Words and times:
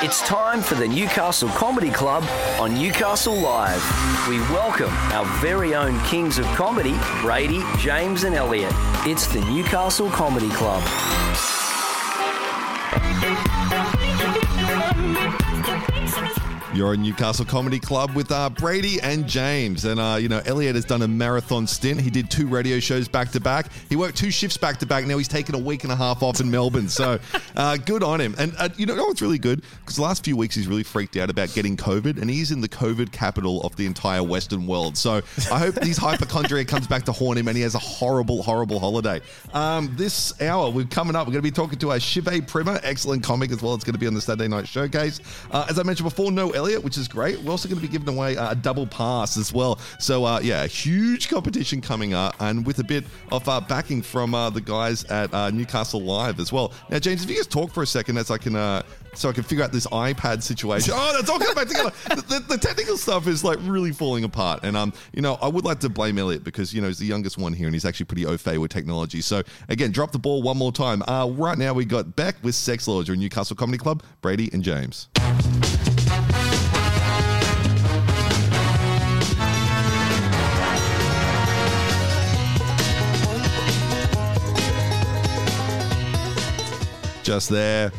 It's 0.00 0.20
time 0.20 0.62
for 0.62 0.76
the 0.76 0.86
Newcastle 0.86 1.48
Comedy 1.48 1.90
Club 1.90 2.22
on 2.60 2.72
Newcastle 2.72 3.34
Live. 3.34 3.82
We 4.28 4.38
welcome 4.54 4.92
our 5.12 5.24
very 5.40 5.74
own 5.74 5.98
kings 6.04 6.38
of 6.38 6.46
comedy, 6.54 6.94
Brady, 7.20 7.64
James, 7.78 8.22
and 8.22 8.32
Elliot. 8.32 8.72
It's 9.04 9.26
the 9.26 9.40
Newcastle 9.40 10.08
Comedy 10.08 10.50
Club. 10.50 10.84
You're 16.78 16.94
in 16.94 17.02
Newcastle 17.02 17.44
Comedy 17.44 17.80
Club 17.80 18.14
with 18.14 18.30
uh, 18.30 18.50
Brady 18.50 19.00
and 19.00 19.26
James. 19.26 19.84
And, 19.84 19.98
uh, 19.98 20.16
you 20.20 20.28
know, 20.28 20.40
Elliot 20.46 20.76
has 20.76 20.84
done 20.84 21.02
a 21.02 21.08
marathon 21.08 21.66
stint. 21.66 22.00
He 22.00 22.08
did 22.08 22.30
two 22.30 22.46
radio 22.46 22.78
shows 22.78 23.08
back 23.08 23.32
to 23.32 23.40
back. 23.40 23.72
He 23.88 23.96
worked 23.96 24.16
two 24.16 24.30
shifts 24.30 24.56
back 24.56 24.76
to 24.78 24.86
back. 24.86 25.04
Now 25.04 25.18
he's 25.18 25.26
taken 25.26 25.56
a 25.56 25.58
week 25.58 25.82
and 25.82 25.92
a 25.92 25.96
half 25.96 26.22
off 26.22 26.38
in 26.38 26.48
Melbourne. 26.48 26.88
So 26.88 27.18
uh, 27.56 27.78
good 27.78 28.04
on 28.04 28.20
him. 28.20 28.36
And, 28.38 28.54
uh, 28.58 28.68
you 28.76 28.86
know 28.86 28.94
what's 28.94 29.20
really 29.20 29.40
good? 29.40 29.64
Because 29.80 29.96
the 29.96 30.02
last 30.02 30.24
few 30.24 30.36
weeks 30.36 30.54
he's 30.54 30.68
really 30.68 30.84
freaked 30.84 31.16
out 31.16 31.30
about 31.30 31.52
getting 31.52 31.76
COVID. 31.76 32.22
And 32.22 32.30
he's 32.30 32.52
in 32.52 32.60
the 32.60 32.68
COVID 32.68 33.10
capital 33.10 33.60
of 33.62 33.74
the 33.74 33.84
entire 33.84 34.22
Western 34.22 34.64
world. 34.64 34.96
So 34.96 35.20
I 35.50 35.58
hope 35.58 35.82
his 35.82 35.96
hypochondria 35.96 36.64
comes 36.64 36.86
back 36.86 37.02
to 37.06 37.12
haunt 37.12 37.40
him 37.40 37.48
and 37.48 37.56
he 37.56 37.64
has 37.64 37.74
a 37.74 37.80
horrible, 37.80 38.40
horrible 38.40 38.78
holiday. 38.78 39.20
Um, 39.52 39.92
this 39.96 40.40
hour, 40.40 40.70
we're 40.70 40.84
coming 40.84 41.16
up. 41.16 41.26
We're 41.26 41.32
going 41.32 41.42
to 41.42 41.50
be 41.50 41.50
talking 41.50 41.80
to 41.80 41.90
our 41.90 41.98
Shive 41.98 42.46
Prema, 42.46 42.78
excellent 42.84 43.24
comic 43.24 43.50
as 43.50 43.62
well. 43.62 43.74
It's 43.74 43.82
going 43.82 43.94
to 43.94 43.98
be 43.98 44.06
on 44.06 44.14
the 44.14 44.20
Saturday 44.20 44.46
Night 44.46 44.68
Showcase. 44.68 45.18
Uh, 45.50 45.66
as 45.68 45.80
I 45.80 45.82
mentioned 45.82 46.08
before, 46.08 46.30
no 46.30 46.50
Elliot, 46.50 46.67
which 46.76 46.98
is 46.98 47.08
great. 47.08 47.40
We're 47.40 47.50
also 47.50 47.68
going 47.68 47.80
to 47.80 47.86
be 47.86 47.90
giving 47.90 48.08
away 48.14 48.36
a 48.36 48.54
double 48.54 48.86
pass 48.86 49.36
as 49.36 49.52
well. 49.52 49.78
So, 49.98 50.24
uh, 50.24 50.40
yeah, 50.42 50.66
huge 50.66 51.28
competition 51.28 51.80
coming 51.80 52.14
up 52.14 52.34
and 52.40 52.66
with 52.66 52.78
a 52.78 52.84
bit 52.84 53.04
of 53.32 53.48
uh, 53.48 53.60
backing 53.60 54.02
from 54.02 54.34
uh, 54.34 54.50
the 54.50 54.60
guys 54.60 55.04
at 55.04 55.32
uh, 55.32 55.50
Newcastle 55.50 56.00
Live 56.00 56.40
as 56.40 56.52
well. 56.52 56.72
Now, 56.90 56.98
James, 56.98 57.24
if 57.24 57.30
you 57.30 57.36
guys 57.36 57.46
talk 57.46 57.72
for 57.72 57.82
a 57.82 57.86
second 57.86 58.18
as 58.18 58.30
I 58.30 58.38
can. 58.38 58.56
Uh, 58.56 58.82
so 59.14 59.28
I 59.28 59.32
can 59.32 59.42
figure 59.42 59.64
out 59.64 59.72
this 59.72 59.86
iPad 59.88 60.42
situation. 60.42 60.94
Oh, 60.96 61.12
that's 61.16 61.28
all 61.28 61.38
coming 61.38 61.54
back 61.54 61.68
together. 61.68 61.92
The, 62.08 62.22
the, 62.22 62.56
the 62.56 62.58
technical 62.58 62.96
stuff 62.96 63.26
is 63.26 63.44
like 63.44 63.58
really 63.62 63.92
falling 63.92 64.24
apart, 64.24 64.60
and 64.62 64.76
um, 64.76 64.92
you 65.12 65.22
know, 65.22 65.38
I 65.40 65.48
would 65.48 65.64
like 65.64 65.78
to 65.80 65.88
blame 65.88 66.18
Elliot 66.18 66.42
because 66.42 66.72
you 66.72 66.80
know 66.80 66.88
he's 66.88 66.98
the 66.98 67.06
youngest 67.06 67.38
one 67.38 67.52
here, 67.52 67.66
and 67.66 67.74
he's 67.74 67.84
actually 67.84 68.06
pretty 68.06 68.26
au 68.26 68.36
fait 68.36 68.58
with 68.58 68.70
technology. 68.70 69.20
So 69.20 69.42
again, 69.68 69.92
drop 69.92 70.10
the 70.12 70.18
ball 70.18 70.42
one 70.42 70.56
more 70.56 70.72
time. 70.72 71.02
Uh, 71.06 71.28
right 71.30 71.56
now 71.58 71.74
we 71.74 71.84
got 71.84 72.16
Beck 72.16 72.36
with 72.42 72.54
Sexx 72.54 72.88
Laws. 72.88 73.08
You're 73.08 73.16
Newcastle 73.16 73.56
Comedy 73.56 73.78
Club. 73.78 74.02
Brady 74.20 74.50
and 74.52 74.62
James. 74.62 75.08
Just 87.28 87.50
there. 87.50 87.92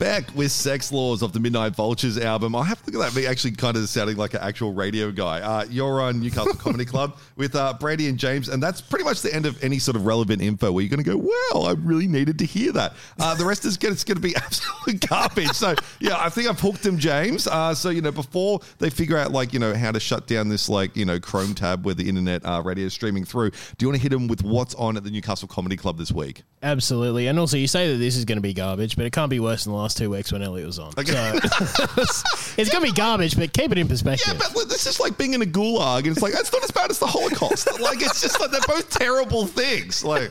Back 0.00 0.34
with 0.34 0.48
Sexx 0.48 0.90
Laws 0.90 1.22
of 1.22 1.32
the 1.32 1.38
Midnight 1.38 1.76
Vultures 1.76 2.18
album. 2.18 2.56
I 2.56 2.64
have 2.64 2.82
to 2.82 2.90
look 2.90 3.00
at 3.00 3.14
that, 3.14 3.16
me 3.16 3.28
actually 3.28 3.52
kind 3.52 3.76
of 3.76 3.88
sounding 3.88 4.16
like 4.16 4.34
an 4.34 4.40
actual 4.42 4.72
radio 4.72 5.12
guy. 5.12 5.40
Uh, 5.40 5.64
you're 5.70 6.00
on 6.00 6.18
Newcastle 6.18 6.54
Comedy 6.54 6.84
Club 6.84 7.16
with 7.36 7.54
uh, 7.54 7.74
Brady 7.78 8.08
and 8.08 8.18
James, 8.18 8.48
and 8.48 8.60
that's 8.60 8.80
pretty 8.80 9.04
much 9.04 9.22
the 9.22 9.32
end 9.32 9.46
of 9.46 9.62
any 9.62 9.78
sort 9.78 9.94
of 9.94 10.04
relevant 10.04 10.42
info 10.42 10.72
where 10.72 10.82
you're 10.82 10.90
going 10.90 11.04
to 11.04 11.08
go, 11.08 11.16
well, 11.16 11.66
I 11.66 11.74
really 11.74 12.08
needed 12.08 12.40
to 12.40 12.44
hear 12.44 12.72
that. 12.72 12.94
Uh, 13.20 13.36
the 13.36 13.44
rest 13.44 13.64
is 13.64 13.76
going 13.76 13.94
to 13.94 14.16
be 14.16 14.34
absolute 14.36 15.08
garbage. 15.08 15.52
So, 15.52 15.76
yeah, 16.00 16.16
I 16.18 16.28
think 16.28 16.48
I've 16.48 16.58
hooked 16.58 16.84
him, 16.84 16.98
James. 16.98 17.46
Uh, 17.46 17.72
so, 17.72 17.90
you 17.90 18.00
know, 18.00 18.10
before 18.10 18.58
they 18.78 18.90
figure 18.90 19.16
out, 19.16 19.30
like, 19.30 19.52
you 19.52 19.60
know, 19.60 19.76
how 19.76 19.92
to 19.92 20.00
shut 20.00 20.26
down 20.26 20.48
this, 20.48 20.68
like, 20.68 20.96
you 20.96 21.04
know, 21.04 21.20
Chrome 21.20 21.54
tab 21.54 21.84
where 21.84 21.94
the 21.94 22.08
internet 22.08 22.44
uh, 22.44 22.60
radio 22.64 22.86
is 22.86 22.94
streaming 22.94 23.24
through, 23.24 23.50
do 23.50 23.56
you 23.78 23.86
want 23.86 23.98
to 23.98 24.02
hit 24.02 24.12
him 24.12 24.26
with 24.26 24.42
what's 24.42 24.74
on 24.74 24.96
at 24.96 25.04
the 25.04 25.10
Newcastle 25.12 25.46
Comedy 25.46 25.76
Club 25.76 25.98
this 25.98 26.10
week? 26.10 26.42
Absolutely. 26.62 27.26
And 27.26 27.38
also, 27.38 27.56
you 27.56 27.66
say 27.66 27.92
that 27.92 27.98
this 27.98 28.16
is 28.16 28.24
going 28.24 28.36
to 28.36 28.42
be 28.42 28.54
garbage, 28.54 28.96
but 28.96 29.04
it 29.04 29.12
can't 29.12 29.30
be 29.30 29.40
worse 29.40 29.64
than 29.64 29.72
the 29.72 29.78
last 29.78 29.98
two 29.98 30.10
weeks 30.10 30.32
when 30.32 30.42
Elliot 30.42 30.66
was 30.66 30.78
on. 30.78 30.92
Okay. 30.96 31.12
So 31.12 31.84
it's 32.56 32.70
going 32.70 32.84
to 32.84 32.92
be 32.92 32.92
garbage, 32.92 33.36
but 33.36 33.52
keep 33.52 33.72
it 33.72 33.78
in 33.78 33.88
perspective. 33.88 34.34
Yeah, 34.40 34.48
but 34.54 34.68
this 34.68 34.86
is 34.86 35.00
like 35.00 35.18
being 35.18 35.34
in 35.34 35.42
a 35.42 35.46
gulag, 35.46 35.98
and 35.98 36.08
it's 36.08 36.22
like 36.22 36.34
it's 36.34 36.52
not 36.52 36.62
as 36.62 36.70
bad 36.70 36.90
as 36.90 36.98
the 37.00 37.06
Holocaust. 37.06 37.68
like 37.80 38.00
it's 38.00 38.20
just 38.20 38.40
like 38.40 38.50
they're 38.52 38.60
both 38.68 38.90
terrible 38.90 39.46
things. 39.46 40.04
Like 40.04 40.30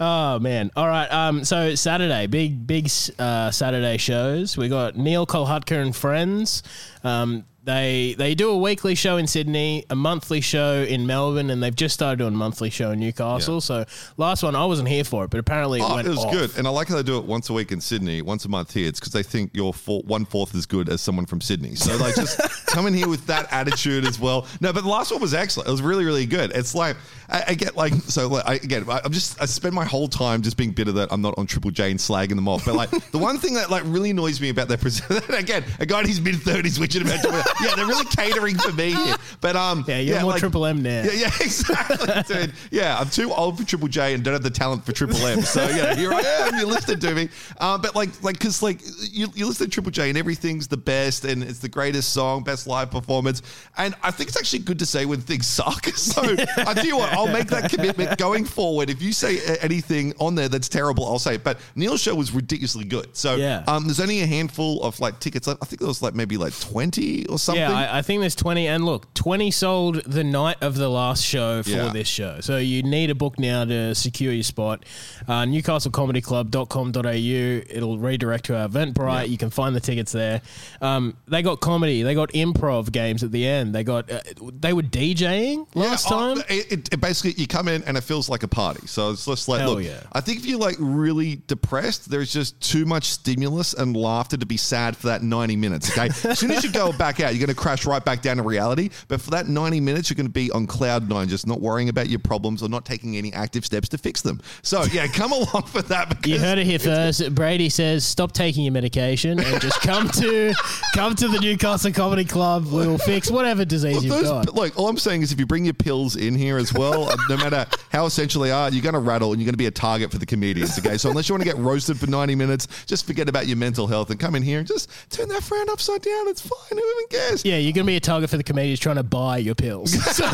Oh 0.00 0.38
man! 0.38 0.70
All 0.76 0.86
right. 0.86 1.08
Um. 1.08 1.44
So 1.44 1.74
Saturday, 1.74 2.26
big 2.26 2.66
big 2.66 2.90
uh, 3.18 3.50
Saturday 3.50 3.96
shows. 3.96 4.56
We 4.56 4.68
got 4.68 4.96
Neel 4.96 5.26
Kolhatkar 5.26 5.82
and 5.82 5.94
friends. 5.94 6.62
Um. 7.02 7.44
They 7.68 8.14
they 8.16 8.34
do 8.34 8.48
a 8.48 8.56
weekly 8.56 8.94
show 8.94 9.18
in 9.18 9.26
Sydney, 9.26 9.84
a 9.90 9.94
monthly 9.94 10.40
show 10.40 10.86
in 10.88 11.06
Melbourne, 11.06 11.50
and 11.50 11.62
they've 11.62 11.76
just 11.76 11.92
started 11.92 12.16
doing 12.16 12.32
a 12.32 12.36
monthly 12.36 12.70
show 12.70 12.92
in 12.92 13.00
Newcastle. 13.00 13.56
Yeah. 13.56 13.60
So 13.60 13.84
last 14.16 14.42
one 14.42 14.56
I 14.56 14.64
wasn't 14.64 14.88
here 14.88 15.04
for 15.04 15.24
it, 15.24 15.30
but 15.30 15.38
apparently 15.38 15.80
it 15.80 15.84
oh, 15.86 15.96
went 15.96 16.06
it 16.06 16.10
was 16.12 16.24
off. 16.24 16.32
good, 16.32 16.56
and 16.56 16.66
I 16.66 16.70
like 16.70 16.88
how 16.88 16.96
they 16.96 17.02
do 17.02 17.18
it 17.18 17.26
once 17.26 17.50
a 17.50 17.52
week 17.52 17.70
in 17.70 17.82
Sydney, 17.82 18.22
once 18.22 18.46
a 18.46 18.48
month 18.48 18.72
here. 18.72 18.88
It's 18.88 18.98
because 18.98 19.12
they 19.12 19.22
think 19.22 19.50
you're 19.52 19.74
four, 19.74 20.00
one 20.04 20.24
fourth 20.24 20.54
as 20.54 20.64
good 20.64 20.88
as 20.88 21.02
someone 21.02 21.26
from 21.26 21.42
Sydney. 21.42 21.74
So 21.74 21.94
like 21.98 22.14
just 22.14 22.40
come 22.68 22.86
in 22.86 22.94
here 22.94 23.06
with 23.06 23.26
that 23.26 23.52
attitude 23.52 24.06
as 24.06 24.18
well. 24.18 24.46
No, 24.62 24.72
but 24.72 24.82
the 24.84 24.88
last 24.88 25.12
one 25.12 25.20
was 25.20 25.34
excellent. 25.34 25.68
It 25.68 25.72
was 25.72 25.82
really 25.82 26.06
really 26.06 26.24
good. 26.24 26.52
It's 26.54 26.74
like 26.74 26.96
I, 27.30 27.44
I 27.48 27.54
get 27.54 27.76
like 27.76 27.92
so 27.94 28.28
like, 28.28 28.46
I, 28.46 28.54
again 28.54 28.84
I, 28.88 29.00
I'm 29.04 29.12
just 29.12 29.40
I 29.40 29.44
spend 29.46 29.74
my 29.74 29.84
whole 29.84 30.08
time 30.08 30.42
just 30.42 30.56
being 30.56 30.70
bitter 30.70 30.92
that 30.92 31.12
I'm 31.12 31.20
not 31.20 31.36
on 31.38 31.46
Triple 31.46 31.70
J 31.70 31.90
and 31.90 32.00
slagging 32.00 32.36
them 32.36 32.48
off. 32.48 32.64
But 32.64 32.74
like 32.74 32.90
the 33.10 33.18
one 33.18 33.38
thing 33.38 33.54
that 33.54 33.70
like 33.70 33.82
really 33.86 34.10
annoys 34.10 34.40
me 34.40 34.48
about 34.48 34.68
their 34.68 34.78
present 34.78 35.28
again 35.30 35.64
a 35.80 35.86
guy 35.86 36.00
in 36.00 36.06
his 36.06 36.20
mid 36.20 36.36
thirties 36.36 36.80
which 36.80 36.96
about 36.96 37.22
yeah 37.62 37.74
they're 37.76 37.86
really 37.86 38.04
catering 38.06 38.56
for 38.56 38.72
me 38.72 38.92
here. 38.92 39.16
But 39.40 39.56
um 39.56 39.84
Yeah, 39.86 39.98
you're 39.98 40.20
more 40.20 40.30
like- 40.32 40.40
Triple 40.40 40.64
M 40.66 40.82
now. 40.82 41.02
yeah, 41.02 41.12
yeah, 41.12 41.26
exactly, 41.40 42.22
dude. 42.26 42.52
Yeah, 42.70 42.98
I'm 42.98 43.08
too 43.10 43.32
old 43.32 43.58
for 43.58 43.64
Triple 43.66 43.88
J 43.88 44.14
and 44.14 44.24
don't 44.24 44.32
have 44.34 44.42
the 44.42 44.50
talent 44.50 44.84
for 44.86 44.92
Triple 44.92 45.24
M. 45.26 45.42
So 45.42 45.62
yeah, 45.68 45.94
here 45.94 46.12
I 46.12 46.20
am. 46.20 46.54
You 46.58 46.66
listened 46.66 47.00
to 47.02 47.14
me, 47.14 47.28
um, 47.58 47.80
but 47.82 47.94
like, 47.94 48.22
like, 48.22 48.38
cause 48.38 48.62
like 48.62 48.80
you, 49.10 49.28
you 49.34 49.46
listen 49.46 49.66
to 49.66 49.70
Triple 49.70 49.90
J 49.90 50.08
and 50.08 50.18
everything's 50.18 50.66
the 50.68 50.76
best 50.76 51.24
and 51.24 51.42
it's 51.42 51.58
the 51.58 51.68
greatest 51.68 52.12
song, 52.12 52.42
best 52.42 52.66
live 52.66 52.90
performance, 52.90 53.42
and 53.76 53.94
I 54.02 54.10
think 54.10 54.28
it's 54.30 54.38
actually 54.38 54.60
good 54.60 54.78
to 54.78 54.86
say 54.86 55.04
when 55.04 55.20
things 55.20 55.46
suck. 55.46 55.86
So 55.98 56.22
I 56.22 56.74
tell 56.74 56.84
you 56.86 56.96
what, 56.96 57.12
I'll 57.18 57.32
make 57.32 57.48
that 57.48 57.70
commitment 57.70 58.18
going 58.18 58.44
forward. 58.44 58.90
If 58.90 59.02
you 59.02 59.12
say 59.12 59.38
anything 59.60 60.14
on 60.18 60.34
there 60.34 60.48
that's 60.48 60.68
terrible, 60.68 61.06
I'll 61.06 61.18
say 61.18 61.34
it. 61.34 61.44
But 61.44 61.58
Neel's 61.74 62.00
show 62.00 62.14
was 62.14 62.32
ridiculously 62.32 62.84
good. 62.84 63.16
So 63.16 63.36
Yeah. 63.36 63.64
um, 63.66 63.84
there's 63.86 64.00
only 64.00 64.20
a 64.22 64.26
handful 64.26 64.82
of 64.82 64.98
like 65.00 65.18
tickets. 65.20 65.48
I 65.48 65.54
think 65.54 65.80
there 65.80 65.88
was 65.88 66.02
like 66.02 66.14
maybe 66.14 66.36
like 66.36 66.58
20 66.60 67.26
or 67.26 67.38
something. 67.38 67.60
Yeah, 67.62 67.72
I, 67.76 67.98
I 67.98 68.02
think 68.02 68.20
there's 68.20 68.34
20. 68.36 68.66
And 68.68 68.84
look, 68.84 69.12
20 69.14 69.50
sold 69.50 69.96
the 70.04 70.24
night 70.24 70.56
of 70.60 70.76
the 70.76 70.88
last 70.88 71.24
show 71.24 71.62
for 71.62 71.70
Yeah. 71.70 71.92
this 71.92 72.08
show. 72.08 72.38
So 72.40 72.56
you 72.58 72.82
need 72.82 73.10
a 73.10 73.14
book 73.14 73.38
now 73.38 73.64
to 73.64 73.94
secure 73.94 74.32
your 74.32 74.42
spot. 74.44 74.84
Uh, 75.26 75.44
NewcastleComedyClub.com.au. 75.44 77.74
It'll 77.76 77.98
redirect 77.98 78.46
to 78.46 78.56
our 78.58 78.68
Eventbrite. 78.68 79.28
You 79.28 79.38
can 79.38 79.50
find 79.50 79.74
the 79.74 79.80
tickets 79.80 80.12
there. 80.12 80.42
Um, 80.80 81.16
they 81.26 81.42
got 81.42 81.60
comedy. 81.60 82.02
They 82.02 82.14
got 82.14 82.30
improv 82.30 82.92
games 82.92 83.22
at 83.22 83.32
the 83.32 83.46
end. 83.46 83.74
They 83.74 83.84
got, 83.84 84.10
uh, 84.10 84.20
they 84.60 84.72
were 84.72 84.82
DJing 84.82 85.66
last 85.74 86.10
Yeah, 86.10 86.16
oh, 86.16 86.34
time. 86.34 86.44
it, 86.48 86.72
it- 86.72 86.88
it 86.92 87.00
basically, 87.08 87.40
you 87.40 87.46
come 87.46 87.68
in 87.68 87.82
and 87.84 87.96
it 87.96 88.02
feels 88.02 88.28
like 88.28 88.42
a 88.42 88.48
party. 88.48 88.86
So 88.86 89.10
it's 89.10 89.24
just 89.24 89.48
like, 89.48 89.60
Hell 89.60 89.74
look, 89.74 89.84
yeah. 89.84 90.00
I 90.12 90.20
think 90.20 90.38
if 90.38 90.46
you're 90.46 90.58
like 90.58 90.76
really 90.78 91.36
depressed, 91.46 92.10
there's 92.10 92.32
just 92.32 92.60
too 92.60 92.84
much 92.84 93.04
stimulus 93.04 93.72
and 93.72 93.96
laughter 93.96 94.36
to 94.36 94.46
be 94.46 94.56
sad 94.56 94.96
for 94.96 95.06
that 95.06 95.22
90 95.22 95.56
minutes. 95.56 95.90
Okay. 95.90 96.06
as 96.28 96.38
soon 96.38 96.50
as 96.50 96.62
you 96.62 96.70
go 96.70 96.92
back 96.92 97.20
out, 97.20 97.34
you're 97.34 97.44
going 97.44 97.54
to 97.54 97.60
crash 97.60 97.86
right 97.86 98.04
back 98.04 98.20
down 98.20 98.36
to 98.36 98.42
reality. 98.42 98.90
But 99.08 99.20
for 99.20 99.30
that 99.30 99.48
90 99.48 99.80
minutes, 99.80 100.10
you're 100.10 100.16
going 100.16 100.26
to 100.26 100.32
be 100.32 100.50
on 100.50 100.66
cloud 100.66 101.08
nine, 101.08 101.28
just 101.28 101.46
not 101.46 101.60
worrying 101.60 101.88
about 101.88 102.08
your 102.08 102.18
problems 102.18 102.62
or 102.62 102.68
not 102.68 102.84
taking 102.84 103.16
any 103.16 103.32
active 103.32 103.64
steps 103.64 103.88
to 103.90 103.98
fix 103.98 104.20
them. 104.20 104.40
So 104.62 104.84
yeah, 104.84 105.06
come 105.12 105.32
along 105.32 105.62
for 105.62 105.82
that. 105.82 106.10
Because 106.10 106.30
You 106.30 106.38
heard 106.38 106.58
it 106.58 106.66
here 106.66 106.78
first. 106.78 107.34
Brady 107.34 107.70
says, 107.70 108.04
"Stop 108.04 108.32
taking 108.32 108.64
your 108.64 108.72
medication 108.72 109.40
and 109.40 109.60
just 109.60 109.80
come 109.80 110.08
to 110.10 110.52
come 110.94 111.14
to 111.14 111.28
the 111.28 111.40
Newcastle 111.40 111.92
Comedy 111.92 112.24
Club. 112.24 112.66
We'll 112.66 112.98
fix 112.98 113.30
whatever 113.30 113.64
disease 113.64 114.04
you've 114.04 114.12
Those, 114.12 114.28
got." 114.28 114.54
Look, 114.54 114.78
all 114.78 114.88
I'm 114.88 114.98
saying 114.98 115.22
is, 115.22 115.32
if 115.32 115.38
you 115.38 115.46
bring 115.46 115.64
your 115.64 115.74
pills 115.74 116.16
in 116.16 116.34
here 116.34 116.58
as 116.58 116.72
well, 116.72 116.97
uh, 117.04 117.16
no 117.28 117.36
matter 117.36 117.66
how 117.90 118.06
essential 118.06 118.42
they 118.42 118.50
are, 118.50 118.70
you're 118.70 118.82
going 118.82 118.94
to 118.94 119.00
rattle 119.00 119.32
and 119.32 119.40
you're 119.40 119.46
going 119.46 119.54
to 119.54 119.58
be 119.58 119.66
a 119.66 119.70
target 119.70 120.10
for 120.10 120.18
the 120.18 120.26
comedians. 120.26 120.78
Okay, 120.78 120.96
so 120.96 121.10
unless 121.10 121.28
you 121.28 121.34
want 121.34 121.42
to 121.42 121.48
get 121.48 121.58
roasted 121.58 121.98
for 121.98 122.06
90 122.06 122.34
minutes, 122.34 122.66
just 122.86 123.06
forget 123.06 123.28
about 123.28 123.46
your 123.46 123.56
mental 123.56 123.86
health 123.86 124.10
and 124.10 124.18
come 124.18 124.34
in 124.34 124.42
here 124.42 124.58
and 124.58 124.68
just 124.68 124.90
turn 125.10 125.28
that 125.28 125.42
frown 125.42 125.68
upside 125.70 126.02
down. 126.02 126.28
It's 126.28 126.40
fine. 126.40 126.58
Who 126.70 126.78
even 126.78 127.08
cares? 127.10 127.44
Yeah, 127.44 127.58
you're 127.58 127.72
gonna 127.72 127.86
be 127.86 127.96
a 127.96 128.00
target 128.00 128.30
for 128.30 128.36
the 128.36 128.44
comedians 128.44 128.80
trying 128.80 128.96
to 128.96 129.02
buy 129.02 129.38
your 129.38 129.54
pills. 129.54 129.94
So, 130.18 130.24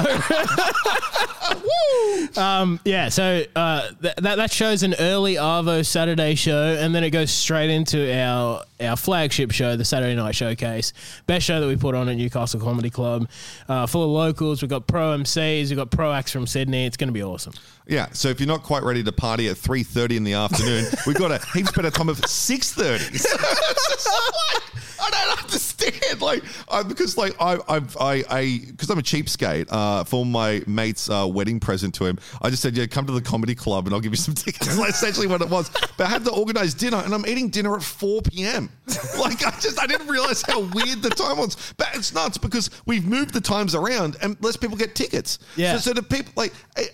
um, 2.41 2.81
yeah, 2.85 3.11
so 3.11 3.45
uh, 3.55 3.89
th- 4.03 4.15
that 4.17 4.37
that 4.37 4.51
shows 4.51 4.83
an 4.83 4.95
early 4.99 5.35
Arvo 5.35 5.85
Saturday 5.85 6.35
show, 6.35 6.77
and 6.81 6.95
then 6.95 7.05
it 7.05 7.11
goes 7.11 7.31
straight 7.31 7.71
into 7.71 8.13
our 8.13 8.63
our 8.87 8.97
flagship 8.97 9.51
show, 9.51 9.77
the 9.77 9.85
Saturday 9.85 10.15
Night 10.15 10.35
Showcase, 10.35 10.93
best 11.27 11.47
show 11.47 11.61
that 11.61 11.67
we 11.67 11.77
put 11.77 11.95
on 11.95 12.09
at 12.09 12.17
Newcastle 12.17 12.61
Comedy 12.61 12.91
Club, 12.91 13.29
uh, 13.69 13.87
full 13.87 14.05
of 14.05 14.11
locals. 14.11 14.63
We've 14.63 14.69
got 14.69 14.87
pro 14.87 15.17
MCs, 15.19 15.69
we've 15.69 15.77
got 15.77 15.91
pro 15.91 16.13
acts 16.13 16.33
from 16.33 16.47
Sydney. 16.47 16.87
It's 16.87 16.97
gonna 16.97 17.13
be 17.13 17.23
awesome. 17.23 17.55
Yeah. 17.87 18.09
So 18.13 18.29
if 18.29 18.41
you're 18.41 18.47
not 18.47 18.63
quite 18.63 18.83
ready 18.83 19.03
to 19.03 19.13
party 19.13 19.49
at 19.49 19.57
3:30 19.57 20.17
in 20.17 20.25
the 20.25 20.35
afternoon, 20.35 20.87
we've 21.07 21.17
got 21.17 21.31
a 21.31 21.45
heaps 21.53 21.73
better 21.73 21.91
time 21.91 22.09
of 22.09 22.19
6:30. 22.21 23.19
So 23.19 23.37
it's 23.39 23.89
just 23.89 24.09
like, 24.09 24.63
I 25.01 25.11
don't 25.11 25.43
understand. 25.43 26.21
Like 26.21 26.43
I, 26.69 26.83
because 26.83 27.17
like 27.19 27.35
I, 27.41 27.59
I've, 27.69 27.97
I, 27.99 28.25
I, 28.31 28.61
because 28.67 28.89
I'm 28.91 28.99
a 28.99 29.03
cheapskate. 29.03 29.67
Uh, 29.69 30.05
for 30.05 30.25
my 30.25 30.63
mate's 30.67 31.11
uh, 31.11 31.27
wedding 31.29 31.61
present 31.61 31.95
to 31.97 32.07
him, 32.07 32.19
I 32.41 32.51
just 32.51 32.63
said, 32.63 32.77
"Yeah, 32.77 32.87
come 32.87 33.07
to 33.07 33.13
the 33.13 33.21
comedy 33.21 33.55
club, 33.55 33.87
and 33.87 33.95
I'll 33.95 34.01
give 34.01 34.13
you 34.13 34.17
some 34.17 34.35
tickets." 34.35 34.77
That's 34.77 34.97
essentially 34.97 35.27
what 35.27 35.43
it 35.43 35.51
was. 35.51 35.71
But 35.97 36.07
I 36.07 36.07
had 36.07 36.25
to 36.25 36.33
organize 36.33 36.75
dinner, 36.75 36.99
and 36.99 37.13
I'm 37.13 37.27
eating 37.27 37.49
dinner 37.51 37.77
at 37.77 37.83
4 37.83 38.23
p.m. 38.23 38.71
Like 39.19 39.45
I 39.47 39.51
just, 39.61 39.81
I 39.81 39.87
didn't 39.87 40.09
realize 40.09 40.43
how 40.43 40.61
weird 40.61 41.01
the 41.03 41.11
time 41.11 41.39
was. 41.39 41.75
But 41.77 41.89
it's 41.95 42.13
nuts 42.13 42.37
because 42.37 42.71
we've 42.85 43.07
moved 43.07 43.33
the 43.33 43.41
times 43.41 43.75
around, 43.75 44.17
and 44.21 44.37
less 44.43 44.57
people 44.57 44.77
get 44.77 44.95
tickets. 44.95 45.39
Yeah. 45.57 45.73
So, 45.73 45.79
so 45.79 45.93
the 45.95 46.03
people 46.03 46.33
like, 46.37 46.53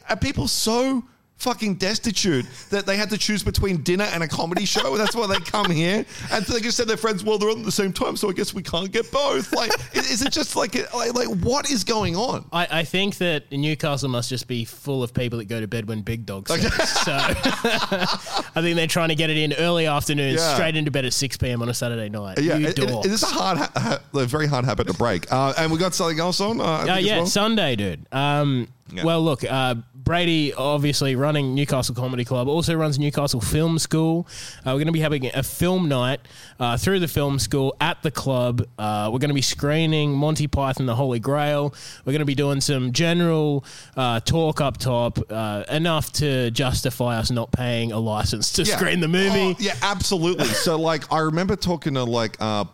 are 0.08 0.16
people 0.16 0.46
so? 0.46 1.04
Fucking 1.40 1.74
destitute 1.76 2.44
that 2.68 2.84
they 2.86 2.96
had 2.96 3.10
to 3.10 3.18
choose 3.18 3.42
between 3.42 3.82
dinner 3.82 4.04
and 4.04 4.22
a 4.22 4.28
comedy 4.28 4.64
show. 4.66 4.96
That's 4.96 5.14
why 5.16 5.26
they 5.26 5.38
come 5.40 5.70
here. 5.70 6.04
And 6.30 6.46
so 6.46 6.52
they 6.54 6.60
just 6.60 6.76
said 6.76 6.86
their 6.86 6.96
friends, 6.98 7.24
well, 7.24 7.38
they're 7.38 7.50
on 7.50 7.60
at 7.60 7.64
the 7.64 7.72
same 7.72 7.92
time, 7.92 8.16
so 8.16 8.28
I 8.28 8.32
guess 8.32 8.52
we 8.54 8.62
can't 8.62 8.92
get 8.92 9.10
both. 9.10 9.52
Like, 9.54 9.72
is 9.94 10.22
it 10.22 10.32
just 10.32 10.54
like, 10.54 10.74
like, 10.94 11.14
like 11.14 11.28
what 11.38 11.70
is 11.70 11.82
going 11.84 12.14
on? 12.14 12.44
I, 12.52 12.80
I 12.80 12.84
think 12.84 13.16
that 13.18 13.50
Newcastle 13.50 14.08
must 14.10 14.28
just 14.28 14.46
be 14.48 14.64
full 14.64 15.02
of 15.02 15.12
people 15.14 15.38
that 15.38 15.46
go 15.46 15.60
to 15.60 15.66
bed 15.66 15.88
when 15.88 16.02
Big 16.02 16.26
dogs. 16.26 16.50
sings. 16.52 16.72
so 16.90 17.12
I 17.14 18.60
think 18.60 18.76
they're 18.76 18.86
trying 18.86 19.08
to 19.10 19.14
get 19.14 19.30
it 19.30 19.36
in 19.36 19.52
early 19.54 19.86
afternoon, 19.86 20.34
Yeah. 20.34 20.54
straight 20.54 20.76
into 20.76 20.90
bed 20.90 21.04
at 21.04 21.12
6 21.12 21.36
p.m. 21.38 21.62
on 21.62 21.68
a 21.68 21.74
Saturday 21.74 22.08
night. 22.08 22.38
Yeah, 22.40 22.56
you 22.56 22.66
it, 22.68 22.78
it, 22.78 22.90
it 22.90 23.06
is 23.06 23.22
a 23.22 23.26
hard, 23.26 23.58
ha- 23.58 23.72
ha- 23.76 24.00
a 24.14 24.26
very 24.26 24.46
hard 24.46 24.64
habit 24.64 24.86
to 24.88 24.94
break. 24.94 25.30
Uh, 25.32 25.52
and 25.58 25.70
we 25.72 25.78
got 25.78 25.94
something 25.94 26.18
else 26.20 26.40
on. 26.40 26.60
Uh, 26.60 26.64
Uh, 26.64 26.96
yeah, 27.00 27.18
well? 27.18 27.26
Sunday, 27.26 27.76
dude. 27.76 28.06
Um, 28.12 28.68
Yeah. 28.92 29.04
Well, 29.04 29.22
look, 29.22 29.44
uh, 29.44 29.76
Brady 30.04 30.52
obviously 30.54 31.14
running 31.16 31.54
Newcastle 31.54 31.94
Comedy 31.94 32.24
Club, 32.24 32.48
also 32.48 32.74
runs 32.74 32.98
Newcastle 32.98 33.40
Film 33.40 33.78
School. 33.78 34.26
Uh, 34.60 34.62
we're 34.66 34.72
going 34.74 34.86
to 34.86 34.92
be 34.92 35.00
having 35.00 35.26
a 35.34 35.42
film 35.42 35.88
night 35.88 36.20
uh, 36.58 36.76
through 36.76 37.00
the 37.00 37.08
film 37.08 37.38
school 37.38 37.76
at 37.80 38.02
the 38.02 38.10
club. 38.10 38.62
Uh, 38.78 39.10
we're 39.12 39.18
going 39.18 39.28
to 39.30 39.34
be 39.34 39.42
screening 39.42 40.12
Monty 40.12 40.46
Python, 40.46 40.86
The 40.86 40.94
Holy 40.94 41.18
Grail. 41.20 41.74
We're 42.04 42.12
going 42.12 42.20
to 42.20 42.24
be 42.26 42.34
doing 42.34 42.60
some 42.60 42.92
general 42.92 43.64
uh, 43.96 44.20
talk 44.20 44.60
up 44.60 44.78
top, 44.78 45.18
uh, 45.30 45.64
enough 45.70 46.12
to 46.14 46.50
justify 46.50 47.18
us 47.18 47.30
not 47.30 47.52
paying 47.52 47.92
a 47.92 47.98
license 47.98 48.52
to 48.54 48.62
Yeah. 48.62 48.76
screen 48.76 49.00
the 49.00 49.08
movie. 49.08 49.54
Oh, 49.54 49.56
yeah, 49.58 49.76
absolutely. 49.82 50.46
so, 50.46 50.76
like, 50.78 51.12
I 51.12 51.18
remember 51.20 51.56
talking 51.56 51.94
to 51.94 52.04
like 52.04 52.36
uh, 52.40 52.64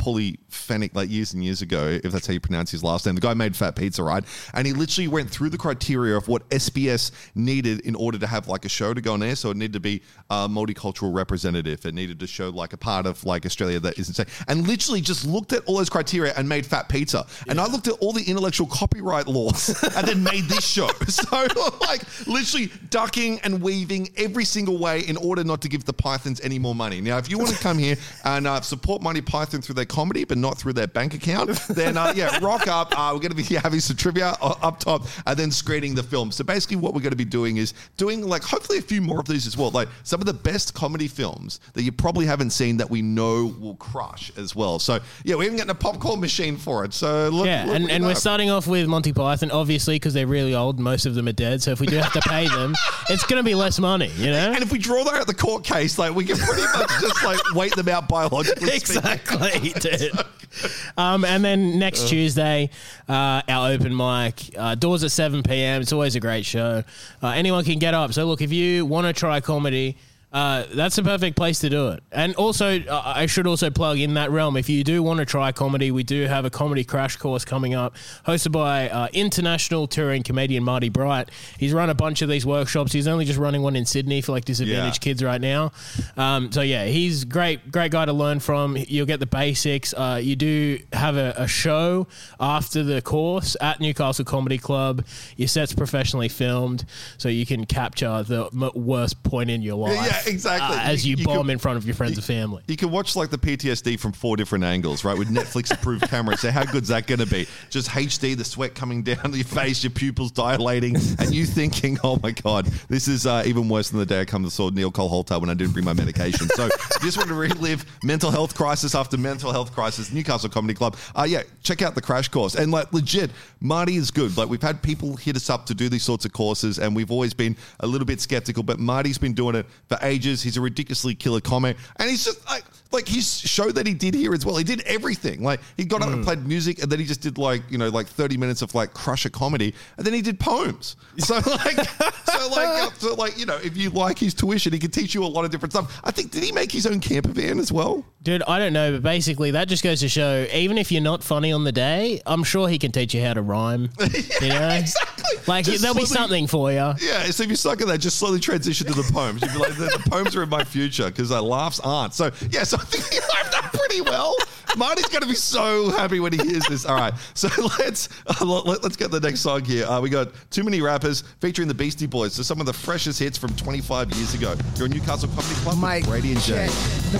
Fenech 0.50 0.94
like 0.94 1.10
years 1.10 1.32
and 1.34 1.44
years 1.44 1.62
ago, 1.62 1.98
if 2.02 2.12
that's 2.12 2.26
how 2.26 2.32
you 2.32 2.40
pronounce 2.40 2.70
his 2.70 2.82
last 2.82 3.06
name. 3.06 3.14
The 3.14 3.20
guy 3.20 3.34
made 3.34 3.56
Fat 3.56 3.76
Pizza, 3.76 4.02
right? 4.02 4.24
And 4.54 4.66
he 4.66 4.72
literally 4.72 5.08
went 5.08 5.30
through 5.30 5.50
the 5.50 5.58
criteria 5.58 6.16
of 6.16 6.28
what 6.28 6.48
SBS 6.50 7.10
needed 7.34 7.80
in 7.80 7.94
order 7.94 8.18
to 8.18 8.26
have 8.26 8.48
like 8.48 8.64
a 8.64 8.68
show 8.68 8.94
to 8.94 9.00
go 9.00 9.14
on 9.14 9.22
air. 9.22 9.36
So 9.36 9.50
it 9.50 9.56
needed 9.56 9.74
to 9.74 9.80
be 9.80 10.02
a 10.30 10.48
multicultural 10.48 11.14
representative. 11.14 11.84
It 11.84 11.94
needed 11.94 12.20
to 12.20 12.26
show 12.26 12.50
like 12.50 12.72
a 12.72 12.76
part 12.76 13.06
of 13.06 13.24
like 13.24 13.46
Australia 13.46 13.80
that 13.80 13.98
isn't 13.98 14.14
safe. 14.14 14.44
And 14.48 14.66
literally 14.66 15.00
just 15.00 15.26
looked 15.26 15.52
at 15.52 15.64
all 15.64 15.76
those 15.76 15.90
criteria 15.90 16.32
and 16.36 16.48
made 16.48 16.66
Fat 16.66 16.88
Pizza. 16.88 17.26
And 17.48 17.60
I 17.60 17.66
looked 17.66 17.88
at 17.88 17.94
all 17.94 18.12
the 18.12 18.24
intellectual 18.24 18.66
copyright 18.66 19.26
laws 19.26 19.82
and 19.96 20.06
then 20.06 20.22
made 20.22 20.44
this 20.44 20.66
show. 20.66 20.88
So 21.16 21.46
like 21.80 22.02
literally 22.26 22.70
ducking 22.90 23.40
and 23.40 23.62
weaving 23.62 24.10
every 24.16 24.44
single 24.44 24.78
way 24.78 25.00
in 25.00 25.16
order 25.16 25.44
not 25.44 25.62
to 25.62 25.68
give 25.68 25.84
the 25.84 25.92
Pythons 25.92 26.40
any 26.42 26.58
more 26.58 26.74
money. 26.74 27.00
Now, 27.00 27.18
if 27.18 27.30
you 27.30 27.38
want 27.38 27.50
to 27.50 27.58
come 27.58 27.78
here 27.78 27.96
and 28.24 28.46
uh, 28.46 28.60
support 28.60 29.02
Monty 29.02 29.22
Python 29.22 29.62
through 29.62 29.76
their 29.76 29.86
comedy, 29.86 30.24
but 30.24 30.38
not 30.38 30.45
through 30.54 30.72
their 30.74 30.86
bank 30.86 31.14
account, 31.14 31.50
then 31.68 31.96
uh, 31.96 32.12
yeah, 32.16 32.38
rock 32.42 32.66
up. 32.68 32.96
Uh, 32.98 33.10
we're 33.12 33.20
going 33.20 33.34
to 33.34 33.36
be 33.36 33.42
having 33.62 33.80
some 33.80 33.96
trivia 33.96 34.34
up 34.40 34.78
top 34.80 35.06
and 35.26 35.38
then 35.38 35.50
screening 35.50 35.94
the 35.94 36.02
film. 36.02 36.30
So 36.30 36.44
basically, 36.44 36.76
what 36.76 36.94
we're 36.94 37.00
going 37.00 37.10
to 37.10 37.16
be 37.16 37.24
doing 37.24 37.56
is 37.56 37.74
doing 37.96 38.26
like 38.26 38.42
hopefully 38.42 38.78
a 38.78 38.82
few 38.82 39.00
more 39.00 39.20
of 39.20 39.26
these 39.26 39.46
as 39.46 39.56
well. 39.56 39.70
Like 39.70 39.88
some 40.02 40.20
of 40.20 40.26
the 40.26 40.34
best 40.34 40.74
comedy 40.74 41.08
films 41.08 41.60
that 41.74 41.82
you 41.82 41.92
probably 41.92 42.26
haven't 42.26 42.50
seen 42.50 42.76
that 42.78 42.88
we 42.88 43.02
know 43.02 43.54
will 43.60 43.76
crush 43.76 44.30
as 44.36 44.54
well. 44.54 44.78
So 44.78 45.00
yeah, 45.24 45.34
we're 45.34 45.44
even 45.44 45.56
getting 45.56 45.70
a 45.70 45.74
popcorn 45.74 46.20
machine 46.20 46.56
for 46.56 46.84
it. 46.84 46.94
So 46.94 47.28
look, 47.30 47.46
Yeah, 47.46 47.64
look 47.66 47.76
and, 47.76 47.90
and 47.90 48.04
we're 48.04 48.14
starting 48.14 48.50
off 48.50 48.66
with 48.66 48.86
Monty 48.86 49.12
Python, 49.12 49.50
obviously, 49.50 49.96
because 49.96 50.14
they're 50.14 50.26
really 50.26 50.54
old. 50.54 50.78
Most 50.78 51.06
of 51.06 51.14
them 51.14 51.28
are 51.28 51.32
dead. 51.32 51.62
So 51.62 51.72
if 51.72 51.80
we 51.80 51.86
do 51.86 51.96
have 51.96 52.12
to 52.12 52.20
pay 52.28 52.46
them, 52.48 52.74
it's 53.10 53.24
going 53.24 53.42
to 53.42 53.44
be 53.44 53.54
less 53.54 53.78
money, 53.78 54.10
you 54.16 54.30
know? 54.30 54.52
And 54.52 54.62
if 54.62 54.72
we 54.72 54.78
draw 54.78 55.04
that 55.04 55.14
out 55.14 55.26
the 55.26 55.34
court 55.34 55.64
case, 55.64 55.98
like 55.98 56.14
we 56.14 56.24
can 56.24 56.36
pretty 56.36 56.62
much 56.62 56.88
just 57.00 57.24
like 57.24 57.38
wait 57.54 57.74
them 57.76 57.88
out 57.88 58.08
biologically. 58.08 58.70
exactly, 58.74 59.72
dude. 59.80 60.12
Um, 60.96 61.26
and 61.26 61.44
then 61.44 61.78
next 61.78 62.08
Tuesday, 62.08 62.70
uh, 63.08 63.42
our 63.46 63.70
open 63.72 63.94
mic. 63.94 64.54
Uh, 64.56 64.74
doors 64.74 65.04
at 65.04 65.10
7 65.10 65.42
p.m. 65.42 65.82
It's 65.82 65.92
always 65.92 66.16
a 66.16 66.20
great 66.20 66.46
show. 66.46 66.82
Uh, 67.22 67.28
anyone 67.28 67.62
can 67.64 67.78
get 67.78 67.92
up. 67.92 68.14
So, 68.14 68.24
look, 68.24 68.40
if 68.40 68.50
you 68.52 68.86
want 68.86 69.06
to 69.06 69.12
try 69.12 69.40
comedy, 69.40 69.98
uh, 70.32 70.64
that's 70.74 70.96
the 70.96 71.02
perfect 71.02 71.34
place 71.36 71.60
to 71.60 71.70
do 71.70 71.88
it. 71.88 72.02
And 72.12 72.34
also, 72.34 72.82
I 72.90 73.24
should 73.26 73.46
also 73.46 73.70
plug 73.70 73.98
in 73.98 74.14
that 74.14 74.30
realm. 74.30 74.56
If 74.56 74.68
you 74.68 74.84
do 74.84 75.02
want 75.02 75.18
to 75.18 75.24
try 75.24 75.50
comedy, 75.52 75.90
we 75.90 76.02
do 76.02 76.26
have 76.26 76.44
a 76.44 76.50
comedy 76.50 76.84
crash 76.84 77.16
course 77.16 77.44
coming 77.44 77.74
up, 77.74 77.94
hosted 78.26 78.52
by 78.52 78.90
uh, 78.90 79.08
international 79.14 79.86
touring 79.86 80.22
comedian 80.22 80.62
Marty 80.64 80.88
Bright. 80.90 81.30
He's 81.58 81.72
run 81.72 81.88
a 81.88 81.94
bunch 81.94 82.20
of 82.22 82.28
these 82.28 82.44
workshops. 82.44 82.92
He's 82.92 83.06
only 83.08 83.24
just 83.24 83.38
running 83.38 83.62
one 83.62 83.76
in 83.76 83.86
Sydney 83.86 84.20
for 84.20 84.32
like 84.32 84.44
disadvantaged 84.44 84.98
Yeah. 85.04 85.10
kids 85.10 85.22
right 85.24 85.40
now. 85.40 85.72
Um, 86.16 86.52
so 86.52 86.60
yeah, 86.60 86.84
he's 86.86 87.24
great, 87.24 87.70
great 87.72 87.90
guy 87.92 88.04
to 88.04 88.12
learn 88.12 88.40
from. 88.40 88.76
You'll 88.76 89.06
get 89.06 89.20
the 89.20 89.26
basics. 89.26 89.94
Uh, 89.94 90.20
you 90.22 90.36
do 90.36 90.78
have 90.92 91.16
a, 91.16 91.34
a 91.38 91.48
show 91.48 92.08
after 92.40 92.82
the 92.82 93.00
course 93.00 93.56
at 93.60 93.80
Newcastle 93.80 94.24
Comedy 94.24 94.58
Club. 94.58 95.04
Your 95.36 95.48
set's 95.48 95.72
professionally 95.72 96.28
filmed, 96.28 96.84
so 97.16 97.28
you 97.30 97.46
can 97.46 97.64
capture 97.64 98.22
the 98.22 98.46
m- 98.52 98.70
worst 98.74 99.22
point 99.22 99.50
in 99.50 99.62
your 99.62 99.76
life. 99.76 99.94
Yeah, 99.94 100.15
exactly. 100.26 100.76
uh, 100.76 100.80
as 100.80 101.04
You- 101.06 101.12
you, 101.12 101.16
you 101.18 101.24
bomb 101.24 101.38
can- 101.46 101.50
in 101.50 101.58
front 101.58 101.76
of 101.78 101.84
your 101.86 101.94
friends 101.94 102.16
and 102.16 102.24
family. 102.24 102.62
You 102.68 102.76
can 102.76 102.90
watch 102.90 103.16
like 103.16 103.30
the 103.30 103.38
PTSD 103.38 103.98
from 103.98 104.12
four 104.12 104.36
different 104.36 104.64
angles, 104.64 105.04
right? 105.04 105.16
With 105.16 105.28
Netflix 105.28 105.72
approved 105.72 106.08
cameras. 106.10 106.40
So 106.40 106.50
how 106.50 106.64
good's 106.64 106.88
that 106.88 107.06
going 107.06 107.18
to 107.20 107.26
be? 107.26 107.46
Just 107.70 107.88
HD, 107.90 108.36
the 108.36 108.44
sweat 108.44 108.74
coming 108.74 109.02
down 109.02 109.32
your 109.34 109.44
face, 109.44 109.82
your 109.82 109.90
pupils 109.90 110.30
dilating, 110.32 110.96
and 111.18 111.34
you 111.34 111.46
thinking, 111.46 111.98
"Oh 112.04 112.18
my 112.22 112.30
god, 112.32 112.66
this 112.88 113.08
is 113.08 113.26
uh, 113.26 113.42
even 113.46 113.68
worse 113.68 113.90
than 113.90 113.98
the 113.98 114.06
day 114.06 114.20
I 114.20 114.24
come 114.24 114.42
to 114.44 114.50
saw 114.50 114.70
Neel 114.70 114.90
Kolhatkar 114.92 115.40
when 115.40 115.50
I 115.50 115.54
didn't 115.54 115.72
bring 115.72 115.84
my 115.84 115.92
medication." 115.92 116.48
So, 116.54 116.68
just 117.02 117.16
want 117.16 117.28
to 117.28 117.34
relive 117.34 117.84
mental 118.02 118.30
health 118.30 118.54
crisis 118.54 118.94
after 118.94 119.16
mental 119.16 119.52
health 119.52 119.72
crisis. 119.72 120.12
Newcastle 120.12 120.48
Comedy 120.48 120.74
Club. 120.74 120.96
Uh, 121.14 121.26
yeah, 121.28 121.42
check 121.62 121.82
out 121.82 121.94
the 121.94 122.00
crash 122.02 122.28
course. 122.28 122.54
And 122.54 122.70
like 122.72 122.92
legit, 122.92 123.30
Marty 123.60 123.96
is 123.96 124.10
good. 124.10 124.36
Like 124.36 124.48
we've 124.48 124.62
had 124.62 124.82
people 124.82 125.16
hit 125.16 125.36
us 125.36 125.50
up 125.50 125.66
to 125.66 125.74
do 125.74 125.88
these 125.88 126.02
sorts 126.02 126.24
of 126.24 126.32
courses, 126.32 126.78
and 126.78 126.94
we've 126.94 127.10
always 127.10 127.34
been 127.34 127.56
a 127.80 127.86
little 127.86 128.06
bit 128.06 128.20
skeptical. 128.20 128.62
But 128.62 128.78
Marty's 128.78 129.18
been 129.18 129.34
doing 129.34 129.54
it 129.56 129.66
for 129.88 129.98
ages. 130.06 130.42
He's 130.42 130.56
a 130.56 130.60
ridiculously 130.60 131.14
killer 131.14 131.40
comic, 131.40 131.76
and 131.96 132.08
he's 132.08 132.24
just 132.24 132.44
like 132.46 132.64
like 132.92 133.08
his 133.08 133.38
show 133.38 133.70
that 133.70 133.86
he 133.86 133.94
did 133.94 134.14
here 134.14 134.32
as 134.32 134.44
well. 134.44 134.56
He 134.56 134.64
did 134.64 134.80
everything. 134.82 135.42
Like 135.42 135.60
he 135.76 135.84
got 135.84 136.02
up 136.02 136.08
and 136.08 136.24
played 136.24 136.46
music, 136.46 136.82
and 136.82 136.90
then 136.90 136.98
he 136.98 137.04
just 137.04 137.20
did 137.20 137.38
like 137.38 137.62
you 137.70 137.78
know 137.78 137.88
like 137.88 138.06
thirty 138.06 138.36
minutes 138.36 138.62
of 138.62 138.74
like 138.74 138.94
crusher 138.94 139.30
comedy, 139.30 139.74
and 139.96 140.06
then 140.06 140.14
he 140.14 140.22
did 140.22 140.38
poems. 140.38 140.96
So 141.18 141.34
like 141.46 141.78
so 141.78 142.48
like 142.50 142.68
uh, 142.68 142.90
so 142.98 143.14
like 143.14 143.38
you 143.38 143.46
know 143.46 143.56
if 143.62 143.76
you 143.76 143.90
like 143.90 144.18
his 144.18 144.34
tuition, 144.34 144.72
he 144.72 144.78
can 144.78 144.90
teach 144.90 145.14
you 145.14 145.24
a 145.24 145.26
lot 145.26 145.44
of 145.44 145.50
different 145.50 145.72
stuff. 145.72 146.00
I 146.04 146.10
think 146.10 146.30
did 146.30 146.42
he 146.42 146.52
make 146.52 146.70
his 146.72 146.86
own 146.86 147.00
camper 147.00 147.30
van 147.30 147.58
as 147.58 147.72
well? 147.72 148.04
Dude, 148.22 148.42
I 148.48 148.58
don't 148.58 148.72
know, 148.72 148.92
but 148.92 149.02
basically 149.02 149.52
that 149.52 149.68
just 149.68 149.84
goes 149.84 150.00
to 150.00 150.08
show 150.08 150.46
even 150.52 150.78
if 150.78 150.90
you're 150.90 151.02
not 151.02 151.22
funny 151.22 151.52
on 151.52 151.64
the 151.64 151.72
day, 151.72 152.20
I'm 152.26 152.42
sure 152.44 152.68
he 152.68 152.78
can 152.78 152.92
teach 152.92 153.14
you 153.14 153.22
how 153.22 153.34
to 153.34 153.42
rhyme. 153.42 153.90
You 154.40 154.48
know? 154.48 154.68
exactly. 154.68 155.38
Like 155.46 155.64
Just 155.64 155.82
there'll 155.82 155.94
be 155.94 156.04
something 156.04 156.46
for 156.46 156.70
you. 156.70 156.94
Yeah, 157.00 157.24
so 157.30 157.44
if 157.44 157.50
you 157.50 157.56
suck 157.56 157.80
at 157.80 157.86
that, 157.86 157.98
just 157.98 158.18
slowly 158.18 158.40
transition 158.40 158.86
to 158.86 158.92
the 158.92 159.08
poems. 159.12 159.42
You'd 159.42 159.52
be 159.52 159.58
like, 159.58 159.76
the, 159.76 159.84
the 159.84 160.10
poems 160.10 160.36
are 160.36 160.42
in 160.42 160.48
my 160.48 160.64
future 160.64 161.06
because 161.06 161.30
uh, 161.30 161.42
laughs 161.42 161.80
aren't. 161.80 162.14
So, 162.14 162.30
yeah, 162.50 162.64
so 162.64 162.75
I 162.76 162.84
think 162.84 163.04
he 163.12 163.18
laughed 163.20 163.56
up 163.56 163.72
pretty 163.72 164.00
well. 164.00 164.34
Marty's 164.76 165.06
going 165.06 165.22
to 165.22 165.28
be 165.28 165.34
so 165.34 165.90
happy 165.90 166.20
when 166.20 166.32
he 166.32 166.38
hears 166.38 166.66
this. 166.66 166.84
All 166.84 166.96
right, 166.96 167.14
so 167.34 167.48
let's 167.78 168.08
uh, 168.26 168.44
let, 168.44 168.84
us 168.84 168.96
get 168.96 169.10
the 169.10 169.20
next 169.20 169.40
song 169.40 169.64
here. 169.64 169.86
Uh, 169.86 170.00
we 170.00 170.10
got 170.10 170.28
Too 170.50 170.64
Many 170.64 170.82
Rappers 170.82 171.22
featuring 171.40 171.68
the 171.68 171.74
Beastie 171.74 172.06
Boys. 172.06 172.34
So, 172.34 172.42
some 172.42 172.60
of 172.60 172.66
the 172.66 172.72
freshest 172.72 173.18
hits 173.18 173.38
from 173.38 173.54
25 173.56 174.12
years 174.12 174.34
ago. 174.34 174.54
You're 174.76 174.86
a 174.86 174.90
Newcastle 174.90 175.28
Comedy 175.30 175.54
Club 175.56 175.74
with 175.74 175.82
Mike 175.82 176.04
Brady 176.04 176.32
and 176.32 176.40
Jay. 176.40 176.68
check. 176.68 177.16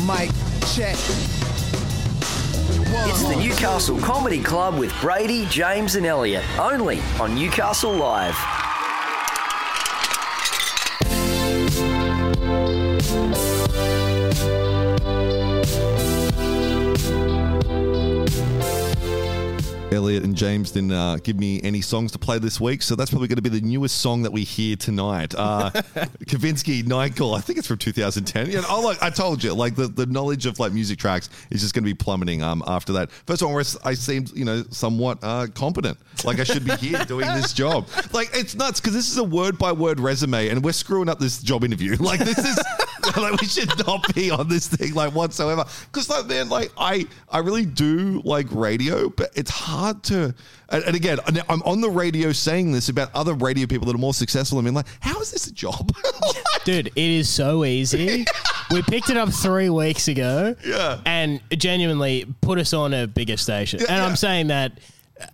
Mike 0.06 0.30
check. 0.74 0.96
It's 3.08 3.22
the 3.22 3.36
Newcastle 3.36 3.98
Comedy 3.98 4.42
Club 4.42 4.78
with 4.78 4.92
Brady, 5.00 5.46
James, 5.46 5.96
and 5.96 6.06
Elliot, 6.06 6.44
only 6.58 7.00
on 7.20 7.34
Newcastle 7.34 7.92
Live. 7.92 8.36
Elliot 19.92 20.24
and 20.24 20.34
James 20.34 20.72
didn't 20.72 20.90
uh, 20.90 21.16
give 21.22 21.38
me 21.38 21.60
any 21.62 21.80
songs 21.80 22.10
to 22.12 22.18
play 22.18 22.40
this 22.40 22.60
week, 22.60 22.82
so 22.82 22.96
that's 22.96 23.10
probably 23.10 23.28
going 23.28 23.36
to 23.36 23.42
be 23.42 23.48
the 23.48 23.60
newest 23.60 23.98
song 23.98 24.22
that 24.22 24.32
we 24.32 24.42
hear 24.42 24.74
tonight. 24.74 25.32
Uh, 25.36 25.70
Kavinsky 26.26 26.84
Night 26.84 27.14
Call, 27.14 27.34
I 27.34 27.40
think 27.40 27.58
it's 27.58 27.68
from 27.68 27.78
2010. 27.78 28.50
Yeah, 28.50 28.62
oh, 28.68 28.80
like 28.80 29.00
I 29.00 29.10
told 29.10 29.44
you, 29.44 29.54
like 29.54 29.76
the, 29.76 29.86
the 29.86 30.06
knowledge 30.06 30.44
of 30.46 30.58
like 30.58 30.72
music 30.72 30.98
tracks 30.98 31.30
is 31.50 31.60
just 31.60 31.72
going 31.72 31.84
to 31.84 31.88
be 31.88 31.94
plummeting 31.94 32.42
um, 32.42 32.64
after 32.66 32.94
that. 32.94 33.12
First 33.12 33.42
one 33.42 33.52
where 33.52 33.64
I 33.84 33.94
seemed, 33.94 34.32
you 34.32 34.44
know, 34.44 34.64
somewhat 34.70 35.18
uh, 35.22 35.46
competent, 35.54 35.98
like 36.24 36.40
I 36.40 36.44
should 36.44 36.64
be 36.64 36.74
here 36.76 37.04
doing 37.06 37.26
this 37.34 37.52
job. 37.52 37.86
Like 38.12 38.30
it's 38.34 38.56
nuts 38.56 38.80
because 38.80 38.92
this 38.92 39.08
is 39.08 39.18
a 39.18 39.24
word 39.24 39.56
by 39.56 39.70
word 39.70 40.00
resume, 40.00 40.48
and 40.48 40.64
we're 40.64 40.72
screwing 40.72 41.08
up 41.08 41.20
this 41.20 41.40
job 41.40 41.64
interview. 41.64 41.96
Like 42.06 42.20
this 42.20 42.38
is 42.38 42.56
like 43.16 43.40
we 43.40 43.48
should 43.48 43.84
not 43.84 44.14
be 44.14 44.30
on 44.30 44.48
this 44.48 44.68
thing 44.68 44.94
like 44.94 45.12
whatsoever. 45.12 45.64
Because 45.86 46.08
like 46.08 46.26
man, 46.26 46.48
like 46.48 46.70
I 46.78 47.06
I 47.28 47.38
really 47.38 47.66
do 47.66 48.22
like 48.24 48.46
radio, 48.52 49.08
but 49.08 49.30
it's 49.34 49.50
hard 49.50 49.75
to. 50.04 50.34
And, 50.68 50.84
and 50.84 50.96
again, 50.96 51.18
I'm 51.48 51.62
on 51.62 51.80
the 51.80 51.90
radio 51.90 52.32
saying 52.32 52.72
this 52.72 52.88
about 52.88 53.14
other 53.14 53.34
radio 53.34 53.66
people 53.66 53.86
that 53.86 53.94
are 53.94 53.98
more 53.98 54.14
successful. 54.14 54.58
I 54.58 54.62
mean, 54.62 54.74
like, 54.74 54.86
how 55.00 55.20
is 55.20 55.30
this 55.30 55.46
a 55.46 55.52
job? 55.52 55.92
Dude, 56.64 56.88
it 56.88 56.96
is 56.96 57.28
so 57.28 57.64
easy. 57.64 58.24
we 58.70 58.82
picked 58.82 59.10
it 59.10 59.16
up 59.16 59.30
three 59.30 59.70
weeks 59.70 60.08
ago. 60.08 60.56
Yeah. 60.64 61.00
And 61.04 61.40
genuinely 61.50 62.26
put 62.40 62.58
us 62.58 62.72
on 62.72 62.94
a 62.94 63.06
bigger 63.06 63.36
station. 63.36 63.80
and 63.80 63.88
yeah. 63.90 64.06
I'm 64.06 64.16
saying 64.16 64.48
that 64.48 64.72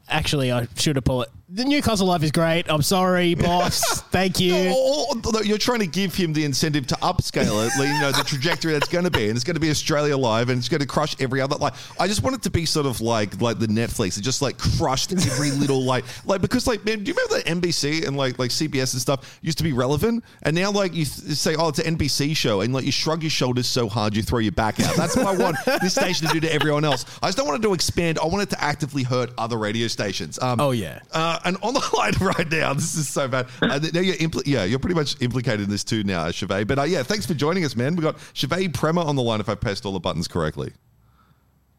actually 0.08 0.52
I 0.52 0.68
should 0.76 0.96
have 0.96 1.04
pulled 1.04 1.24
it. 1.24 1.30
The 1.54 1.66
Newcastle 1.66 2.06
life 2.06 2.22
is 2.22 2.30
great. 2.32 2.64
I'm 2.70 2.80
sorry, 2.80 3.34
boss. 3.36 4.00
Thank 4.04 4.40
you. 4.40 4.54
Or- 4.74 5.02
or 5.34 5.44
you're 5.44 5.58
trying 5.58 5.80
to 5.80 5.86
give 5.86 6.14
him 6.14 6.32
the 6.32 6.44
incentive 6.46 6.86
to 6.86 6.94
upscale 6.96 7.66
it, 7.66 7.72
you 7.76 8.00
know, 8.00 8.10
the 8.10 8.24
trajectory 8.24 8.72
that's 8.72 8.88
going 8.88 9.04
to 9.04 9.10
be, 9.10 9.28
and 9.28 9.36
it's 9.36 9.44
going 9.44 9.54
to 9.56 9.60
be 9.60 9.68
Australia 9.70 10.16
Live, 10.16 10.48
and 10.48 10.58
it's 10.58 10.68
going 10.70 10.80
to 10.80 10.86
crush 10.86 11.14
every 11.20 11.40
other. 11.42 11.56
Like, 11.56 11.74
I 12.00 12.06
just 12.08 12.22
want 12.22 12.36
it 12.36 12.42
to 12.42 12.50
be 12.50 12.64
sort 12.64 12.86
of 12.86 13.00
like 13.02 13.40
like 13.42 13.58
the 13.58 13.66
Netflix. 13.66 14.16
It 14.18 14.22
just 14.22 14.40
like 14.40 14.56
crushed 14.56 15.12
every 15.12 15.50
little 15.62 15.84
like 15.84 16.04
like 16.24 16.40
because 16.40 16.66
like 16.66 16.84
man, 16.86 17.04
do 17.04 17.10
you 17.10 17.14
remember 17.14 17.36
that 17.44 17.46
NBC 17.60 18.06
and 18.06 18.16
like 18.16 18.38
like 18.38 18.50
CBS 18.50 18.94
and 18.94 19.02
stuff 19.02 19.38
used 19.42 19.58
to 19.58 19.64
be 19.64 19.72
relevant, 19.74 20.24
and 20.44 20.54
now 20.56 20.70
like 20.70 20.92
you 20.94 21.04
th- 21.04 21.36
say, 21.36 21.54
oh, 21.56 21.68
it's 21.68 21.78
an 21.80 21.96
NBC 21.98 22.34
show, 22.34 22.62
and 22.62 22.72
like 22.72 22.84
you 22.86 22.92
shrug 22.92 23.22
your 23.22 23.30
shoulders 23.30 23.66
so 23.66 23.88
hard 23.88 24.16
you 24.16 24.22
throw 24.22 24.38
your 24.38 24.52
back 24.52 24.80
out. 24.80 24.96
That's 24.96 25.16
what 25.16 25.26
I 25.26 25.36
want 25.36 25.56
this 25.82 25.94
station 25.94 26.26
to 26.28 26.32
do 26.32 26.40
to 26.40 26.52
everyone 26.52 26.84
else. 26.84 27.04
I 27.22 27.26
just 27.28 27.36
don't 27.36 27.46
want 27.46 27.62
it 27.62 27.66
to 27.68 27.74
expand. 27.74 28.18
I 28.18 28.26
want 28.26 28.42
it 28.42 28.50
to 28.50 28.64
actively 28.64 29.02
hurt 29.02 29.30
other 29.36 29.58
radio 29.58 29.88
stations. 29.88 30.38
Um, 30.40 30.58
Oh, 30.60 30.70
yeah. 30.70 31.00
uh, 31.12 31.38
and 31.44 31.56
on 31.62 31.74
the 31.74 31.90
line 31.96 32.14
right 32.20 32.50
now, 32.50 32.74
this 32.74 32.94
is 32.94 33.08
so 33.08 33.28
bad. 33.28 33.46
Uh, 33.60 33.78
now 33.92 34.00
you're 34.00 34.16
impl- 34.16 34.46
yeah, 34.46 34.64
you're 34.64 34.78
pretty 34.78 34.94
much 34.94 35.20
implicated 35.20 35.60
in 35.60 35.70
this 35.70 35.84
too 35.84 36.04
now, 36.04 36.26
Shive. 36.28 36.66
But 36.66 36.78
uh, 36.78 36.82
yeah, 36.82 37.02
thanks 37.02 37.26
for 37.26 37.34
joining 37.34 37.64
us, 37.64 37.76
man. 37.76 37.96
We 37.96 38.02
got 38.02 38.16
Shive 38.34 38.72
Prema 38.72 39.04
on 39.04 39.16
the 39.16 39.22
line. 39.22 39.40
If 39.40 39.48
I 39.48 39.54
pressed 39.54 39.84
all 39.84 39.92
the 39.92 40.00
buttons 40.00 40.28
correctly, 40.28 40.72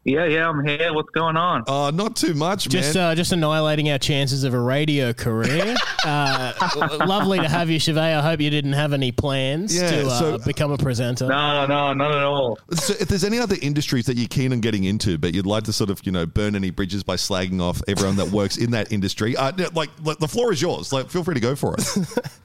Yeah, 0.06 0.26
yeah, 0.26 0.46
I'm 0.50 0.62
here. 0.66 0.92
What's 0.92 1.08
going 1.10 1.38
on? 1.38 1.64
uh, 1.66 1.90
not 1.90 2.14
too 2.14 2.34
much, 2.34 2.68
Just 2.68 2.94
man. 2.94 3.12
uh, 3.12 3.14
just 3.14 3.32
annihilating 3.32 3.90
our 3.90 3.96
chances 3.96 4.44
of 4.44 4.52
a 4.52 4.60
radio 4.60 5.14
career. 5.14 5.74
uh, 6.04 6.52
lovely 7.06 7.38
to 7.38 7.48
have 7.48 7.70
you, 7.70 7.78
Shive. 7.78 7.96
I 7.96 8.20
hope 8.20 8.38
you 8.40 8.50
didn't 8.50 8.74
have 8.74 8.92
any 8.92 9.12
plans 9.12 9.74
Yeah, 9.74 9.90
to 9.90 10.06
uh, 10.06 10.18
so- 10.18 10.38
become 10.44 10.72
a 10.72 10.76
presenter. 10.76 11.26
No, 11.28 11.64
no, 11.64 11.94
not 11.94 12.14
at 12.14 12.22
all. 12.22 12.58
so 12.74 12.92
if 13.00 13.08
there's 13.08 13.24
any 13.24 13.38
other 13.38 13.56
industries 13.62 14.04
that 14.04 14.18
you're 14.18 14.28
keen 14.28 14.52
on 14.52 14.60
getting 14.60 14.84
into, 14.84 15.16
but 15.16 15.32
you'd 15.34 15.46
like 15.46 15.64
to 15.64 15.72
sort 15.72 15.88
of 15.88 16.04
you 16.04 16.12
know 16.12 16.26
burn 16.26 16.54
any 16.54 16.70
bridges 16.70 17.02
by 17.02 17.16
slagging 17.16 17.62
off 17.62 17.80
everyone 17.88 18.16
that 18.16 18.28
works 18.30 18.58
in 18.58 18.72
that 18.72 18.92
industry, 18.92 19.34
uh, 19.38 19.52
like, 19.72 19.88
like 20.02 20.18
the 20.18 20.28
floor 20.28 20.52
is 20.52 20.60
yours. 20.60 20.92
Like, 20.92 21.08
feel 21.08 21.24
free 21.24 21.34
to 21.34 21.40
go 21.40 21.56
for 21.56 21.74
it. 21.78 21.88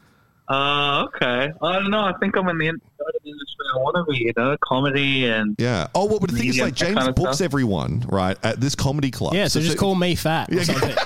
Uh, 0.52 1.04
okay. 1.06 1.52
I 1.62 1.74
don't 1.74 1.92
know. 1.92 2.00
I 2.06 2.14
think 2.20 2.36
I'm 2.36 2.50
in 2.50 2.58
the 2.58 2.70
entertainment 2.70 3.16
industry. 3.24 3.49
I 3.74 3.78
want 3.78 3.96
to 3.96 4.12
be, 4.12 4.20
you 4.26 4.34
know, 4.38 4.56
comedy 4.64 5.28
and 5.28 5.56
Yeah. 5.60 5.88
Oh, 5.96 6.06
well, 6.06 6.20
but 6.20 6.30
the 6.32 6.38
thing 6.38 6.50
is, 6.50 6.60
like, 6.60 6.74
James 6.76 6.96
kind 6.98 7.10
of 7.10 7.16
books 7.16 7.38
stuff. 7.38 7.46
everyone 7.46 8.06
right 8.10 8.38
at 8.44 8.60
this 8.60 8.76
comedy 8.76 9.12
club. 9.12 9.34
Yeah, 9.34 9.48
so, 9.48 9.60
just 9.62 9.78
call 9.78 9.96
me 9.96 10.16
fat 10.16 10.52
or 10.54 10.64
something. 10.64 10.96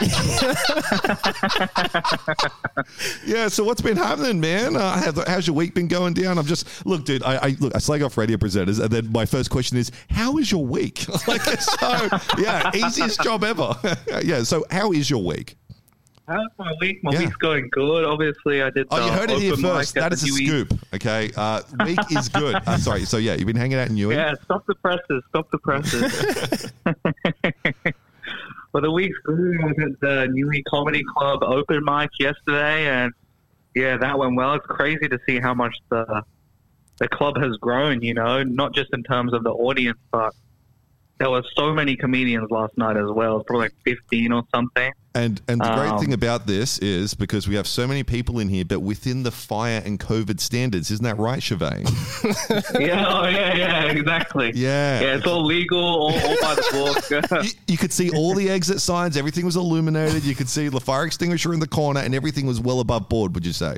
Yeah, 3.25 3.47
so 3.47 3.63
what's 3.63 3.81
been 3.81 3.97
happening, 3.97 4.39
man? 4.39 4.75
Uh, 4.75 4.97
have- 4.99 5.27
how's 5.27 5.47
your 5.47 5.55
week 5.55 5.73
been 5.73 5.87
going 5.87 6.13
down? 6.13 6.37
I'm 6.37 6.45
just 6.45 6.85
look, 6.85 7.05
dude. 7.05 7.23
I, 7.23 7.35
I 7.37 7.55
look. 7.59 7.73
I 7.75 7.79
slag 7.79 8.01
off 8.03 8.17
radio 8.17 8.37
presenters, 8.37 8.79
and 8.81 8.89
then 8.89 9.11
my 9.11 9.25
first 9.25 9.49
question 9.49 9.77
is, 9.77 9.91
"How 10.09 10.37
is 10.37 10.51
your 10.51 10.65
week?" 10.65 11.07
like, 11.27 11.41
so 11.61 12.07
yeah, 12.37 12.71
easiest 12.73 13.21
job 13.21 13.43
ever. 13.43 13.73
yeah. 14.23 14.43
So, 14.43 14.65
how 14.71 14.91
is 14.91 15.09
your 15.09 15.23
week? 15.23 15.55
How's 16.27 16.47
my 16.57 16.73
week? 16.81 17.03
My 17.03 17.11
Yeah. 17.11 17.19
week's 17.19 17.35
going 17.37 17.69
good. 17.71 18.05
Obviously, 18.05 18.61
I 18.61 18.69
did. 18.69 18.87
Oh, 18.91 19.05
you 19.05 19.11
heard 19.11 19.29
it 19.31 19.39
here 19.39 19.55
first. 19.57 19.95
at 19.97 20.01
That 20.03 20.13
is 20.13 20.23
a 20.23 20.27
Newey- 20.27 20.47
scoop. 20.47 20.79
Okay, 20.93 21.31
uh, 21.35 21.61
week 21.85 21.99
is 22.11 22.29
good. 22.29 22.55
Uh, 22.65 22.77
sorry. 22.77 23.05
So 23.05 23.17
yeah, 23.17 23.33
you've 23.35 23.47
been 23.47 23.55
hanging 23.55 23.77
out 23.77 23.89
in 23.89 23.95
Newey. 23.95 24.15
Yeah, 24.15 24.33
stop 24.43 24.65
the 24.67 24.75
presses. 24.75 25.23
Stop 25.29 25.49
the 25.51 25.57
presses. 25.59 26.71
well, 28.73 28.81
the 28.81 28.91
week's 28.91 29.17
good. 29.23 29.61
I 29.61 29.65
was 29.67 29.75
at 29.81 29.99
the 29.99 30.27
Newey 30.33 30.63
Comedy 30.67 31.03
Club 31.15 31.43
open 31.43 31.83
mic 31.83 32.09
yesterday, 32.19 32.87
and 32.87 33.11
yeah, 33.75 33.97
that 33.97 34.17
went 34.17 34.35
well. 34.35 34.53
It's 34.55 34.65
crazy 34.65 35.07
to 35.07 35.19
see 35.27 35.39
how 35.39 35.53
much 35.53 35.75
the 35.89 36.23
the 36.99 37.07
club 37.07 37.37
has 37.39 37.57
grown. 37.57 38.01
You 38.01 38.13
know, 38.13 38.43
not 38.43 38.73
just 38.73 38.89
in 38.93 39.03
terms 39.03 39.33
of 39.33 39.43
the 39.43 39.51
audience, 39.51 39.99
but 40.11 40.33
there 41.19 41.29
were 41.29 41.43
so 41.55 41.73
many 41.73 41.95
comedians 41.95 42.49
last 42.51 42.77
night 42.77 42.97
as 42.97 43.09
well. 43.09 43.37
It's 43.37 43.47
probably 43.47 43.65
like 43.65 43.75
fifteen 43.85 44.31
or 44.31 44.43
something. 44.53 44.91
And 45.15 45.39
and 45.47 45.61
the 45.61 45.75
great 45.75 45.91
Um, 45.91 45.99
thing 45.99 46.13
about 46.13 46.47
this 46.47 46.79
is 46.79 47.13
because 47.13 47.47
we 47.47 47.53
have 47.53 47.67
so 47.67 47.87
many 47.87 48.03
people 48.03 48.39
in 48.39 48.49
here, 48.49 48.65
but 48.65 48.79
within 48.79 49.21
the 49.21 49.29
fire 49.29 49.79
and 49.85 49.99
COVID 49.99 50.39
standards, 50.39 50.89
isn't 50.89 51.03
that 51.03 51.19
right, 51.19 51.39
Shive? 51.39 51.61
yeah, 52.79 53.05
oh 53.07 53.27
yeah, 53.27 53.53
yeah, 53.53 53.83
exactly. 53.91 54.51
Yeah. 54.55 55.01
yeah, 55.01 55.15
it's 55.15 55.27
all 55.27 55.45
legal, 55.45 55.79
all, 55.79 56.13
all 56.13 56.37
by 56.41 56.55
the 56.55 57.05
book. 57.19 57.43
you, 57.43 57.51
you 57.67 57.77
could 57.77 57.93
see 57.93 58.09
all 58.09 58.33
the 58.33 58.49
exit 58.49 58.81
signs. 58.81 59.15
Everything 59.15 59.45
was 59.45 59.55
illuminated. 59.55 60.23
You 60.23 60.33
could 60.33 60.49
see 60.49 60.67
the 60.67 60.81
fire 60.81 61.05
extinguisher 61.05 61.53
in 61.53 61.59
the 61.59 61.67
corner, 61.67 61.99
and 61.99 62.15
everything 62.15 62.47
was 62.47 62.59
well 62.59 62.79
above 62.79 63.07
board. 63.07 63.35
Would 63.35 63.45
you 63.45 63.53
say? 63.53 63.77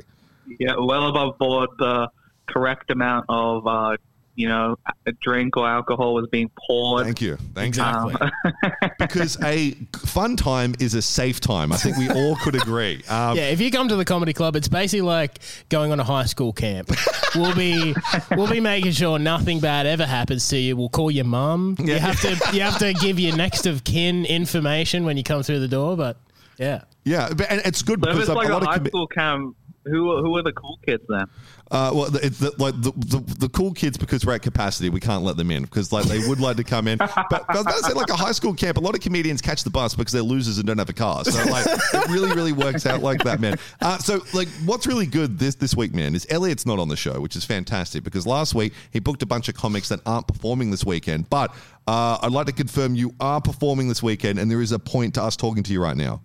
yeah, 0.58 0.74
well 0.78 1.08
above 1.08 1.36
board. 1.38 1.68
The 1.78 2.08
correct 2.46 2.90
amount 2.90 3.26
of, 3.28 3.66
uh, 3.66 3.96
you 4.36 4.48
know, 4.48 4.76
a 5.06 5.12
drink 5.12 5.56
or 5.56 5.66
alcohol 5.66 6.14
was 6.14 6.28
being 6.30 6.50
poured. 6.68 7.04
Thank 7.04 7.20
you. 7.22 7.36
Thank 7.54 7.68
Exactly. 7.68 8.14
you. 8.44 8.90
Because 8.98 9.42
a 9.42 9.70
fun 10.04 10.36
time 10.36 10.74
is 10.78 10.94
a 10.94 11.02
safe 11.02 11.40
time. 11.40 11.72
I 11.72 11.76
think 11.76 11.96
we 11.96 12.08
all 12.10 12.36
could 12.36 12.54
agree. 12.54 13.02
Um, 13.08 13.36
Yeah, 13.36 13.48
if 13.48 13.60
you 13.60 13.70
come 13.70 13.88
to 13.88 13.96
the 13.96 14.04
comedy 14.04 14.32
club, 14.32 14.54
it's 14.56 14.68
basically 14.68 15.00
like 15.02 15.38
going 15.68 15.90
on 15.90 15.98
a 16.00 16.04
high 16.04 16.26
school 16.26 16.52
camp. 16.52 16.90
We'll 17.34 17.54
be 17.54 17.94
we'll 18.36 18.48
be 18.50 18.60
making 18.60 18.92
sure 18.92 19.18
nothing 19.18 19.58
bad 19.60 19.86
ever 19.86 20.06
happens 20.06 20.46
to 20.48 20.58
you. 20.58 20.76
We'll 20.76 20.88
call 20.88 21.10
your 21.10 21.24
mum. 21.24 21.76
You 21.78 21.98
have 21.98 22.20
to 22.20 22.30
you 22.52 22.60
have 22.62 22.78
to 22.78 22.92
give 22.94 23.18
your 23.18 23.34
next 23.36 23.66
of 23.66 23.84
kin 23.84 24.24
information 24.26 25.04
when 25.04 25.16
you 25.16 25.22
come 25.22 25.42
through 25.42 25.60
the 25.60 25.68
door. 25.68 25.96
But 25.96 26.18
yeah, 26.58 26.82
Yeah, 27.04 27.30
but 27.34 27.50
and 27.50 27.60
it's 27.64 27.82
good 27.82 28.00
So 28.00 28.06
because 28.06 28.28
it's 28.28 28.36
like 28.36 28.48
a 28.48 28.52
a, 28.52 28.54
lot 28.54 28.62
of 28.62 28.68
high 28.68 28.86
school 28.86 29.06
camp, 29.06 29.56
who 29.86 30.10
are- 30.12 30.22
who 30.22 30.36
are 30.36 30.42
the 30.42 30.52
cool 30.52 30.78
kids 30.84 31.02
then? 31.08 31.26
Uh, 31.70 31.90
well, 31.94 32.10
the- 32.10 32.24
it's 32.24 32.38
the, 32.38 32.52
like 32.58 32.74
the, 32.80 32.92
the 32.92 33.34
the 33.38 33.48
cool 33.48 33.72
kids 33.72 33.96
because 33.96 34.24
we're 34.24 34.34
at 34.34 34.42
capacity, 34.42 34.88
we 34.88 35.00
can't 35.00 35.24
let 35.24 35.36
them 35.36 35.50
in 35.50 35.62
because 35.64 35.92
like 35.92 36.04
they 36.04 36.18
would 36.28 36.38
like 36.40 36.56
to 36.56 36.64
come 36.64 36.86
in. 36.88 36.98
But, 37.28 37.28
but 37.30 37.44
I 37.48 37.52
was 37.54 37.62
about 37.62 37.76
to 37.78 37.82
say 37.84 37.92
like 37.92 38.10
a 38.10 38.16
high 38.16 38.32
school 38.32 38.54
camp, 38.54 38.76
a 38.76 38.80
lot 38.80 38.94
of 38.94 39.00
comedians 39.00 39.40
catch 39.40 39.64
the 39.64 39.70
bus 39.70 39.94
because 39.94 40.12
they're 40.12 40.22
losers 40.22 40.58
and 40.58 40.66
don't 40.66 40.78
have 40.78 40.88
a 40.88 40.92
car. 40.92 41.24
So 41.24 41.42
like 41.50 41.66
it 41.66 42.08
really 42.08 42.32
really 42.34 42.52
works 42.52 42.86
out 42.86 43.02
like 43.02 43.22
that, 43.24 43.40
man. 43.40 43.58
Uh, 43.80 43.98
so 43.98 44.20
like 44.32 44.48
what's 44.64 44.86
really 44.86 45.06
good 45.06 45.38
this 45.38 45.54
this 45.56 45.74
week, 45.74 45.94
man, 45.94 46.14
is 46.14 46.26
Elliot's 46.30 46.66
not 46.66 46.78
on 46.78 46.88
the 46.88 46.96
show, 46.96 47.20
which 47.20 47.34
is 47.36 47.44
fantastic 47.44 48.04
because 48.04 48.26
last 48.26 48.54
week 48.54 48.72
he 48.92 49.00
booked 49.00 49.22
a 49.22 49.26
bunch 49.26 49.48
of 49.48 49.54
comics 49.56 49.88
that 49.88 50.00
aren't 50.06 50.28
performing 50.28 50.70
this 50.70 50.84
weekend. 50.84 51.28
But 51.30 51.52
uh, 51.88 52.18
I'd 52.22 52.32
like 52.32 52.46
to 52.46 52.52
confirm 52.52 52.94
you 52.94 53.12
are 53.20 53.40
performing 53.40 53.88
this 53.88 54.02
weekend, 54.02 54.38
and 54.38 54.50
there 54.50 54.60
is 54.60 54.72
a 54.72 54.78
point 54.78 55.14
to 55.14 55.22
us 55.22 55.36
talking 55.36 55.62
to 55.64 55.72
you 55.72 55.82
right 55.82 55.96
now. 55.96 56.20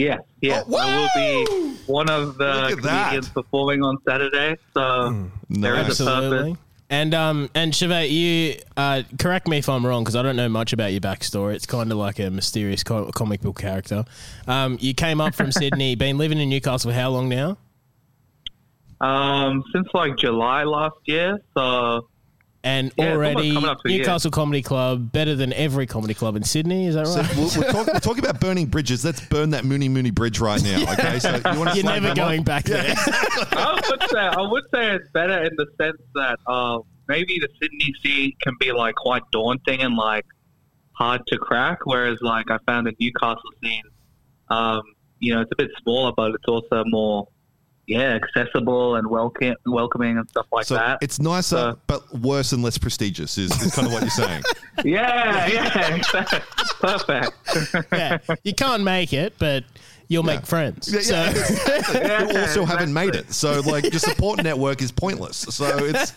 Yeah, 0.00 0.16
yeah. 0.40 0.62
Oh, 0.66 0.76
I 0.78 0.96
will 0.96 1.08
be 1.14 1.76
one 1.86 2.08
of 2.08 2.38
the 2.38 2.44
Look 2.46 2.72
at 2.78 2.82
that. 2.84 3.02
comedians 3.08 3.28
performing 3.28 3.82
on 3.82 3.98
Saturday. 4.08 4.56
So 4.72 5.28
there 5.50 5.74
Nice. 5.74 5.90
is 5.90 6.00
a 6.00 6.04
absolutely. 6.10 6.52
purpose. 6.52 6.64
And 6.88 7.14
um 7.14 7.50
and 7.54 7.72
Shive, 7.74 8.10
you 8.10 8.56
uh, 8.78 9.02
correct 9.18 9.46
me 9.46 9.58
if 9.58 9.68
I'm 9.68 9.84
wrong 9.86 10.02
because 10.02 10.16
I 10.16 10.22
don't 10.22 10.36
know 10.36 10.48
much 10.48 10.72
about 10.72 10.92
your 10.92 11.02
backstory. 11.02 11.54
It's 11.54 11.66
kind 11.66 11.92
of 11.92 11.98
like 11.98 12.18
a 12.18 12.30
mysterious 12.30 12.82
co- 12.82 13.10
comic 13.12 13.42
book 13.42 13.58
character. 13.60 14.04
Um, 14.48 14.78
you 14.80 14.94
came 14.94 15.20
up 15.20 15.34
from 15.34 15.52
Sydney, 15.60 15.94
been 15.96 16.16
living 16.18 16.40
in 16.40 16.48
Newcastle 16.48 16.90
for 16.90 16.94
how 16.96 17.10
long 17.10 17.28
now? 17.28 17.58
Um, 19.00 19.62
since 19.72 19.86
like 19.94 20.16
July 20.16 20.64
last 20.64 20.96
year. 21.04 21.38
So 21.56 22.08
And 22.62 22.92
Yeah, 22.98 23.12
already 23.12 23.54
coming 23.54 23.70
up 23.70 23.78
year. 23.86 23.98
Newcastle 24.00 24.30
Comedy 24.30 24.60
Club 24.60 25.12
better 25.12 25.34
than 25.34 25.52
every 25.54 25.86
comedy 25.86 26.12
club 26.12 26.36
in 26.36 26.42
Sydney. 26.44 26.86
Is 26.86 26.94
that 26.94 27.06
So 27.06 27.20
right? 27.22 27.36
we'll, 27.36 27.44
we'll, 27.56 27.72
talk, 27.72 27.86
we'll 27.86 28.00
talk 28.00 28.18
about 28.18 28.38
burning 28.38 28.66
bridges. 28.66 29.02
Let's 29.02 29.20
burn 29.26 29.50
that 29.50 29.64
Mooney 29.64 29.88
Mooney 29.88 30.10
Bridge 30.10 30.40
right 30.40 30.62
now. 30.62 30.78
Okay, 30.92 31.18
so 31.20 31.36
you 31.36 31.74
you're 31.74 31.84
never 31.84 32.14
going 32.14 32.42
back 32.42 32.64
there. 32.64 32.94
I 32.96 33.80
would 33.88 34.02
say 34.10 34.18
I 34.18 34.40
would 34.42 34.64
say 34.74 34.90
it's 34.94 35.08
better 35.12 35.42
in 35.44 35.52
the 35.56 35.66
sense 35.80 36.02
that 36.14 36.38
um, 36.46 36.82
maybe 37.08 37.38
the 37.38 37.48
Sydney 37.62 37.94
scene 38.02 38.32
can 38.42 38.54
be 38.60 38.72
like 38.72 38.94
quite 38.96 39.22
daunting 39.32 39.80
and 39.80 39.96
like 39.96 40.26
hard 40.92 41.26
to 41.28 41.38
crack, 41.38 41.78
whereas 41.84 42.18
like 42.20 42.50
I 42.50 42.58
found 42.66 42.86
the 42.88 42.94
Newcastle 43.00 43.40
scene, 43.62 43.82
um, 44.50 44.82
you 45.20 45.34
know, 45.34 45.40
it's 45.40 45.52
a 45.52 45.56
bit 45.56 45.70
smaller, 45.82 46.12
but 46.16 46.32
it's 46.34 46.46
also 46.46 46.82
more 46.86 47.26
yeah 47.90 48.14
accessible 48.22 48.94
and 48.94 49.06
welcome, 49.10 49.54
welcoming 49.66 50.16
and 50.16 50.28
stuff 50.30 50.46
like 50.52 50.64
So 50.64 50.74
that. 50.74 50.98
it's 51.02 51.18
nicer, 51.20 51.56
So- 51.56 51.78
but 51.88 52.14
worse 52.14 52.52
and 52.52 52.62
less 52.62 52.78
prestigious. 52.78 53.36
Is, 53.36 53.50
is 53.60 53.74
kind 53.74 53.86
of 53.86 53.92
what 53.92 54.02
you're 54.02 54.10
saying. 54.10 54.42
yeah, 54.84 55.46
yeah, 55.48 56.02
perfect. 56.80 57.32
yeah, 57.92 58.18
you 58.44 58.54
can't 58.54 58.82
make 58.84 59.12
it, 59.12 59.34
but 59.38 59.64
you'll 60.08 60.22
make 60.22 60.46
friends. 60.46 60.88
Yeah, 60.92 61.00
yeah, 61.32 61.32
So- 61.82 62.30
you 62.32 62.38
also 62.40 62.64
haven't 62.64 62.92
made 62.92 63.14
it. 63.14 63.32
So 63.32 63.60
like 63.60 63.84
your 63.92 63.98
support 64.00 64.42
network 64.42 64.80
is 64.82 64.92
pointless. 64.92 65.36
So 65.36 65.66
it's 65.84 66.12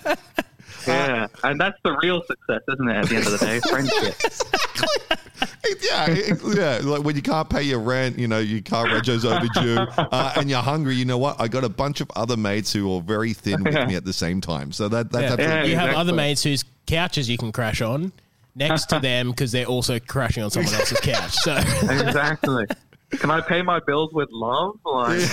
Yeah, 0.87 1.27
and 1.43 1.59
that's 1.59 1.77
the 1.83 1.97
real 2.01 2.21
success, 2.23 2.61
isn't 2.73 2.87
it? 2.89 2.95
At 2.95 3.05
the 3.09 3.15
end 3.15 3.25
of 3.27 3.31
the 3.39 3.45
day, 3.45 3.59
friendship. 3.69 4.15
yeah, 5.81 6.05
it- 6.09 6.41
yeah. 6.55 6.79
Like 6.89 7.03
when 7.03 7.15
you 7.15 7.21
can't 7.21 7.49
pay 7.49 7.63
your 7.63 7.79
rent, 7.79 8.17
you 8.19 8.27
know, 8.27 8.39
your 8.39 8.61
car 8.61 8.85
rego's 8.85 9.25
overdue, 9.25 9.77
uh, 9.97 10.33
and 10.37 10.49
you're 10.49 10.61
hungry. 10.61 10.95
You 10.95 11.05
know 11.05 11.17
what? 11.17 11.39
I 11.39 11.47
got 11.47 11.63
a 11.63 11.69
bunch 11.69 12.01
of 12.01 12.09
other 12.15 12.37
mates 12.37 12.71
who 12.73 12.93
are 12.95 13.01
very 13.01 13.33
thin 13.33 13.63
with 13.63 13.73
me 13.87 13.95
at 13.95 14.05
the 14.05 14.13
same 14.13 14.41
time. 14.41 14.71
So 14.71 14.87
that 14.89 15.11
that's 15.11 15.23
Yeah. 15.23 15.33
absolutely 15.33 15.69
you 15.71 15.75
have 15.77 15.89
exactly. 15.89 16.01
other 16.01 16.13
mates 16.13 16.43
whose 16.43 16.65
couches 16.87 17.29
you 17.29 17.37
can 17.37 17.51
crash 17.51 17.81
on 17.81 18.11
next 18.55 18.85
to 18.87 18.99
them 19.01 19.29
because 19.31 19.51
they're 19.51 19.65
also 19.65 19.99
crashing 19.99 20.43
on 20.43 20.51
someone 20.51 20.73
else's 20.73 20.99
couch. 20.99 21.31
So 21.33 21.55
exactly. 21.55 22.65
Can 23.19 23.31
I 23.31 23.41
pay 23.41 23.61
my 23.61 23.79
bills 23.79 24.13
with 24.13 24.29
love? 24.31 24.79
Like, 24.85 25.19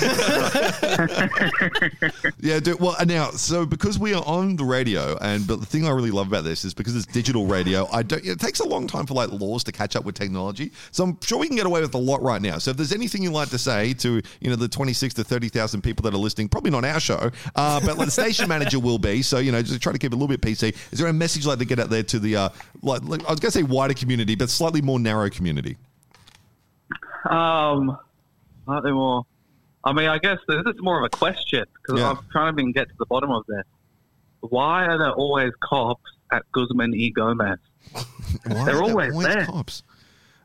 Yeah, 2.40 2.60
dude. 2.60 2.80
Well, 2.80 2.96
now, 3.06 3.30
so 3.30 3.66
because 3.66 3.98
we 3.98 4.14
are 4.14 4.22
on 4.26 4.56
the 4.56 4.64
radio, 4.64 5.16
and 5.20 5.46
but 5.46 5.60
the 5.60 5.66
thing 5.66 5.86
I 5.86 5.90
really 5.90 6.10
love 6.10 6.28
about 6.28 6.44
this 6.44 6.64
is 6.64 6.74
because 6.74 6.96
it's 6.96 7.06
digital 7.06 7.46
radio. 7.46 7.88
I 7.92 8.02
don't. 8.02 8.24
It 8.24 8.40
takes 8.40 8.60
a 8.60 8.66
long 8.66 8.86
time 8.86 9.06
for 9.06 9.14
like 9.14 9.30
laws 9.32 9.64
to 9.64 9.72
catch 9.72 9.96
up 9.96 10.04
with 10.04 10.14
technology. 10.14 10.72
So 10.90 11.04
I'm 11.04 11.18
sure 11.22 11.38
we 11.38 11.46
can 11.46 11.56
get 11.56 11.66
away 11.66 11.80
with 11.80 11.94
a 11.94 11.98
lot 11.98 12.22
right 12.22 12.40
now. 12.40 12.58
So 12.58 12.70
if 12.70 12.76
there's 12.76 12.92
anything 12.92 13.22
you'd 13.22 13.32
like 13.32 13.50
to 13.50 13.58
say 13.58 13.92
to 13.94 14.20
you 14.40 14.50
know 14.50 14.56
the 14.56 14.68
26 14.68 15.14
to 15.14 15.24
30 15.24 15.48
thousand 15.48 15.82
people 15.82 16.02
that 16.04 16.14
are 16.14 16.18
listening, 16.18 16.48
probably 16.48 16.70
not 16.70 16.84
our 16.84 17.00
show, 17.00 17.30
uh, 17.56 17.80
but 17.80 17.96
like 17.96 18.06
the 18.06 18.10
station 18.10 18.48
manager 18.48 18.78
will 18.78 18.98
be. 18.98 19.22
So 19.22 19.38
you 19.38 19.52
know, 19.52 19.62
just 19.62 19.82
try 19.82 19.92
to 19.92 19.98
keep 19.98 20.12
it 20.12 20.14
a 20.14 20.18
little 20.18 20.28
bit 20.28 20.40
PC. 20.40 20.74
Is 20.92 20.98
there 20.98 21.08
a 21.08 21.12
message 21.12 21.44
you'd 21.44 21.50
like 21.50 21.58
to 21.60 21.64
get 21.64 21.78
out 21.78 21.90
there 21.90 22.02
to 22.02 22.18
the 22.18 22.36
uh, 22.36 22.48
like, 22.82 23.02
like 23.04 23.24
I 23.26 23.30
was 23.30 23.40
gonna 23.40 23.52
say 23.52 23.62
wider 23.62 23.94
community, 23.94 24.34
but 24.34 24.50
slightly 24.50 24.82
more 24.82 24.98
narrow 24.98 25.30
community? 25.30 25.76
Um, 27.28 27.98
slightly 28.64 28.92
more. 28.92 29.24
I 29.84 29.92
mean, 29.92 30.08
I 30.08 30.18
guess 30.18 30.38
this 30.46 30.62
is 30.66 30.74
more 30.80 30.98
of 30.98 31.04
a 31.04 31.08
question 31.16 31.64
because 31.82 32.00
Yeah. 32.00 32.10
I'm 32.10 32.18
trying 32.30 32.56
to 32.56 32.72
get 32.72 32.88
to 32.88 32.94
the 32.98 33.06
bottom 33.06 33.30
of 33.30 33.44
this. 33.46 33.64
Why 34.40 34.84
are 34.86 34.98
there 34.98 35.12
always 35.12 35.52
cops 35.62 36.02
at 36.32 36.42
Guzman 36.52 36.92
y 36.92 37.10
Gomez? 37.14 37.58
Why 37.92 38.04
They're 38.44 38.58
are 38.60 38.64
there 38.64 38.82
always 38.82 39.18
there. 39.18 39.46
cops. 39.46 39.82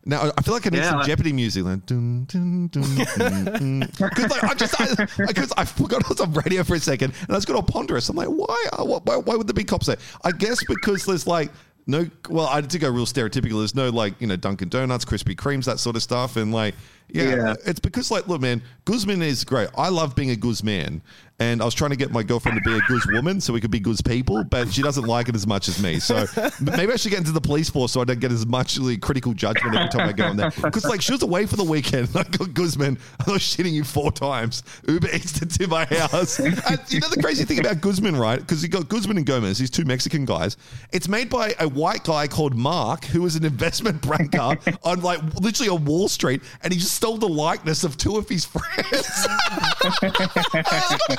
Now 0.08 0.32
I 0.38 0.42
feel 0.44 0.54
like 0.54 0.68
I 0.68 0.70
need 0.70 0.78
Yeah, 0.78 0.90
some 0.92 1.00
like- 1.00 1.08
Jeopardy 1.08 1.34
music. 1.34 1.64
Like, 1.66 1.86
dun, 1.86 2.26
dun, 2.26 2.68
dun, 2.68 2.84
dun, 3.18 3.46
dun. 3.46 3.82
Cause 3.98 4.30
like 4.30 4.44
I 4.44 4.54
just 4.54 4.80
I, 4.80 5.34
cause 5.34 5.52
I 5.58 5.66
forgot 5.66 6.06
I 6.06 6.10
was 6.10 6.22
on 6.22 6.32
radio 6.34 6.64
for 6.64 6.76
a 6.76 6.80
second 6.80 7.14
and 7.22 7.32
I 7.32 7.36
was 7.36 7.46
going 7.46 7.60
to 7.64 7.72
ponder 7.72 7.98
it. 7.98 8.08
I'm 8.08 8.16
like, 8.16 8.28
why, 8.28 8.66
uh, 8.74 8.86
why? 8.86 9.16
Why 9.18 9.36
would 9.36 9.48
there 9.48 9.54
be 9.56 9.64
cops 9.64 9.88
there? 9.88 9.98
I 10.24 10.32
guess 10.32 10.64
because 10.68 11.06
there's 11.06 11.26
like 11.26 11.52
no. 11.88 12.08
Well, 12.30 12.48
I 12.48 12.62
did 12.62 12.82
go 12.82 12.90
real 12.90 13.06
stereotypical. 13.06 13.60
There's 13.60 13.76
no 13.76 13.90
like 13.90 14.20
you 14.20 14.28
know 14.28 14.36
Dunkin' 14.36 14.70
Donuts, 14.70 15.06
Krispy 15.06 15.36
Kremes, 15.36 15.66
that 15.66 15.80
sort 15.80 15.96
of 15.96 16.04
stuff, 16.04 16.36
and 16.38 16.54
like 16.54 16.76
yeah, 17.10 17.36
Yeah. 17.36 17.54
it's 17.66 17.80
because 17.80 18.10
like 18.12 18.28
look, 18.28 18.42
man, 18.42 18.62
Guzman 18.86 19.22
is 19.22 19.44
great. 19.44 19.70
I 19.78 19.90
love 19.90 20.16
being 20.16 20.32
a 20.32 20.36
Guzman. 20.36 21.02
And 21.40 21.62
I 21.62 21.66
was 21.66 21.74
trying 21.74 21.90
to 21.92 21.98
get 21.98 22.12
my 22.12 22.24
girlfriend 22.24 22.58
to 22.64 22.70
be 22.70 22.78
a 22.78 22.82
Guz 22.88 23.06
woman 23.12 23.42
so 23.42 23.52
we 23.52 23.60
could 23.60 23.72
be 23.72 23.80
Guz 23.80 24.02
people, 24.02 24.46
but 24.46 24.72
she 24.72 24.82
doesn't 24.82 25.04
like 25.04 25.28
it 25.28 25.36
as 25.36 25.46
much 25.46 25.68
as 25.68 25.82
me. 25.84 26.00
So 26.00 26.26
maybe 26.62 26.94
I 26.94 26.96
should 26.96 27.12
get 27.12 27.20
into 27.20 27.34
the 27.34 27.42
police 27.42 27.70
force 27.70 27.92
so 27.92 28.00
I 28.00 28.06
don't 28.06 28.22
get 28.22 28.32
as 28.32 28.46
much 28.46 28.80
like, 28.80 29.02
critical 29.02 29.34
judgment 29.34 29.76
every 29.76 29.90
time 29.90 30.08
I 30.08 30.14
go 30.14 30.28
in 30.28 30.38
there. 30.38 30.52
Because 30.52 30.86
like 30.86 31.02
she 31.02 31.12
was 31.12 31.24
away 31.24 31.46
for 31.46 31.58
the 31.58 31.64
weekend. 31.64 32.08
I 32.16 32.24
got 32.24 32.54
Guzman. 32.54 32.98
I 33.28 33.32
was 33.32 33.42
shitting 33.42 33.74
you 33.74 33.84
four 33.84 34.14
times. 34.14 34.64
Uber 34.88 35.10
Eats 35.14 35.42
it 35.42 35.50
to 35.52 35.68
my 35.68 35.86
house. 35.86 36.40
And 36.66 36.82
you 36.90 37.00
know 37.00 37.10
the 37.10 37.22
crazy 37.22 37.44
thing 37.44 37.60
about 37.60 37.82
Guzman, 37.82 38.16
right? 38.16 38.40
Because 38.40 38.64
you 38.64 38.70
got 38.70 38.88
Guzman 38.88 39.18
and 39.18 39.26
Gomez, 39.26 39.58
these 39.58 39.70
two 39.70 39.86
Mexican 39.86 40.26
guys. 40.26 40.58
It's 40.92 41.08
made 41.08 41.30
by 41.30 41.54
a 41.60 41.68
white 41.68 42.04
guy 42.04 42.28
called 42.28 42.56
Mark, 42.56 43.06
who 43.06 43.26
is 43.26 43.36
an 43.36 43.46
investment 43.46 44.08
banker 44.08 44.58
on 44.84 45.02
like 45.02 45.22
literally 45.36 45.70
on 45.70 45.84
Wall 45.86 46.08
Street, 46.08 46.42
and 46.64 46.72
he 46.72 46.80
just 46.80 46.94
stole 46.94 47.18
the 47.18 47.28
likeness 47.28 47.84
of 47.84 47.98
two 47.98 48.18
of 48.18 48.30
his 48.30 48.46
friends. 48.46 49.28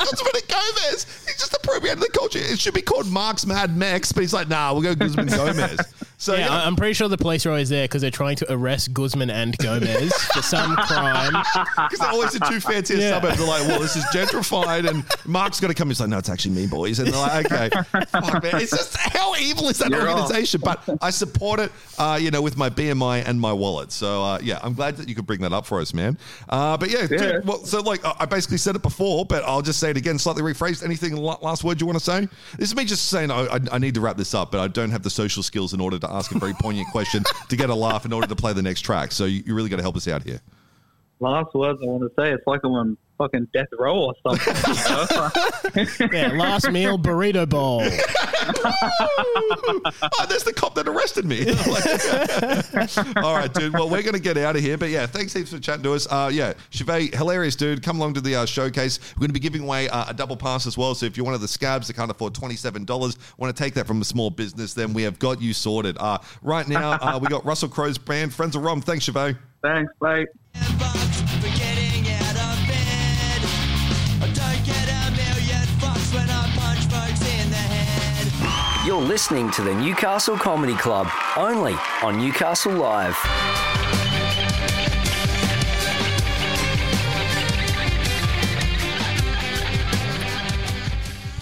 And 0.06 0.18
Gomez. 0.48 1.24
He's 1.26 1.36
just 1.38 1.54
appropriated 1.54 2.02
the 2.02 2.10
culture. 2.10 2.38
It 2.38 2.58
should 2.58 2.74
be 2.74 2.82
called 2.82 3.06
Mark's 3.06 3.46
Mad 3.46 3.76
Mex, 3.76 4.12
but 4.12 4.20
he's 4.22 4.32
like, 4.32 4.48
nah, 4.48 4.72
we'll 4.72 4.82
go 4.82 4.94
Guzman 4.94 5.26
Gomez. 5.26 5.78
So 6.18 6.32
yeah, 6.34 6.46
yeah, 6.46 6.52
I- 6.62 6.66
I'm 6.66 6.76
pretty 6.76 6.94
sure 6.94 7.08
the 7.08 7.18
police 7.18 7.44
are 7.44 7.50
always 7.50 7.68
there 7.68 7.84
because 7.84 8.00
they're 8.00 8.10
trying 8.10 8.36
to 8.36 8.50
arrest 8.52 8.94
Guzman 8.94 9.28
and 9.30 9.56
Gomez 9.58 10.12
for 10.32 10.40
some 10.42 10.74
crime. 10.76 11.32
because 11.32 11.98
they're 11.98 12.08
always 12.08 12.34
in 12.34 12.40
two 12.48 12.58
fair 12.60 12.80
tier 12.80 12.96
Yeah. 12.98 13.10
suburbs. 13.20 13.36
They're 13.38 13.46
like, 13.46 13.68
well, 13.68 13.80
this 13.80 13.96
is 13.96 14.04
gentrified, 14.06 14.88
and 14.88 15.04
Mark's 15.26 15.60
got 15.60 15.68
to 15.68 15.74
come. 15.74 15.88
He's 15.88 16.00
like, 16.00 16.08
no, 16.08 16.16
it's 16.18 16.30
actually 16.30 16.54
me, 16.54 16.66
boys. 16.66 16.98
And 17.00 17.08
they're 17.12 17.20
like, 17.20 17.46
okay, 17.52 17.68
Fuck, 18.10 18.42
man. 18.42 18.60
It's 18.62 18.70
just 18.70 18.96
how 18.96 19.36
evil 19.36 19.68
is 19.68 19.78
that 19.78 19.90
You're 19.90 20.08
organization? 20.08 20.62
But 20.64 20.82
I 21.02 21.10
support 21.10 21.60
it, 21.60 21.70
uh, 21.98 22.18
you 22.20 22.30
know, 22.30 22.40
with 22.40 22.56
my 22.56 22.70
BMI 22.70 23.22
and 23.26 23.38
my 23.40 23.52
wallet. 23.52 23.92
So 23.92 24.24
uh, 24.24 24.38
yeah, 24.42 24.58
I'm 24.62 24.72
glad 24.74 24.96
that 24.96 25.08
you 25.10 25.14
could 25.14 25.26
bring 25.26 25.40
that 25.42 25.52
up 25.52 25.66
for 25.66 25.80
us, 25.80 25.92
man. 25.92 26.16
Uh, 26.48 26.76
but 26.78 26.88
yeah, 26.90 27.06
Yeah. 27.10 27.16
dude, 27.32 27.46
well, 27.46 27.64
so 27.64 27.80
like 27.82 28.02
I 28.04 28.14
I 28.20 28.24
basically 28.24 28.56
said 28.58 28.74
it 28.74 28.82
before, 28.82 29.26
but 29.26 29.44
I'll 29.44 29.60
just 29.62 29.78
say 29.78 29.90
it 29.90 29.96
again, 29.98 30.18
slightly 30.18 30.42
rephrased. 30.42 30.82
Anything 30.82 31.14
last 31.16 31.62
word 31.62 31.80
you 31.80 31.86
want 31.86 31.98
to 31.98 32.04
say? 32.04 32.26
This 32.58 32.70
is 32.70 32.74
me 32.76 32.84
just 32.86 33.04
saying 33.10 33.30
I, 33.30 33.46
I, 33.46 33.60
I 33.72 33.78
need 33.78 33.94
to 33.94 34.00
wrap 34.00 34.16
this 34.16 34.32
up, 34.34 34.50
but 34.50 34.60
I 34.60 34.68
don't 34.68 34.90
have 34.90 35.02
the 35.02 35.10
social 35.10 35.42
skills 35.42 35.74
in 35.74 35.80
order 35.80 35.98
to 35.98 36.05
ask 36.10 36.34
a 36.34 36.38
very 36.38 36.54
poignant 36.54 36.88
question 36.90 37.22
to 37.48 37.56
get 37.56 37.70
a 37.70 37.74
laugh 37.74 38.04
in 38.04 38.12
order 38.12 38.26
to 38.26 38.36
play 38.36 38.52
the 38.52 38.62
next 38.62 38.80
track. 38.80 39.12
So 39.12 39.24
you, 39.24 39.42
you 39.46 39.54
really 39.54 39.68
got 39.68 39.76
to 39.76 39.82
help 39.82 39.96
us 39.96 40.08
out 40.08 40.22
here. 40.22 40.40
Last 41.20 41.54
words 41.54 41.80
I 41.82 41.86
want 41.86 42.02
to 42.02 42.12
say. 42.20 42.32
It's 42.32 42.46
like 42.46 42.60
I'm 42.64 42.98
fucking 43.18 43.48
death 43.52 43.68
row 43.78 43.96
or 43.96 44.14
something. 44.26 44.54
you 44.68 44.74
know? 44.90 46.06
Yeah, 46.16 46.32
last 46.32 46.70
meal 46.70 46.98
burrito 46.98 47.48
bowl. 47.48 47.82
oh, 50.18 50.26
there's 50.28 50.44
the 50.44 50.52
cop 50.54 50.74
that 50.74 50.86
arrested 50.88 51.24
me. 51.24 51.46
All 53.22 53.34
right, 53.34 53.52
dude. 53.52 53.72
Well, 53.72 53.88
we're 53.88 54.02
going 54.02 54.14
to 54.14 54.20
get 54.20 54.36
out 54.36 54.56
of 54.56 54.62
here. 54.62 54.78
But 54.78 54.90
yeah, 54.90 55.06
thanks 55.06 55.32
heaps 55.32 55.52
for 55.52 55.58
chatting 55.58 55.82
to 55.84 55.94
us. 55.94 56.06
Uh, 56.10 56.30
yeah, 56.32 56.54
Shive, 56.70 57.14
hilarious 57.14 57.56
dude. 57.56 57.82
Come 57.82 57.98
along 57.98 58.14
to 58.14 58.20
the 58.20 58.36
uh, 58.36 58.46
showcase. 58.46 58.98
We're 59.16 59.20
going 59.20 59.28
to 59.28 59.34
be 59.34 59.40
giving 59.40 59.62
away 59.62 59.88
uh, 59.88 60.06
a 60.08 60.14
double 60.14 60.36
pass 60.36 60.66
as 60.66 60.78
well. 60.78 60.94
So 60.94 61.06
if 61.06 61.16
you're 61.16 61.26
one 61.26 61.34
of 61.34 61.40
the 61.40 61.48
scabs 61.48 61.88
that 61.88 61.94
can't 61.94 62.10
afford 62.10 62.34
$27, 62.34 63.18
want 63.38 63.56
to 63.56 63.62
take 63.62 63.74
that 63.74 63.86
from 63.86 64.00
a 64.00 64.04
small 64.04 64.30
business, 64.30 64.74
then 64.74 64.92
we 64.92 65.02
have 65.02 65.18
got 65.18 65.40
you 65.40 65.52
sorted. 65.52 65.96
Uh, 65.98 66.18
right 66.42 66.68
now, 66.68 66.92
uh, 66.92 67.18
we 67.20 67.28
got 67.28 67.44
Russell 67.44 67.68
Crowe's 67.68 67.98
band, 67.98 68.32
Friends 68.32 68.56
of 68.56 68.62
Rom. 68.62 68.80
Thanks, 68.80 69.08
Shive. 69.08 69.36
Thanks, 69.62 69.92
mate. 70.00 70.28
You're 78.86 79.02
listening 79.02 79.50
to 79.50 79.62
the 79.62 79.74
Newcastle 79.74 80.36
Comedy 80.36 80.76
Club, 80.76 81.08
only 81.36 81.74
on 82.04 82.18
Newcastle 82.18 82.72
Live. 82.72 83.16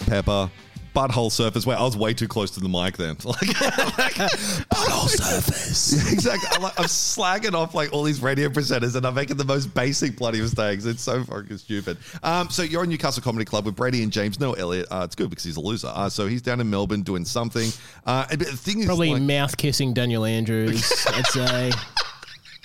Pepper. 0.06 0.50
Butthole 0.94 1.28
Surfers. 1.28 1.66
Wait, 1.66 1.74
I 1.74 1.82
was 1.82 1.98
way 1.98 2.14
too 2.14 2.28
close 2.28 2.52
to 2.52 2.60
the 2.60 2.68
mic 2.68 2.96
then. 2.96 3.16
Like, 3.24 3.48
butthole 5.06 5.40
Surfers. 5.40 6.06
Yeah, 6.06 6.12
exactly. 6.12 6.48
I'm, 6.52 6.62
like, 6.62 6.78
I'm 6.78 6.86
slagging 6.86 7.54
off 7.54 7.74
like 7.74 7.92
all 7.92 8.02
these 8.02 8.22
radio 8.22 8.48
presenters, 8.48 8.96
and 8.96 9.06
I'm 9.06 9.14
making 9.14 9.36
the 9.36 9.44
most 9.44 9.74
basic 9.74 10.16
bloody 10.16 10.40
mistakes. 10.40 10.84
It's 10.84 11.02
so 11.02 11.24
fucking 11.24 11.58
stupid. 11.58 11.98
Um, 12.22 12.50
so 12.50 12.62
you're 12.62 12.82
on 12.82 12.88
Newcastle 12.88 13.22
Comedy 13.22 13.44
Club 13.44 13.66
with 13.66 13.76
Brady 13.76 14.02
and 14.02 14.12
James. 14.12 14.40
No, 14.40 14.52
Elliot. 14.54 14.86
Uh, 14.90 15.02
it's 15.04 15.14
good 15.14 15.30
because 15.30 15.44
he's 15.44 15.56
a 15.56 15.60
loser. 15.60 15.90
Uh, 15.94 16.08
so 16.08 16.26
he's 16.26 16.42
down 16.42 16.60
in 16.60 16.68
Melbourne 16.68 17.02
doing 17.02 17.24
something. 17.24 17.70
Uh, 18.06 18.26
and 18.30 18.40
the 18.40 18.44
thing 18.46 18.80
is, 18.80 18.86
Probably 18.86 19.10
like, 19.12 19.22
mouth 19.22 19.56
kissing 19.56 19.94
Daniel 19.94 20.24
Andrews, 20.24 21.06
I'd 21.08 21.26
say. 21.26 21.72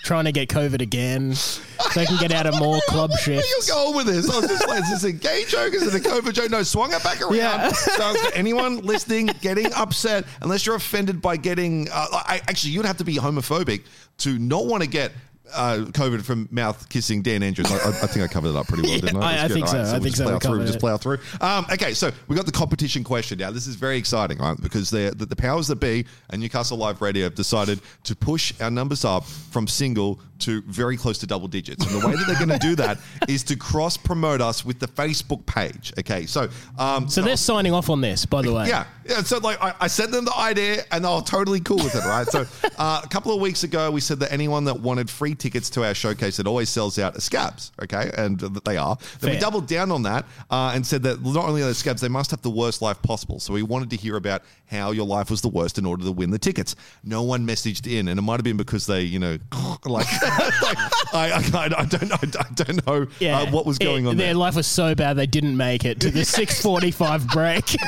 Trying 0.03 0.25
to 0.25 0.31
get 0.31 0.49
COVID 0.49 0.81
again 0.81 1.35
so 1.35 1.62
they 1.93 2.05
can 2.05 2.17
get 2.17 2.31
out 2.31 2.45
of 2.47 2.57
more 2.57 2.79
club 2.88 3.12
Where 3.12 3.35
you 3.35 3.41
shifts. 3.41 3.69
going 3.71 3.95
with 3.95 4.07
this? 4.07 4.29
I 4.29 4.39
was 4.39 4.49
just 4.49 4.67
like, 4.67 4.81
is 4.83 4.89
this 4.89 5.03
a 5.03 5.12
gay 5.12 5.43
joke? 5.47 5.73
Is 5.73 5.93
it 5.93 6.05
a 6.05 6.09
COVID 6.09 6.33
joke? 6.33 6.49
No, 6.49 6.63
swung 6.63 6.91
it 6.93 7.03
back 7.03 7.21
around. 7.21 7.35
Yeah. 7.35 7.71
So 7.71 8.13
for 8.15 8.33
anyone 8.33 8.79
listening, 8.79 9.29
getting 9.41 9.71
upset, 9.73 10.25
unless 10.41 10.65
you're 10.65 10.75
offended 10.75 11.21
by 11.21 11.38
getting, 11.38 11.89
uh, 11.91 12.07
I, 12.12 12.41
actually, 12.47 12.71
you'd 12.73 12.85
have 12.85 12.97
to 12.97 13.03
be 13.03 13.15
homophobic 13.17 13.83
to 14.19 14.39
not 14.39 14.65
want 14.65 14.81
to 14.83 14.89
get 14.89 15.12
uh, 15.53 15.85
COVID 15.91 16.23
from 16.23 16.47
mouth 16.51 16.88
kissing 16.89 17.21
Dan 17.21 17.43
Andrews. 17.43 17.71
I, 17.71 17.75
I, 17.75 17.88
I 17.89 18.07
think 18.07 18.23
I 18.23 18.27
covered 18.27 18.49
it 18.49 18.55
up 18.55 18.67
pretty 18.67 18.83
well, 18.83 18.91
Yeah, 18.95 19.01
didn't 19.01 19.23
I? 19.23 19.41
I- 19.41 19.45
I 19.45 19.47
think 19.47 19.65
All 19.65 19.71
so. 19.71 19.79
I 19.79 19.83
we'll 19.83 19.91
think 20.01 20.15
just 20.15 20.17
so. 20.17 20.25
Plow 20.25 20.39
through. 20.39 20.65
Just 20.65 20.79
plow 20.79 20.97
through. 20.97 21.17
Um, 21.41 21.65
okay, 21.71 21.93
so 21.93 22.12
we 22.27 22.35
got 22.35 22.45
the 22.45 22.51
competition 22.51 23.03
question 23.03 23.39
now. 23.39 23.51
This 23.51 23.67
is 23.67 23.75
very 23.75 23.97
exciting, 23.97 24.38
right? 24.38 24.55
Because 24.62 24.89
the, 24.89 25.13
the 25.15 25.35
powers 25.35 25.67
that 25.67 25.77
be 25.79 26.05
and 26.29 26.41
Newcastle 26.41 26.77
Live 26.77 27.01
Radio 27.01 27.23
have 27.23 27.35
decided 27.35 27.79
to 28.03 28.15
push 28.15 28.53
our 28.62 28.71
numbers 28.71 29.05
up 29.05 29.25
from 29.25 29.67
single 29.67 30.19
to 30.39 30.62
very 30.63 30.97
close 30.97 31.17
to 31.19 31.28
double 31.28 31.47
digits. 31.47 31.86
And 31.86 32.02
the 32.02 32.08
way 32.08 32.15
that 32.15 32.25
they're 32.28 32.38
going 32.45 32.49
to 32.49 32.67
do 32.67 32.75
that 32.75 32.97
is 33.28 33.43
to 33.45 33.56
cross 33.56 33.97
promote 33.97 34.41
us 34.41 34.65
with 34.65 34.80
the 34.80 34.88
Facebook 34.88 35.45
page. 35.45 35.93
Okay, 35.99 36.25
so 36.25 36.49
um, 36.78 37.10
So 37.10 37.21
they're 37.21 37.38
signing 37.38 37.73
off 37.73 37.89
on 37.89 38.02
this, 38.02 38.25
by 38.25 38.41
the 38.41 38.54
way. 38.54 38.67
yeah, 38.67 38.86
yeah. 39.08 39.21
So 39.21 39.38
like, 39.39 39.62
I, 39.62 39.73
I 39.82 39.88
sent 39.88 40.12
them 40.12 40.25
the 40.25 40.36
idea, 40.38 40.84
and 40.91 41.04
they're 41.06 41.21
totally 41.21 41.60
cool 41.60 41.78
with 41.78 41.95
it, 41.95 42.06
right? 42.06 42.28
so 42.28 42.45
uh, 42.78 43.02
a 43.04 43.08
couple 43.08 43.34
of 43.34 43.41
weeks 43.41 43.63
ago, 43.63 43.91
we 43.91 44.02
said 44.02 44.19
that 44.19 44.32
anyone 44.32 44.63
that 44.65 44.80
wanted 44.80 45.10
free 45.10 45.36
tickets 45.36 45.69
to 45.71 45.84
our 45.86 45.93
showcase, 45.93 46.39
it 46.39 46.47
always 46.47 46.69
sells 46.69 46.97
out 46.99 47.15
as 47.15 47.23
scabs, 47.23 47.71
okay, 47.84 48.12
and 48.17 48.39
that 48.39 48.63
they 48.65 48.78
are. 48.78 48.97
Then 49.19 49.32
we 49.32 49.38
doubled 49.39 49.67
down 49.67 49.91
on 49.91 50.04
that 50.04 50.25
uh, 50.49 50.71
and 50.73 50.86
said 50.86 51.04
that 51.04 51.23
not 51.23 51.45
only 51.45 51.62
are 51.62 51.67
they 51.67 51.73
scabs, 51.73 52.02
they 52.02 52.08
must 52.08 52.32
have 52.32 52.41
the 52.41 52.49
worst 52.49 52.82
life 52.82 53.02
possible. 53.02 53.39
So 53.39 53.54
we 53.54 53.63
wanted 53.63 53.89
to 53.91 53.95
hear 53.95 54.15
about 54.15 54.43
how 54.67 54.91
your 54.91 55.06
life 55.06 55.30
was 55.32 55.41
the 55.41 55.49
worst 55.49 55.78
in 55.78 55.86
order 55.86 56.04
to 56.04 56.12
win 56.12 56.30
the 56.32 56.39
tickets. 56.39 56.75
No 57.04 57.23
one 57.23 57.45
messaged 57.45 57.91
in, 57.91 58.08
and 58.08 58.17
it 58.19 58.21
might 58.21 58.36
have 58.36 58.43
been 58.43 58.58
because 58.58 58.86
they, 58.86 59.02
you 59.02 59.19
know, 59.19 59.38
like 59.86 60.08
I, 60.32 61.32
I, 61.54 61.63
I 61.63 61.86
don't, 61.86 62.12
I 62.13 62.46
don't 62.54 62.86
know 62.88 63.08
Yeah. 63.20 63.39
uh, 63.42 63.52
what 63.52 63.65
was 63.65 63.78
going 63.78 64.06
It- 64.06 64.10
on 64.10 64.18
Their 64.18 64.28
there. 64.28 64.34
life 64.36 64.56
was 64.56 64.68
so 64.68 64.96
bad 64.96 65.13
they 65.15 65.28
didn't 65.28 65.56
make 65.58 65.86
it 65.86 66.00
to 66.02 66.12
the 66.12 66.24
645 66.26 67.28
break. 67.28 67.76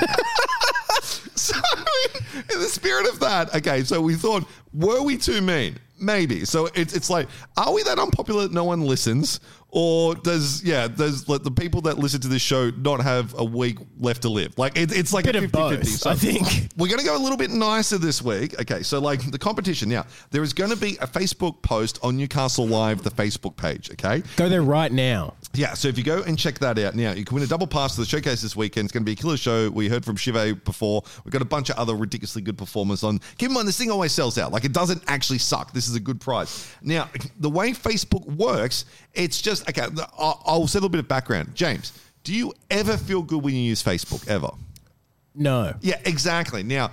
So, 1.34 1.56
in 2.36 2.60
the 2.60 2.68
spirit 2.68 3.08
of 3.08 3.20
that, 3.22 3.56
okay, 3.56 3.84
so 3.84 4.00
we 4.00 4.14
thought, 4.16 4.44
were 4.74 5.02
we 5.02 5.18
too 5.18 5.42
mean? 5.42 5.78
maybe. 6.00 6.46
So 6.46 6.68
it's 6.76 6.94
it's 6.96 7.10
like, 7.12 7.28
are 7.58 7.72
we 7.74 7.84
that 7.84 7.98
unpopular 8.00 8.44
that 8.44 8.52
no 8.52 8.64
one 8.64 8.82
listens? 8.82 9.40
Or 9.74 10.16
does 10.16 10.62
yeah, 10.64 10.88
does 10.90 11.30
like 11.30 11.44
the 11.44 11.52
people 11.52 11.80
that 11.82 11.98
listen 11.98 12.20
to 12.22 12.28
this 12.28 12.42
show 12.42 12.72
not 12.72 13.02
have 13.02 13.34
a 13.38 13.44
week 13.46 13.78
left 14.00 14.24
to 14.24 14.30
live? 14.30 14.54
Like 14.58 14.78
it, 14.78 14.92
it's 14.92 15.14
like 15.14 15.24
Bit 15.26 15.36
a 15.38 15.46
of 15.46 15.52
50-50. 15.52 15.52
both, 15.52 15.88
So 15.88 16.10
I 16.10 16.16
think. 16.16 16.70
we're 16.78 16.88
going 16.88 17.00
to 17.00 17.06
go 17.06 17.16
a 17.16 17.22
little 17.24 17.38
bit 17.38 17.52
nicer 17.52 17.98
this 17.98 18.22
week. 18.22 18.60
Okay, 18.60 18.84
so 18.84 19.00
like 19.00 19.32
the 19.32 19.40
competition 19.40 19.88
now, 19.88 20.06
there 20.32 20.44
is 20.44 20.52
going 20.52 20.72
to 20.72 20.76
be 20.76 20.98
a 20.98 21.08
Facebook 21.08 21.62
post 21.62 22.00
on 22.04 22.18
Newcastle 22.18 22.68
Live, 22.68 23.02
the 23.04 23.12
Facebook 23.12 23.56
page. 23.56 23.90
Okay, 23.92 24.24
Go 24.36 24.50
there 24.50 24.62
right 24.62 24.92
now. 24.92 25.36
yeah, 25.54 25.74
so 25.74 25.88
if 25.88 25.98
you 25.98 26.04
go 26.04 26.22
and 26.24 26.38
check 26.38 26.60
that 26.60 26.78
out 26.78 26.96
now, 26.96 27.12
you 27.14 27.24
can 27.24 27.36
win 27.36 27.44
a 27.44 27.48
double 27.48 27.68
pass 27.68 27.96
to 27.96 28.02
the 28.02 28.08
showcase 28.08 28.42
this 28.42 28.56
weekend. 28.58 28.86
It's 28.86 28.92
going 28.92 29.04
to 29.04 29.06
be 29.06 29.14
a 29.14 29.16
killer 29.16 29.38
show. 29.38 29.70
We 29.70 29.88
heard 29.88 30.04
from 30.04 30.18
Shive 30.18 30.64
before. 30.66 31.02
We've 31.24 31.32
got 31.32 31.42
a 31.42 31.46
bunch 31.46 31.70
of 31.70 31.78
other 31.78 31.96
ridiculously 31.96 32.42
good 32.42 32.58
performers 32.58 33.04
on. 33.04 33.20
Keep 33.38 33.50
in 33.50 33.54
mind, 33.54 33.70
this 33.70 33.78
thing 33.78 33.90
always 33.90 34.12
sells 34.12 34.38
out. 34.38 34.52
Like, 34.52 34.66
it 34.66 34.74
doesn't 34.74 35.02
actually 35.08 35.40
suck. 35.40 35.72
This 35.72 35.88
is 35.88 35.96
a 35.96 36.00
good 36.02 36.20
prize. 36.20 36.74
Now, 36.82 37.10
the 37.40 37.50
way 37.50 37.72
Facebook 37.72 38.26
works, 38.36 38.84
it's 39.14 39.42
just, 39.42 39.61
okay, 39.70 39.88
I'll, 40.18 40.42
I'll 40.46 40.68
say 40.68 40.78
a 40.78 40.80
little 40.80 40.90
bit 40.90 41.00
of 41.00 41.08
background. 41.08 41.56
James, 41.56 41.94
do 42.24 42.34
you 42.34 42.54
ever 42.70 42.98
feel 42.98 43.22
good 43.22 43.44
when 43.44 43.56
you 43.56 43.62
use 43.62 43.84
Facebook? 43.84 44.28
Ever? 44.28 44.52
No. 45.34 45.74
Yeah, 45.82 46.00
exactly. 46.06 46.64
Now, 46.64 46.92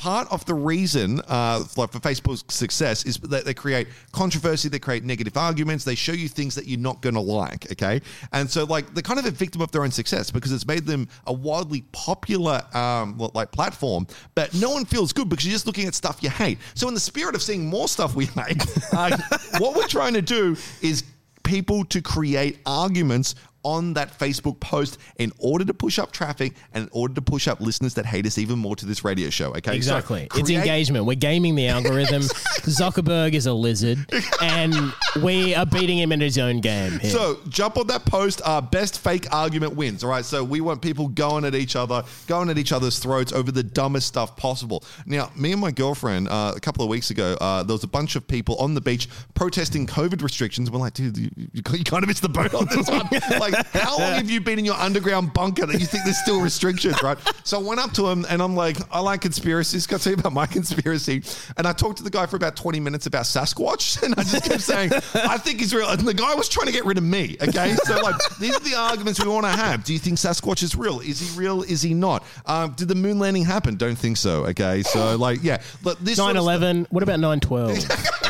part 0.00 0.30
of 0.32 0.44
the 0.46 0.54
reason 0.54 1.20
uh, 1.28 1.62
like 1.76 1.92
for 1.92 2.00
Facebook's 2.00 2.42
success 2.52 3.04
is 3.04 3.18
that 3.18 3.44
they 3.44 3.52
create 3.52 3.86
controversy, 4.12 4.68
they 4.68 4.78
create 4.78 5.04
negative 5.04 5.36
arguments, 5.36 5.84
they 5.84 5.94
show 5.94 6.12
you 6.12 6.28
things 6.28 6.54
that 6.54 6.66
you're 6.66 6.80
not 6.80 7.02
going 7.02 7.14
to 7.14 7.20
like. 7.20 7.70
Okay, 7.72 8.00
and 8.32 8.48
so 8.48 8.64
like 8.64 8.92
they're 8.94 9.02
kind 9.02 9.18
of 9.18 9.26
a 9.26 9.30
victim 9.30 9.60
of 9.60 9.70
their 9.72 9.82
own 9.82 9.90
success 9.90 10.30
because 10.30 10.52
it's 10.52 10.66
made 10.66 10.86
them 10.86 11.06
a 11.26 11.32
wildly 11.32 11.82
popular 11.92 12.62
um, 12.74 13.18
like 13.34 13.52
platform, 13.52 14.06
but 14.34 14.52
no 14.54 14.70
one 14.70 14.84
feels 14.84 15.12
good 15.12 15.28
because 15.28 15.46
you're 15.46 15.52
just 15.52 15.66
looking 15.66 15.86
at 15.86 15.94
stuff 15.94 16.22
you 16.22 16.30
hate. 16.30 16.58
So 16.74 16.88
in 16.88 16.94
the 16.94 17.00
spirit 17.00 17.34
of 17.34 17.42
seeing 17.42 17.66
more 17.66 17.88
stuff 17.88 18.14
we 18.14 18.26
hate, 18.26 18.64
uh, 18.92 19.16
what 19.58 19.76
we're 19.76 19.86
trying 19.86 20.14
to 20.14 20.22
do 20.22 20.56
is 20.82 21.04
people 21.42 21.84
to 21.86 22.00
create 22.00 22.58
arguments 22.66 23.34
on 23.62 23.94
that 23.94 24.16
Facebook 24.18 24.58
post 24.60 24.98
in 25.16 25.32
order 25.38 25.64
to 25.64 25.74
push 25.74 25.98
up 25.98 26.12
traffic 26.12 26.54
and 26.72 26.84
in 26.84 26.90
order 26.92 27.14
to 27.14 27.22
push 27.22 27.46
up 27.48 27.60
listeners 27.60 27.94
that 27.94 28.06
hate 28.06 28.26
us 28.26 28.38
even 28.38 28.58
more 28.58 28.74
to 28.76 28.86
this 28.86 29.04
radio 29.04 29.28
show. 29.30 29.48
Okay, 29.50 29.72
So 29.72 29.76
Exactly. 29.76 30.28
it's 30.34 30.50
engagement. 30.50 31.04
We're 31.04 31.14
gaming 31.14 31.54
the 31.54 31.68
algorithm. 31.68 32.22
Zuckerberg 32.64 33.32
is 33.34 33.46
a 33.46 33.52
lizard, 33.52 33.98
and 34.40 34.74
we 35.22 35.54
are 35.54 35.66
beating 35.66 35.98
him 35.98 36.12
in 36.12 36.20
his 36.20 36.38
own 36.38 36.60
game. 36.60 36.98
Here. 37.00 37.10
So 37.10 37.38
jump 37.48 37.76
on 37.76 37.86
that 37.88 38.04
post. 38.04 38.40
Our 38.44 38.62
best 38.62 38.98
fake 39.00 39.26
argument 39.32 39.74
wins. 39.76 40.04
All 40.04 40.10
right. 40.10 40.24
So 40.24 40.44
we 40.44 40.60
want 40.60 40.82
people 40.82 41.08
going 41.08 41.44
at 41.44 41.54
each 41.54 41.76
other, 41.76 42.02
going 42.26 42.48
at 42.50 42.58
each 42.58 42.72
other's 42.72 42.98
throats 42.98 43.32
over 43.32 43.50
the 43.52 43.62
dumbest 43.62 44.06
stuff 44.06 44.36
possible. 44.36 44.84
Now, 45.06 45.30
me 45.36 45.52
and 45.52 45.60
my 45.60 45.70
girlfriend 45.70 46.28
uh, 46.28 46.52
a 46.56 46.60
couple 46.60 46.82
of 46.84 46.90
weeks 46.90 47.10
ago, 47.10 47.36
uh, 47.40 47.62
there 47.62 47.74
was 47.74 47.84
a 47.84 47.88
bunch 47.88 48.16
of 48.16 48.26
people 48.26 48.56
on 48.56 48.74
the 48.74 48.80
beach 48.80 49.08
protesting 49.34 49.86
COVID 49.86 50.22
restrictions. 50.22 50.70
We're 50.70 50.78
like, 50.78 50.94
dude, 50.94 51.16
you, 51.16 51.30
you 51.52 51.62
kind 51.62 52.02
of 52.02 52.08
missed 52.08 52.22
the 52.22 52.28
boat 52.28 52.54
on 52.54 52.66
this 52.66 52.88
one. 52.88 53.08
like, 53.38 53.49
how 53.72 53.98
long 53.98 54.12
have 54.12 54.30
you 54.30 54.40
been 54.40 54.58
in 54.58 54.64
your 54.64 54.76
underground 54.76 55.32
bunker 55.32 55.66
that 55.66 55.80
you 55.80 55.86
think 55.86 56.04
there's 56.04 56.18
still 56.18 56.40
restrictions, 56.40 57.02
right? 57.02 57.18
So 57.44 57.58
I 57.58 57.62
went 57.62 57.80
up 57.80 57.92
to 57.94 58.08
him 58.08 58.24
and 58.28 58.42
I'm 58.42 58.54
like, 58.56 58.76
I 58.92 59.00
like 59.00 59.20
conspiracies. 59.20 59.86
Got 59.86 59.98
to 59.98 60.04
tell 60.04 60.12
you 60.12 60.18
about 60.18 60.32
my 60.32 60.46
conspiracy. 60.46 61.22
And 61.56 61.66
I 61.66 61.72
talked 61.72 61.98
to 61.98 62.02
the 62.04 62.10
guy 62.10 62.26
for 62.26 62.36
about 62.36 62.56
20 62.56 62.80
minutes 62.80 63.06
about 63.06 63.24
Sasquatch, 63.24 64.02
and 64.04 64.14
I 64.16 64.22
just 64.22 64.44
kept 64.44 64.60
saying, 64.62 64.92
I 65.14 65.38
think 65.38 65.60
he's 65.60 65.74
real. 65.74 65.88
And 65.88 66.00
the 66.00 66.14
guy 66.14 66.34
was 66.34 66.48
trying 66.48 66.66
to 66.66 66.72
get 66.72 66.84
rid 66.84 66.98
of 66.98 67.04
me. 67.04 67.36
Okay, 67.40 67.74
so 67.84 68.00
like 68.00 68.14
these 68.38 68.56
are 68.56 68.60
the 68.60 68.74
arguments 68.74 69.22
we 69.22 69.28
want 69.28 69.44
to 69.46 69.50
have. 69.52 69.84
Do 69.84 69.92
you 69.92 69.98
think 69.98 70.18
Sasquatch 70.18 70.62
is 70.62 70.74
real? 70.76 71.00
Is 71.00 71.20
he 71.20 71.38
real? 71.38 71.62
Is 71.62 71.82
he 71.82 71.94
not? 71.94 72.24
Um, 72.46 72.72
did 72.72 72.88
the 72.88 72.94
moon 72.94 73.18
landing 73.18 73.44
happen? 73.44 73.76
Don't 73.76 73.96
think 73.96 74.16
so. 74.16 74.46
Okay, 74.46 74.82
so 74.82 75.16
like 75.16 75.40
yeah, 75.42 75.62
but 75.82 76.02
this 76.04 76.16
sort 76.16 76.28
Nine 76.28 76.36
of 76.36 76.42
eleven. 76.44 76.86
What 76.90 77.02
about 77.02 77.20
nine 77.20 77.40
twelve? 77.40 77.78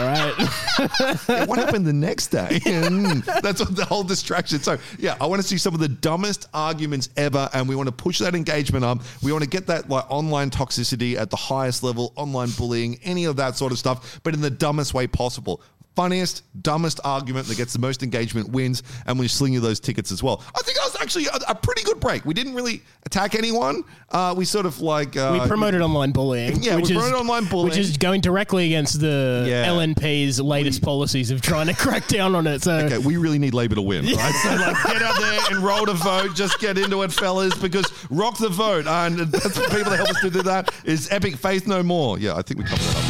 All 0.01 0.07
right. 0.07 0.35
yeah, 1.29 1.45
what 1.47 1.59
happened 1.59 1.87
the 1.87 1.93
next 1.93 2.29
day? 2.29 2.61
Mm, 2.81 3.25
That's 3.43 3.61
what 3.61 3.77
the 3.77 3.85
whole 3.85 4.03
distraction. 4.03 4.59
So 4.61 4.79
yeah, 4.99 5.10
I 5.21 5.27
want 5.27 5.41
to 5.43 5.47
see 5.47 5.59
some 5.59 5.75
of 5.75 5.81
the 5.81 5.89
dumbest 5.89 6.49
arguments 6.53 7.09
ever, 7.17 7.49
and 7.53 7.69
we 7.69 7.75
want 7.75 7.89
to 7.89 7.95
push 7.95 8.19
that 8.19 8.35
engagement 8.35 8.85
up. 8.85 9.01
We 9.23 9.33
want 9.33 9.45
to 9.45 9.51
get 9.51 9.67
that 9.69 9.89
like 9.89 10.05
online 10.11 10.51
toxicity 10.51 11.17
at 11.17 11.31
the 11.31 11.37
highest 11.37 11.83
level, 11.83 12.13
online 12.17 12.51
bullying, 12.51 12.99
any 13.03 13.25
of 13.25 13.37
that 13.37 13.57
sort 13.57 13.73
of 13.73 13.79
stuff, 13.79 14.21
but 14.23 14.35
in 14.35 14.41
the 14.41 14.51
dumbest 14.51 14.95
way 14.95 15.07
possible. 15.07 15.63
Funniest, 16.01 16.45
dumbest 16.63 16.99
argument 17.05 17.47
that 17.49 17.59
gets 17.59 17.75
the 17.75 17.79
most 17.79 18.03
engagement 18.03 18.49
wins, 18.49 18.83
and 19.05 19.19
we 19.19 19.29
sling 19.29 19.53
you 19.53 19.61
those 19.61 19.79
tickets 19.81 20.11
as 20.11 20.23
well. 20.23 20.43
I 20.57 20.63
think 20.63 20.79
that 20.79 20.85
was 20.87 20.97
actually 20.99 21.27
a, 21.27 21.51
a 21.51 21.55
pretty 21.55 21.83
good 21.83 22.01
break. 22.01 22.25
We 22.25 22.33
didn't 22.33 22.55
really 22.55 22.81
attack 23.05 23.35
anyone. 23.35 23.85
Uh, 24.09 24.35
we 24.35 24.47
sort 24.47 24.65
of 24.65 24.81
like 24.81 25.15
uh, 25.15 25.39
We 25.39 25.47
promoted 25.47 25.83
online 25.83 26.13
bullying. 26.13 26.63
Yeah, 26.63 26.77
we 26.77 26.83
which 26.83 26.91
is, 26.93 26.97
promoted 26.97 27.21
online 27.21 27.45
bullying. 27.45 27.69
Which 27.69 27.77
is 27.79 27.99
going 27.99 28.23
directly 28.23 28.65
against 28.65 28.99
the 28.99 29.45
Yeah. 29.47 29.67
LNP's 29.67 30.41
latest 30.41 30.81
policies 30.91 31.31
of 31.31 31.43
trying 31.43 31.67
to 31.67 31.75
crack 31.75 32.09
down 32.09 32.35
on 32.35 32.47
it. 32.47 32.63
So 32.63 32.79
Okay, 32.79 32.97
we 32.97 33.19
really 33.19 33.39
need 33.39 33.53
Labour 33.53 33.75
to 33.75 33.83
win, 33.83 34.07
right? 34.07 34.35
So, 34.43 34.49
like, 34.55 34.83
get 34.87 35.03
out 35.03 35.21
there 35.21 35.41
and 35.51 35.59
roll 35.63 35.85
to 35.85 35.93
vote. 35.93 36.35
Just 36.35 36.61
get 36.61 36.79
into 36.79 37.03
it, 37.03 37.13
fellas, 37.13 37.55
because 37.59 37.85
rock 38.09 38.39
the 38.39 38.49
vote. 38.49 38.87
And 38.87 39.19
that's 39.19 39.59
what 39.59 39.69
people 39.71 39.91
that 39.91 39.97
help 39.99 40.09
us 40.09 40.21
to 40.23 40.31
do 40.31 40.41
that 40.45 40.73
is 40.85 41.09
Epic 41.13 41.37
Faith 41.37 41.67
No 41.67 41.83
More. 41.83 42.19
Yeah, 42.19 42.37
I 42.37 42.41
think 42.43 42.59
we 42.61 42.65
covered 42.65 42.81
that 42.87 42.97
up. 42.97 43.10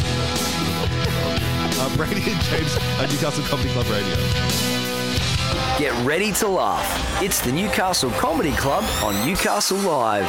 Brady 1.95 2.15
and 2.31 2.41
James 2.41 2.77
at 2.99 3.09
Newcastle 3.11 3.43
Comedy 3.45 3.69
Club 3.69 3.87
Radio. 3.89 4.15
Get 5.77 5.93
ready 6.05 6.31
to 6.33 6.47
laugh. 6.47 7.21
It's 7.21 7.39
the 7.41 7.51
Newcastle 7.51 8.11
Comedy 8.11 8.51
Club 8.51 8.83
on 9.03 9.25
Newcastle 9.25 9.77
Live. 9.79 10.27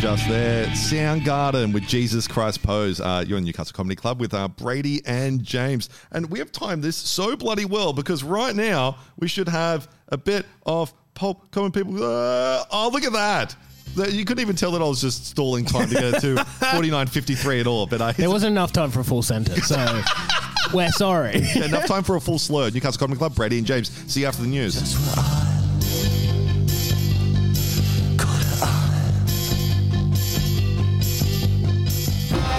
Just 0.00 0.28
there, 0.28 0.66
Soundgarden 0.66 1.72
with 1.72 1.82
Jesus 1.84 2.28
Christ 2.28 2.62
Pose. 2.62 3.00
Uh, 3.00 3.24
you're 3.26 3.38
in 3.38 3.44
Newcastle 3.44 3.74
Comedy 3.74 3.96
Club 3.96 4.20
with 4.20 4.32
uh, 4.32 4.46
Brady 4.48 5.02
and 5.04 5.42
James. 5.42 5.90
And 6.12 6.30
we 6.30 6.38
have 6.38 6.52
timed 6.52 6.84
this 6.84 6.96
so 6.96 7.36
bloody 7.36 7.64
well 7.64 7.92
because 7.92 8.22
right 8.22 8.54
now 8.54 8.96
we 9.18 9.26
should 9.26 9.48
have 9.48 9.88
a 10.08 10.16
bit 10.16 10.46
of 10.66 10.94
pulp 11.14 11.50
common 11.50 11.72
people. 11.72 11.96
Uh, 11.96 12.64
oh, 12.70 12.90
look 12.92 13.02
at 13.02 13.12
that. 13.12 13.56
That- 13.96 14.12
You 14.12 14.24
couldn't 14.24 14.42
even 14.42 14.56
tell 14.56 14.72
that 14.72 14.82
I 14.82 14.84
was 14.84 15.00
just 15.00 15.26
stalling 15.26 15.64
time 15.64 15.88
to 15.88 15.94
get 15.94 16.20
to 16.20 16.34
49.53 16.60 17.60
at 17.60 17.66
all. 17.66 17.86
But 17.86 18.00
I, 18.02 18.12
there 18.12 18.30
wasn't 18.30 18.52
enough 18.52 18.72
time 18.72 18.90
for 18.90 19.00
a 19.00 19.04
full 19.04 19.22
sentence. 19.22 19.66
So 19.66 20.02
we're 20.72 20.90
sorry. 20.90 21.34
enough 21.56 21.86
time 21.86 22.02
for 22.04 22.16
a 22.16 22.20
full 22.20 22.38
slur. 22.38 22.70
Newcastle 22.70 22.98
Comedy 23.00 23.18
Club, 23.18 23.34
Brady 23.34 23.58
and 23.58 23.66
James. 23.66 23.90
See 24.12 24.20
you 24.20 24.26
after 24.26 24.42
the 24.42 24.48
news. 24.48 24.76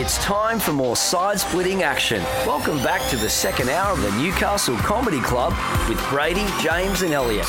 It's 0.01 0.17
time 0.23 0.59
for 0.59 0.71
more 0.71 0.95
side 0.95 1.39
splitting 1.39 1.83
action. 1.83 2.21
Welcome 2.47 2.77
back 2.77 3.07
to 3.09 3.17
the 3.17 3.29
second 3.29 3.69
hour 3.69 3.91
of 3.91 4.01
the 4.01 4.11
Newcastle 4.21 4.77
Comedy 4.77 5.19
Club 5.19 5.53
with 5.89 5.99
Brady, 6.09 6.45
James, 6.61 7.01
and 7.01 7.13
Elliot. 7.13 7.45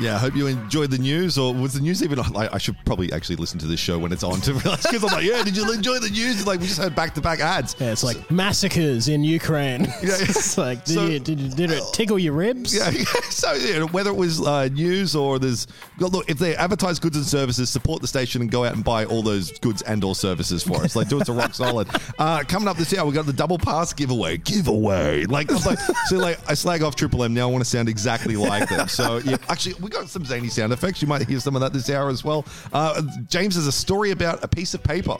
Yeah, 0.00 0.14
I 0.16 0.18
hope 0.18 0.34
you 0.34 0.46
enjoyed 0.46 0.90
the 0.90 0.98
news. 0.98 1.36
Or 1.38 1.52
was 1.54 1.74
the 1.74 1.80
news 1.80 2.02
even? 2.02 2.18
Like, 2.32 2.52
I 2.52 2.58
should 2.58 2.76
probably 2.84 3.12
actually 3.12 3.36
listen 3.36 3.58
to 3.60 3.66
this 3.66 3.80
show 3.80 3.98
when 3.98 4.12
it's 4.12 4.22
on 4.22 4.40
to 4.42 4.54
realize 4.54 4.82
because 4.82 5.04
I'm 5.04 5.10
like, 5.12 5.24
yeah, 5.24 5.42
did 5.42 5.56
you 5.56 5.70
enjoy 5.72 5.98
the 5.98 6.10
news? 6.10 6.46
Like, 6.46 6.60
we 6.60 6.66
just 6.66 6.80
had 6.80 6.94
back 6.94 7.14
to 7.14 7.20
back 7.20 7.40
ads. 7.40 7.76
Yeah, 7.78 7.92
it's 7.92 8.02
like 8.04 8.30
massacres 8.30 9.08
in 9.08 9.24
Ukraine. 9.24 9.86
Yeah. 10.02 10.16
it's 10.20 10.56
like, 10.56 10.84
did, 10.84 10.94
So- 10.94 11.06
you, 11.06 11.18
did, 11.20 11.38
you- 11.40 11.50
did 11.50 11.70
it 11.70 11.82
tickle 11.92 12.18
your 12.18 12.32
ribs? 12.32 12.74
Yeah, 12.74 12.90
so 13.30 13.54
know, 13.78 13.86
whether 13.88 14.10
it 14.10 14.16
was 14.16 14.40
uh, 14.46 14.68
news 14.68 15.14
or 15.14 15.38
there's 15.38 15.66
look, 15.98 16.28
if 16.30 16.38
they 16.38 16.56
advertise 16.56 16.98
goods 16.98 17.16
and 17.16 17.24
services, 17.26 17.68
support 17.68 18.00
the 18.00 18.08
station 18.08 18.40
and 18.40 18.50
go 18.50 18.64
out 18.64 18.74
and 18.74 18.82
buy 18.82 19.04
all 19.04 19.22
those 19.22 19.58
goods 19.58 19.82
and 19.82 20.02
or 20.04 20.14
services 20.14 20.62
for 20.62 20.76
us. 20.82 20.96
Like 20.96 21.08
do 21.08 21.20
it 21.20 21.26
to 21.26 21.32
rock 21.32 21.54
solid. 21.54 21.88
Uh, 22.18 22.42
coming 22.48 22.66
up 22.68 22.76
this 22.78 22.96
hour, 22.96 23.06
we 23.06 23.12
got 23.12 23.26
the 23.26 23.32
double 23.32 23.58
pass 23.58 23.92
giveaway. 23.92 24.38
Giveaway. 24.38 25.24
Like, 25.26 25.50
I'm 25.52 25.62
like 25.62 25.78
so 26.06 26.16
like 26.16 26.38
I 26.48 26.54
slag 26.54 26.82
off 26.82 26.96
Triple 26.96 27.24
M 27.24 27.34
now. 27.34 27.48
I 27.48 27.52
want 27.52 27.62
to 27.64 27.68
sound 27.68 27.88
exactly 27.88 28.36
like 28.36 28.68
them. 28.68 28.88
So 28.88 29.18
yeah, 29.18 29.36
actually 29.48 29.74
we 29.74 29.89
got 29.90 30.08
some 30.08 30.24
zany 30.24 30.48
sound 30.48 30.72
effects. 30.72 31.02
You 31.02 31.08
might 31.08 31.26
hear 31.28 31.40
some 31.40 31.54
of 31.56 31.60
that 31.60 31.72
this 31.72 31.90
hour 31.90 32.08
as 32.08 32.24
well. 32.24 32.44
Uh, 32.72 33.02
James 33.28 33.54
has 33.56 33.66
a 33.66 33.72
story 33.72 34.10
about 34.12 34.42
a 34.42 34.48
piece 34.48 34.74
of 34.74 34.82
paper. 34.82 35.16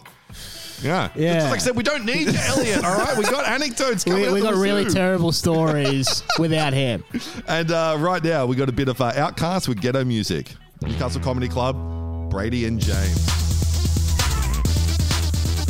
Yeah. 0.82 1.10
Yeah. 1.14 1.34
Just 1.34 1.46
like 1.50 1.60
I 1.60 1.62
said, 1.62 1.76
we 1.76 1.82
don't 1.82 2.06
need 2.06 2.28
you, 2.28 2.38
Elliot. 2.38 2.82
All 2.84 2.96
right. 2.96 3.16
We 3.18 3.24
got 3.24 3.46
anecdotes 3.46 4.02
coming 4.04 4.22
We, 4.22 4.32
we 4.34 4.40
got 4.40 4.54
really 4.54 4.84
wazoo. 4.84 4.94
terrible 4.96 5.30
stories 5.32 6.22
without 6.38 6.72
him. 6.72 7.04
And 7.46 7.70
uh, 7.70 7.96
right 7.98 8.24
now, 8.24 8.46
we 8.46 8.56
got 8.56 8.70
a 8.70 8.72
bit 8.72 8.88
of 8.88 8.98
uh, 9.00 9.12
OutKast 9.12 9.68
with 9.68 9.80
Ghetto 9.82 10.04
Music. 10.04 10.54
Newcastle 10.82 11.20
Comedy 11.20 11.48
Club, 11.48 12.30
Brady 12.30 12.64
and 12.64 12.80
James. 12.80 13.26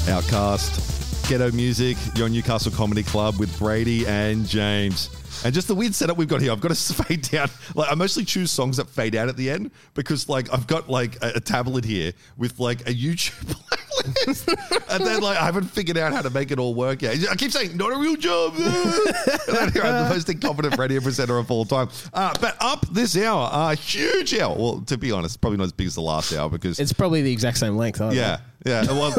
OutKast, 0.07 1.29
Ghetto 1.29 1.51
Music, 1.53 1.97
your 2.17 2.29
Newcastle 2.29 2.73
Comedy 2.73 3.03
Club 3.03 3.39
with 3.39 3.57
Brady 3.59 4.07
and 4.07 4.47
James. 4.47 5.11
And 5.45 5.55
just 5.55 5.69
the 5.69 5.75
weird 5.75 5.95
setup 5.95 6.17
we've 6.17 6.29
got 6.29 6.41
here. 6.41 6.53
I've 6.53 6.61
got 6.61 6.75
to 6.75 6.95
fade 7.05 7.23
down. 7.23 7.49
Like 7.75 7.91
I 7.91 7.95
mostly 7.95 8.25
choose 8.25 8.51
songs 8.51 8.77
that 8.77 8.89
fade 8.89 9.15
out 9.15 9.29
at 9.29 9.37
the 9.37 9.51
end 9.51 9.71
because 9.95 10.29
like 10.29 10.53
I've 10.53 10.67
got 10.67 10.89
like 10.89 11.17
a, 11.23 11.33
a 11.37 11.41
tablet 11.41 11.85
here 11.85 12.13
with 12.37 12.59
like 12.59 12.83
a 12.83 12.93
YouTube 12.93 13.57
list. 14.27 14.49
and 14.89 15.07
then 15.07 15.21
like 15.21 15.37
I 15.37 15.45
haven't 15.45 15.65
figured 15.65 15.97
out 15.97 16.13
how 16.13 16.23
to 16.23 16.31
make 16.31 16.51
it 16.51 16.59
all 16.59 16.75
work 16.75 17.03
yet. 17.03 17.17
I 17.31 17.35
keep 17.37 17.53
saying 17.53 17.77
not 17.77 17.93
a 17.93 17.97
real 17.97 18.17
job. 18.17 18.55
and 18.57 19.57
then 19.57 19.73
here 19.73 19.83
I'm 19.83 20.05
the 20.05 20.11
most 20.11 20.29
incompetent 20.29 20.79
radio 20.79 21.01
presenter 21.01 21.39
of 21.39 21.51
all 21.51 21.65
time. 21.65 21.89
Uh, 22.13 22.35
but 22.41 22.57
up 22.61 22.87
this 22.93 23.17
hour, 23.17 23.49
a 23.53 23.57
uh, 23.57 23.75
huge 23.77 24.35
hour. 24.35 24.57
Well, 24.57 24.83
to 24.87 24.99
be 24.99 25.13
honest, 25.13 25.41
probably 25.41 25.59
not 25.59 25.65
as 25.65 25.73
big 25.73 25.87
as 25.87 25.95
the 25.95 26.03
last 26.03 26.33
hour 26.33 26.49
because 26.49 26.79
It's 26.79 26.93
probably 26.93 27.23
the 27.23 27.33
exact 27.33 27.59
same 27.59 27.77
length. 27.77 28.01
Yeah, 28.01 28.39
yeah. 28.67 28.85
Well, 28.87 29.15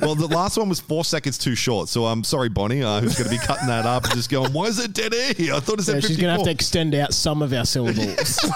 well, 0.00 0.14
the 0.14 0.26
last 0.26 0.56
one 0.56 0.68
was 0.68 0.80
four 0.80 1.04
seconds 1.04 1.38
too 1.38 1.54
short. 1.54 1.88
So 1.88 2.06
I'm 2.06 2.24
sorry, 2.24 2.48
Bonnie, 2.48 2.82
uh, 2.82 3.00
who's 3.00 3.16
going 3.16 3.30
to 3.30 3.36
be 3.36 3.44
cutting 3.44 3.68
that 3.68 3.86
up 3.86 4.04
and 4.04 4.14
just 4.14 4.30
going, 4.30 4.52
"Why 4.52 4.66
is 4.66 4.78
it 4.78 4.92
dead 4.92 5.14
air? 5.14 5.54
I 5.54 5.60
thought 5.60 5.78
it 5.78 5.82
said 5.82 5.96
Yeah, 5.96 6.00
54." 6.00 6.08
she's 6.08 6.16
gonna 6.16 6.32
have 6.32 6.44
to 6.44 6.50
extend 6.50 6.94
out 6.94 7.14
some 7.14 7.42
of 7.42 7.52
our 7.52 7.64
syllables. 7.64 8.40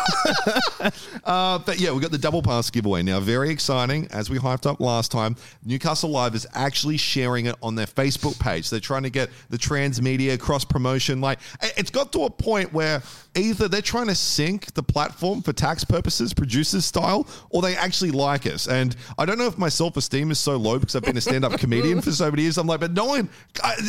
Uh, 1.24 1.58
but 1.58 1.80
yeah, 1.80 1.90
we 1.90 2.00
got 2.00 2.10
the 2.10 2.18
double 2.18 2.42
pass 2.42 2.68
giveaway 2.68 3.02
now. 3.02 3.18
Very 3.18 3.48
exciting. 3.48 4.06
As 4.10 4.28
we 4.28 4.38
hyped 4.38 4.66
up 4.66 4.78
last 4.78 5.10
time, 5.10 5.36
Newcastle 5.64 6.10
Live 6.10 6.34
is 6.34 6.46
actually 6.54 6.96
sharing 6.96 7.46
it 7.46 7.54
on 7.62 7.74
their 7.74 7.86
Facebook 7.86 8.38
page. 8.38 8.68
They're 8.70 8.80
trying 8.80 9.04
to 9.04 9.10
get 9.10 9.30
the 9.50 9.56
transmedia 9.56 10.38
cross 10.38 10.64
promotion. 10.64 11.20
Like 11.20 11.38
it's 11.76 11.90
got 11.90 12.12
to 12.12 12.24
a 12.24 12.30
point 12.30 12.72
where 12.72 13.02
either 13.34 13.66
they're 13.68 13.80
trying 13.82 14.08
to 14.08 14.14
sync 14.14 14.74
the 14.74 14.82
platform 14.82 15.42
for 15.42 15.52
tax 15.52 15.82
purposes, 15.84 16.34
producers 16.34 16.84
style, 16.84 17.26
or 17.50 17.62
they 17.62 17.76
actually 17.76 18.10
like 18.10 18.46
us. 18.46 18.68
And 18.68 18.94
I 19.18 19.24
don't 19.24 19.38
know 19.38 19.46
if 19.46 19.56
my 19.58 19.68
self 19.70 19.96
esteem 19.96 20.30
is 20.30 20.38
so 20.38 20.56
low 20.56 20.78
because 20.78 20.96
I've 20.96 21.02
been 21.02 21.16
a 21.16 21.20
stand 21.20 21.44
up 21.44 21.58
comedian 21.58 22.00
for 22.02 22.12
so 22.12 22.30
many 22.30 22.42
years. 22.42 22.58
I'm 22.58 22.66
like, 22.66 22.80
but 22.80 22.92
no 22.92 23.06
one 23.06 23.28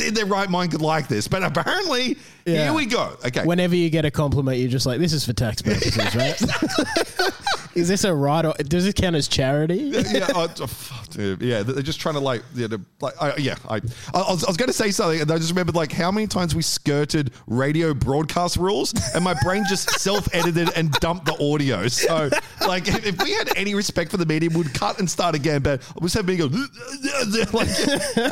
in 0.07 0.13
their 0.13 0.25
right 0.25 0.49
mind 0.49 0.71
could 0.71 0.81
like 0.81 1.07
this. 1.07 1.27
But 1.27 1.43
apparently, 1.43 2.17
Yeah. 2.45 2.63
here 2.65 2.73
we 2.73 2.85
go. 2.85 3.17
Okay. 3.25 3.43
Whenever 3.43 3.75
you 3.75 3.89
get 3.89 4.05
a 4.05 4.11
compliment, 4.11 4.59
you're 4.59 4.69
just 4.69 4.85
like, 4.85 4.99
"This 4.99 5.13
is 5.13 5.25
for 5.25 5.33
tax 5.33 5.61
purposes, 5.61 6.15
right?" 6.15 6.41
is 7.75 7.89
this 7.89 8.05
a 8.05 8.13
right? 8.13 8.45
Or, 8.45 8.53
does 8.53 8.85
this 8.85 8.93
count 8.93 9.15
as 9.15 9.27
charity? 9.27 9.75
yeah, 9.75 10.27
oh, 10.33 10.47
oh, 10.59 11.37
yeah. 11.39 11.61
They're 11.61 11.83
just 11.83 11.99
trying 11.99 12.15
to 12.15 12.21
like, 12.21 12.41
yeah, 12.55 12.67
like, 13.01 13.21
I, 13.21 13.35
yeah. 13.35 13.55
I, 13.69 13.75
I 14.13 14.31
was, 14.31 14.43
I 14.43 14.49
was 14.49 14.57
going 14.57 14.67
to 14.67 14.73
say 14.73 14.91
something, 14.91 15.21
and 15.21 15.31
I 15.31 15.37
just 15.37 15.49
remembered 15.49 15.75
like 15.75 15.91
how 15.91 16.11
many 16.11 16.25
times 16.25 16.55
we 16.55 16.61
skirted 16.61 17.31
radio 17.47 17.93
broadcast 17.93 18.55
rules, 18.57 18.93
and 19.13 19.23
my 19.23 19.35
brain 19.43 19.63
just 19.69 19.89
self-edited 19.99 20.71
and 20.75 20.91
dumped 20.93 21.25
the 21.25 21.33
audio. 21.33 21.87
So, 21.87 22.29
like, 22.61 22.87
if, 22.87 23.05
if 23.05 23.21
we 23.21 23.33
had 23.33 23.55
any 23.57 23.75
respect 23.75 24.09
for 24.09 24.17
the 24.17 24.25
medium, 24.25 24.53
we'd 24.53 24.73
cut 24.73 24.99
and 24.99 25.09
start 25.09 25.35
again. 25.35 25.61
But 25.61 25.81
I 25.81 26.03
was 26.03 26.13
having 26.13 26.37
me 26.37 26.37
go, 26.37 26.45
like, 27.53 27.67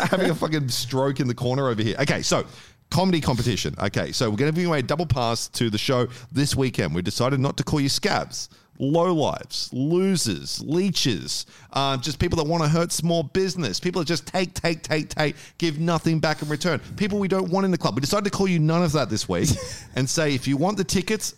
having 0.10 0.30
a 0.30 0.36
fucking 0.36 0.70
stroke 0.70 1.20
in 1.20 1.28
the 1.28 1.36
corner 1.36 1.68
over 1.68 1.82
here. 1.82 1.98
Okay, 2.00 2.22
so. 2.22 2.46
Comedy 2.92 3.22
competition. 3.22 3.74
Okay, 3.82 4.12
so 4.12 4.30
we're 4.30 4.38
going 4.38 4.54
to 4.54 4.56
give 4.56 4.68
away 4.68 4.78
a 4.78 4.84
double 4.84 5.08
pass 5.08 5.48
to 5.48 5.72
the 5.72 5.80
show 5.80 6.08
this 6.32 6.56
weekend. 6.56 6.94
We 6.94 7.02
decided 7.02 7.40
not 7.40 7.58
to 7.58 7.64
call 7.64 7.82
you 7.82 7.90
scabs 7.90 8.50
low 8.80 9.14
lives, 9.14 9.70
losers, 9.74 10.62
leeches, 10.62 11.46
uh, 11.74 11.98
just 11.98 12.20
people 12.20 12.38
that 12.38 12.50
want 12.50 12.64
to 12.64 12.70
hurt 12.70 12.92
small 12.92 13.24
business, 13.24 13.80
people 13.80 14.02
that 14.02 14.08
just 14.08 14.28
take, 14.28 14.54
take, 14.54 14.82
take, 14.82 15.10
take, 15.10 15.36
give 15.58 15.80
nothing 15.80 16.20
back 16.20 16.42
in 16.42 16.50
return, 16.50 16.80
people 16.98 17.20
we 17.20 17.28
don't 17.28 17.50
want 17.50 17.66
in 17.66 17.72
the 17.72 17.78
club. 17.78 17.96
We 17.96 18.02
decided 18.02 18.26
to 18.26 18.32
call 18.32 18.48
you 18.48 18.60
none 18.60 18.84
of 18.84 18.92
that 18.94 19.10
this 19.10 19.30
week 19.30 19.50
and 19.96 20.10
say 20.10 20.34
if 20.34 20.48
you 20.48 20.58
want 20.58 20.78
the 20.78 20.84
tickets, 20.84 21.36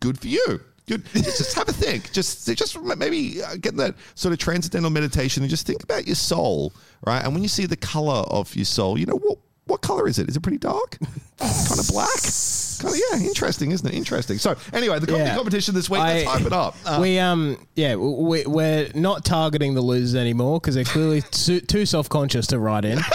good 0.00 0.18
for 0.18 0.28
you. 0.28 0.60
Good. 0.86 1.04
Just, 1.12 1.54
have 1.54 1.68
a 1.68 1.72
think. 1.72 2.12
Just, 2.12 2.48
just 2.56 2.80
maybe 2.82 3.42
uh, 3.42 3.56
get 3.56 3.76
that 3.76 3.94
sort 4.14 4.32
of 4.32 4.38
transcendental 4.38 4.88
meditation 4.88 5.42
and 5.42 5.50
just 5.50 5.66
think 5.66 5.82
about 5.82 6.06
your 6.06 6.16
soul, 6.16 6.72
right? 7.06 7.22
And 7.22 7.34
when 7.34 7.42
you 7.42 7.48
see 7.48 7.66
the 7.66 7.76
color 7.76 8.24
of 8.30 8.56
your 8.56 8.64
soul, 8.64 8.98
you 8.98 9.04
know 9.04 9.18
what 9.18 9.38
what 9.66 9.82
color 9.82 10.08
is 10.08 10.18
it? 10.18 10.30
Is 10.30 10.36
it 10.36 10.42
pretty 10.42 10.56
dark? 10.56 10.98
kind 11.38 11.78
of 11.78 11.88
black? 11.88 12.08
Kind 12.78 12.94
of, 12.94 13.00
yeah, 13.20 13.26
interesting, 13.26 13.72
isn't 13.72 13.86
it? 13.86 13.94
Interesting. 13.94 14.38
So, 14.38 14.56
anyway, 14.72 14.98
the 14.98 15.06
comedy 15.06 15.24
Yeah. 15.24 15.34
competition 15.36 15.74
this 15.74 15.88
week, 15.90 16.00
I- 16.00 16.14
let's 16.24 16.30
hype 16.30 16.46
it 16.46 16.52
up. 16.52 16.76
Uh, 16.84 16.98
we 17.02 17.18
um 17.18 17.66
yeah 17.74 17.94
we, 17.96 18.44
we're 18.46 18.88
not 18.94 19.24
targeting 19.24 19.74
the 19.74 19.80
losers 19.82 20.14
anymore 20.14 20.60
because 20.60 20.74
they're 20.74 20.84
clearly 20.84 21.22
too, 21.30 21.60
too 21.60 21.84
self 21.86 22.08
conscious 22.08 22.46
to 22.48 22.58
write 22.58 22.84
in. 22.84 22.98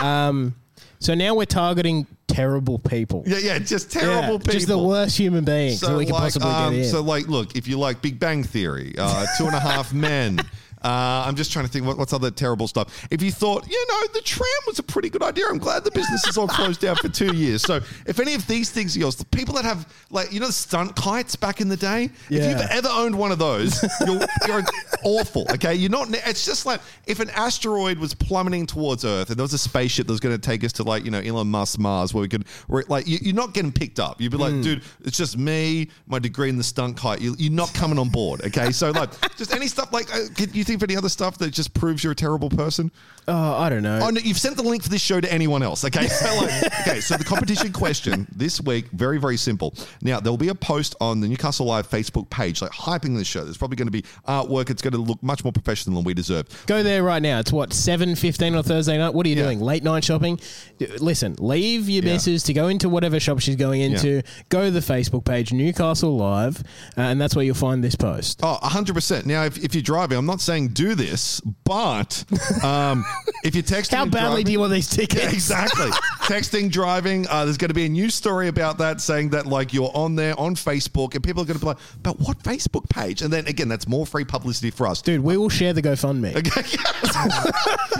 Um, 0.00 0.56
so 0.98 1.14
now 1.14 1.34
we're 1.36 1.44
targeting 1.46 2.06
terrible 2.26 2.78
people. 2.80 3.22
yeah, 3.26 3.38
yeah, 3.38 3.58
just 3.60 3.94
Yeah, 3.94 4.00
terrible 4.00 4.38
people. 4.40 4.52
just 4.54 4.66
the 4.66 4.78
worst 4.78 5.16
human 5.16 5.44
beings 5.44 5.80
that 5.80 5.90
we 5.96 6.06
like, 6.06 6.14
possibly 6.14 6.48
um, 6.48 6.72
get 6.74 6.84
in. 6.86 6.90
So, 6.90 7.02
like, 7.02 7.28
look, 7.28 7.54
if 7.56 7.68
you 7.68 7.78
like 7.78 8.02
Big 8.02 8.18
Bang 8.18 8.42
Theory, 8.42 8.94
uh, 8.98 9.26
Two 9.38 9.46
and 9.46 9.54
a 9.54 9.60
Half 9.60 9.92
Men. 9.92 10.40
Uh, 10.84 11.24
I'm 11.26 11.36
just 11.36 11.52
trying 11.52 11.64
to 11.66 11.70
think 11.70 11.86
what, 11.86 11.96
what's 11.98 12.12
other 12.12 12.30
terrible 12.30 12.66
stuff. 12.68 13.06
If 13.10 13.22
you 13.22 13.30
thought, 13.30 13.68
you 13.70 13.86
know, 13.88 14.06
the 14.14 14.20
tram 14.20 14.46
was 14.66 14.78
a 14.78 14.82
pretty 14.82 15.08
good 15.10 15.22
idea, 15.22 15.44
I'm 15.48 15.58
glad 15.58 15.84
the 15.84 15.90
business 15.90 16.26
is 16.26 16.36
all 16.38 16.48
closed 16.48 16.80
down 16.80 16.96
for 16.96 17.08
two 17.08 17.34
years. 17.34 17.62
So, 17.62 17.76
if 18.06 18.18
any 18.20 18.34
of 18.34 18.46
these 18.46 18.70
things 18.70 18.96
are 18.96 19.00
yours, 19.00 19.16
the 19.16 19.24
people 19.26 19.54
that 19.54 19.64
have, 19.64 19.86
like, 20.10 20.32
you 20.32 20.40
know, 20.40 20.46
the 20.46 20.52
stunt 20.52 20.96
kites 20.96 21.36
back 21.36 21.60
in 21.60 21.68
the 21.68 21.76
day, 21.76 22.10
if 22.30 22.42
you've 22.50 22.70
ever 22.70 22.88
owned 22.90 23.16
one 23.16 23.32
of 23.32 23.38
those, 23.38 23.82
you're, 24.06 24.20
you're 24.46 24.62
awful. 25.04 25.46
Okay, 25.52 25.74
you're 25.74 25.90
not. 25.90 26.08
It's 26.26 26.44
just 26.44 26.66
like 26.66 26.80
if 27.06 27.20
an 27.20 27.30
asteroid 27.30 27.98
was 27.98 28.14
plummeting 28.14 28.66
towards 28.66 29.04
Earth 29.04 29.30
and 29.30 29.38
there 29.38 29.44
was 29.44 29.52
a 29.52 29.58
spaceship 29.58 30.06
that 30.06 30.12
was 30.12 30.20
going 30.20 30.34
to 30.34 30.40
take 30.40 30.64
us 30.64 30.72
to 30.74 30.82
like 30.82 31.04
you 31.04 31.10
know 31.10 31.20
Elon 31.20 31.48
Musk 31.50 31.78
Mars, 31.78 32.12
where 32.14 32.22
we 32.22 32.28
could, 32.28 32.46
where, 32.68 32.84
like 32.88 33.06
you, 33.06 33.18
you're 33.22 33.34
not 33.34 33.54
getting 33.54 33.72
picked 33.72 34.00
up. 34.00 34.20
You'd 34.20 34.32
be 34.32 34.38
like, 34.38 34.52
Hmm. 34.52 34.62
dude, 34.62 34.82
it's 35.04 35.16
just 35.16 35.38
me, 35.38 35.88
my 36.06 36.18
degree 36.18 36.48
in 36.48 36.56
the 36.58 36.62
stunt 36.64 36.96
kite. 36.96 37.20
You, 37.20 37.34
you're 37.38 37.52
not 37.52 37.72
coming 37.74 37.98
on 37.98 38.08
board. 38.08 38.42
Okay, 38.42 38.70
so 38.72 38.90
like 38.90 39.10
just 39.36 39.54
any 39.54 39.66
stuff 39.66 39.92
like, 39.92 40.12
uh, 40.14 40.20
you 40.52 40.64
think 40.64 40.71
of 40.74 40.82
any 40.82 40.96
other 40.96 41.08
stuff 41.08 41.38
that 41.38 41.50
just 41.50 41.74
proves 41.74 42.02
you're 42.04 42.12
a 42.12 42.16
terrible 42.16 42.48
person? 42.50 42.90
oh, 43.28 43.54
I 43.54 43.68
don't 43.68 43.82
know. 43.84 44.00
Oh 44.02 44.10
no, 44.10 44.20
you've 44.20 44.38
sent 44.38 44.56
the 44.56 44.62
link 44.64 44.82
for 44.82 44.88
this 44.88 45.00
show 45.00 45.20
to 45.20 45.32
anyone 45.32 45.62
else. 45.62 45.84
Okay, 45.84 46.08
so 46.08 46.34
like, 46.36 46.64
okay, 46.80 47.00
so 47.00 47.16
the 47.16 47.24
competition 47.24 47.72
question 47.72 48.26
this 48.34 48.60
week, 48.60 48.86
very 48.90 49.18
very 49.18 49.36
simple. 49.36 49.74
Now 50.02 50.18
there 50.20 50.32
will 50.32 50.38
be 50.38 50.48
a 50.48 50.54
post 50.54 50.96
on 51.00 51.20
the 51.20 51.28
Newcastle 51.28 51.66
Live 51.66 51.88
Facebook 51.88 52.28
page, 52.30 52.60
like 52.62 52.72
hyping 52.72 53.16
this 53.16 53.26
show. 53.28 53.44
There's 53.44 53.56
probably 53.56 53.76
going 53.76 53.86
to 53.86 53.92
be 53.92 54.02
artwork. 54.26 54.70
It's 54.70 54.82
going 54.82 54.92
to 54.92 54.98
look 54.98 55.22
much 55.22 55.44
more 55.44 55.52
professional 55.52 55.96
than 55.96 56.04
we 56.04 56.14
deserve. 56.14 56.46
Go 56.66 56.82
there 56.82 57.02
right 57.04 57.22
now. 57.22 57.38
It's 57.38 57.52
what 57.52 57.72
seven 57.72 58.16
fifteen 58.16 58.54
on 58.54 58.62
Thursday 58.64 58.98
night. 58.98 59.14
What 59.14 59.24
are 59.26 59.28
you 59.28 59.36
Yeah. 59.36 59.44
doing? 59.44 59.60
Late 59.60 59.84
night 59.84 60.02
shopping. 60.04 60.40
Listen, 60.98 61.36
leave 61.38 61.88
your 61.88 62.02
Yeah. 62.04 62.14
missus 62.14 62.42
to 62.44 62.52
go 62.52 62.66
into 62.68 62.88
whatever 62.88 63.20
shop 63.20 63.38
she's 63.38 63.56
going 63.56 63.80
into. 63.82 64.22
Go 64.48 64.64
to 64.64 64.70
the 64.70 64.80
Facebook 64.80 65.24
page 65.24 65.52
Newcastle 65.52 66.16
Live, 66.16 66.60
uh, 66.98 67.02
and 67.02 67.20
that's 67.20 67.36
where 67.36 67.44
you'll 67.44 67.54
find 67.54 67.84
this 67.84 67.94
post. 67.94 68.40
Oh, 68.42 68.58
100%. 68.62 69.26
Now, 69.26 69.44
if, 69.44 69.58
if 69.62 69.74
you're 69.74 69.82
driving, 69.82 70.18
I'm 70.18 70.26
not 70.26 70.40
saying 70.40 70.61
do 70.68 70.94
this, 70.94 71.40
but 71.64 72.24
um, 72.62 73.04
if 73.44 73.54
you're 73.54 73.62
texting. 73.62 73.94
How 73.96 74.04
badly 74.04 74.28
driving- 74.28 74.46
do 74.46 74.52
you 74.52 74.60
want 74.60 74.72
these 74.72 74.88
tickets? 74.88 75.22
Yeah, 75.22 75.30
exactly. 75.30 75.86
Texting, 76.22 76.70
driving. 76.70 77.26
Uh, 77.28 77.44
there's 77.44 77.56
going 77.58 77.68
to 77.68 77.74
be 77.74 77.84
a 77.86 77.88
news 77.88 78.14
story 78.14 78.48
about 78.48 78.78
that 78.78 79.00
saying 79.00 79.30
that, 79.30 79.46
like, 79.46 79.72
you're 79.74 79.90
on 79.94 80.14
there 80.14 80.38
on 80.38 80.54
Facebook, 80.54 81.14
and 81.14 81.22
people 81.22 81.42
are 81.42 81.46
going 81.46 81.58
to 81.58 81.60
be 81.60 81.66
like, 81.66 81.78
but 82.02 82.18
what 82.20 82.38
Facebook 82.42 82.88
page? 82.88 83.22
And 83.22 83.32
then, 83.32 83.46
again, 83.48 83.68
that's 83.68 83.88
more 83.88 84.06
free 84.06 84.24
publicity 84.24 84.70
for 84.70 84.86
us. 84.86 85.02
Dude, 85.02 85.20
we 85.20 85.36
will 85.36 85.48
share 85.48 85.72
the 85.72 85.82
GoFundMe. 85.82 86.32
Okay. 86.42 86.62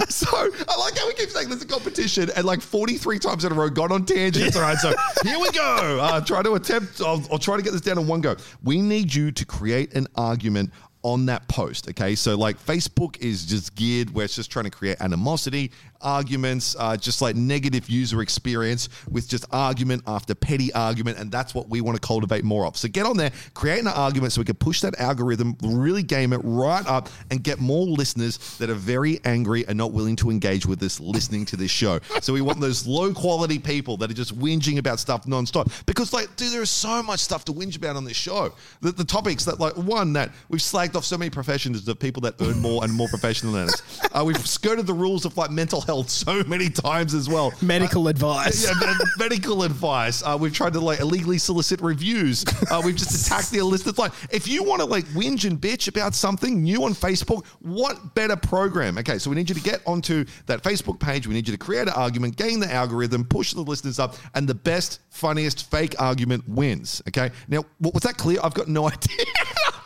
so 0.09 0.27
I 0.33 0.77
like 0.79 0.97
how 0.99 1.07
we 1.07 1.15
keep 1.15 1.31
saying 1.31 1.49
there's 1.49 1.63
a 1.63 1.67
competition 1.67 2.31
and 2.35 2.45
like 2.45 2.61
43 2.61 3.19
times 3.19 3.45
in 3.45 3.53
a 3.53 3.55
row 3.55 3.69
gone 3.69 3.93
on 3.93 4.05
tangents. 4.05 4.57
All 4.57 4.63
right, 4.63 4.77
so 4.79 4.95
here 5.23 5.39
we 5.39 5.51
go. 5.51 5.99
Uh, 6.01 6.21
try 6.21 6.43
to 6.43 6.55
attempt, 6.55 7.01
I'll, 7.01 7.23
I'll 7.31 7.39
try 7.39 7.57
to 7.57 7.63
get 7.63 7.73
this 7.73 7.81
down 7.81 7.99
in 7.99 8.07
one 8.07 8.21
go. 8.21 8.37
We 8.63 8.81
need 8.81 9.15
you 9.15 9.33
to 9.33 9.45
create 9.45 9.95
an 9.95 10.07
argument 10.17 10.71
on 11.03 11.27
that 11.27 11.47
post. 11.49 11.89
Okay, 11.89 12.15
so 12.15 12.37
like 12.37 12.65
Facebook 12.65 13.19
is 13.19 13.45
just 13.47 13.75
geared 13.75 14.13
where 14.15 14.25
it's 14.25 14.37
just 14.37 14.51
trying 14.51 14.65
to 14.65 14.71
create 14.71 15.01
animosity, 15.01 15.73
arguments, 16.03 16.77
uh, 16.79 16.97
just 16.97 17.23
like 17.23 17.37
negative 17.37 17.89
user 17.89 18.23
experience 18.23 18.89
with 19.11 19.29
just 19.29 19.45
argument 19.53 20.03
after 20.07 20.35
petty 20.35 20.73
argument, 20.73 21.19
and 21.19 21.31
that's 21.31 21.55
what 21.55 21.69
we 21.69 21.81
want 21.81 22.01
to 22.01 22.07
cultivate 22.07 22.45
more 22.45 22.67
of. 22.67 22.77
So 22.77 22.89
get 22.89 23.07
on 23.07 23.17
there, 23.17 23.31
create 23.55 23.81
an 23.81 23.89
argument 23.89 24.33
so 24.33 24.41
we 24.41 24.45
can 24.45 24.57
push 24.57 24.81
that 24.81 24.99
algorithm, 24.99 25.57
really 25.63 26.03
game 26.03 26.33
it 26.33 26.41
right 26.43 26.87
up, 26.87 27.09
and 27.31 27.43
get 27.43 27.59
more 27.59 27.87
listeners 27.87 28.57
that 28.59 28.71
are 28.71 28.75
very 28.75 29.21
angry 29.25 29.67
and 29.67 29.77
not 29.79 29.93
willing 29.93 30.17
to 30.17 30.31
engage 30.31 30.67
with 30.67 30.83
us 30.83 31.01
listening 31.01 31.45
to 31.47 31.57
this 31.57 31.71
show. 31.71 32.01
So 32.21 32.33
we 32.33 32.41
want 32.41 32.61
those 32.61 32.87
low 32.87 33.13
quality 33.13 33.59
people 33.59 33.97
that 33.99 34.11
are 34.11 34.15
just 34.15 34.39
whinging 34.39 34.79
about 34.79 35.01
stuff 35.01 35.25
nonstop 35.25 35.85
because, 35.87 36.13
like, 36.13 36.35
dude, 36.37 36.53
there 36.53 36.63
is 36.63 36.71
so 36.71 37.03
much 37.03 37.21
stuff 37.21 37.45
to 37.47 37.53
whinge 37.53 37.77
about 37.77 37.97
on 37.97 38.05
this 38.05 38.17
show. 38.17 38.55
The, 38.81 38.93
the 38.93 39.05
topics 39.05 39.45
that, 39.45 39.61
like, 39.61 39.77
one 39.77 40.13
that 40.15 40.31
we've 40.49 40.61
slagged 40.61 40.97
off 40.97 41.05
so 41.05 41.19
many 41.19 41.31
professions 41.31 41.87
of 41.87 41.99
people 41.99 42.23
that 42.23 42.35
earn 42.41 42.61
more 42.61 42.85
and 42.85 42.93
more 42.93 43.09
professional 43.09 43.53
than 43.53 43.69
us. 43.69 43.83
Uh, 44.13 44.25
we've 44.25 44.47
skirted 44.47 44.87
the 44.87 44.95
rules 44.95 45.25
of 45.25 45.37
like 45.37 45.51
mental 45.51 45.81
health 45.81 45.92
so 46.01 46.43
many 46.45 46.71
times 46.71 47.13
as 47.13 47.29
well. 47.29 47.53
Medical 47.63 48.09
advice. 48.09 48.63
Yeah, 48.73 48.75
med- 48.87 48.97
medical 49.19 49.63
advice. 49.65 50.23
Uh, 50.23 50.37
we've 50.41 50.53
tried 50.53 50.73
to 50.75 50.81
like 50.81 51.01
illegally 51.01 51.39
solicit 51.39 51.81
reviews. 51.81 52.45
Uh, 52.71 52.81
we've 52.85 52.97
just 52.97 53.27
attacked 53.27 53.51
the 53.51 53.59
illicit. 53.59 53.99
Like, 53.99 54.13
if 54.31 54.47
you 54.49 54.63
want 54.65 54.81
to 54.81 54.87
like 54.87 55.05
whinge 55.07 55.45
and 55.49 55.61
bitch 55.61 55.89
about 55.89 56.15
something 56.15 56.63
new 56.63 56.85
on 56.85 56.95
Facebook, 56.95 57.45
what 57.61 58.15
better 58.15 58.37
program? 58.37 58.97
Okay, 58.99 59.19
so 59.19 59.29
we 59.31 59.37
need 59.37 59.49
you 59.49 59.55
to 59.55 59.61
get 59.61 59.81
onto 59.87 60.25
that 60.47 60.63
Facebook 60.63 60.99
page. 61.01 61.27
We 61.27 61.35
need 61.35 61.47
you 61.49 61.53
to 61.53 61.59
create 61.59 61.83
an 61.89 61.95
argument, 61.95 62.37
gain 62.37 62.61
the 62.61 62.73
algorithm, 62.73 63.25
push 63.25 63.53
the 63.53 63.61
listeners 63.63 63.99
up, 63.99 64.17
and 64.35 64.49
the 64.49 64.55
best, 64.55 65.01
funniest 65.11 65.71
fake 65.71 65.95
argument 66.01 66.49
wins. 66.49 67.03
Okay, 67.09 67.31
now 67.49 67.65
was 67.81 68.03
that 68.05 68.17
clear? 68.17 68.39
I've 68.43 68.55
got 68.55 68.69
no 68.69 68.87
idea. 68.89 69.25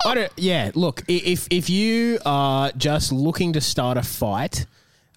I 0.04 0.14
don't, 0.14 0.32
yeah, 0.36 0.70
look, 0.74 1.02
if 1.08 1.48
if 1.50 1.68
you 1.70 2.18
are 2.26 2.70
just 2.76 3.10
looking 3.10 3.54
to 3.54 3.60
start 3.60 3.96
a 3.96 4.02
fight, 4.02 4.66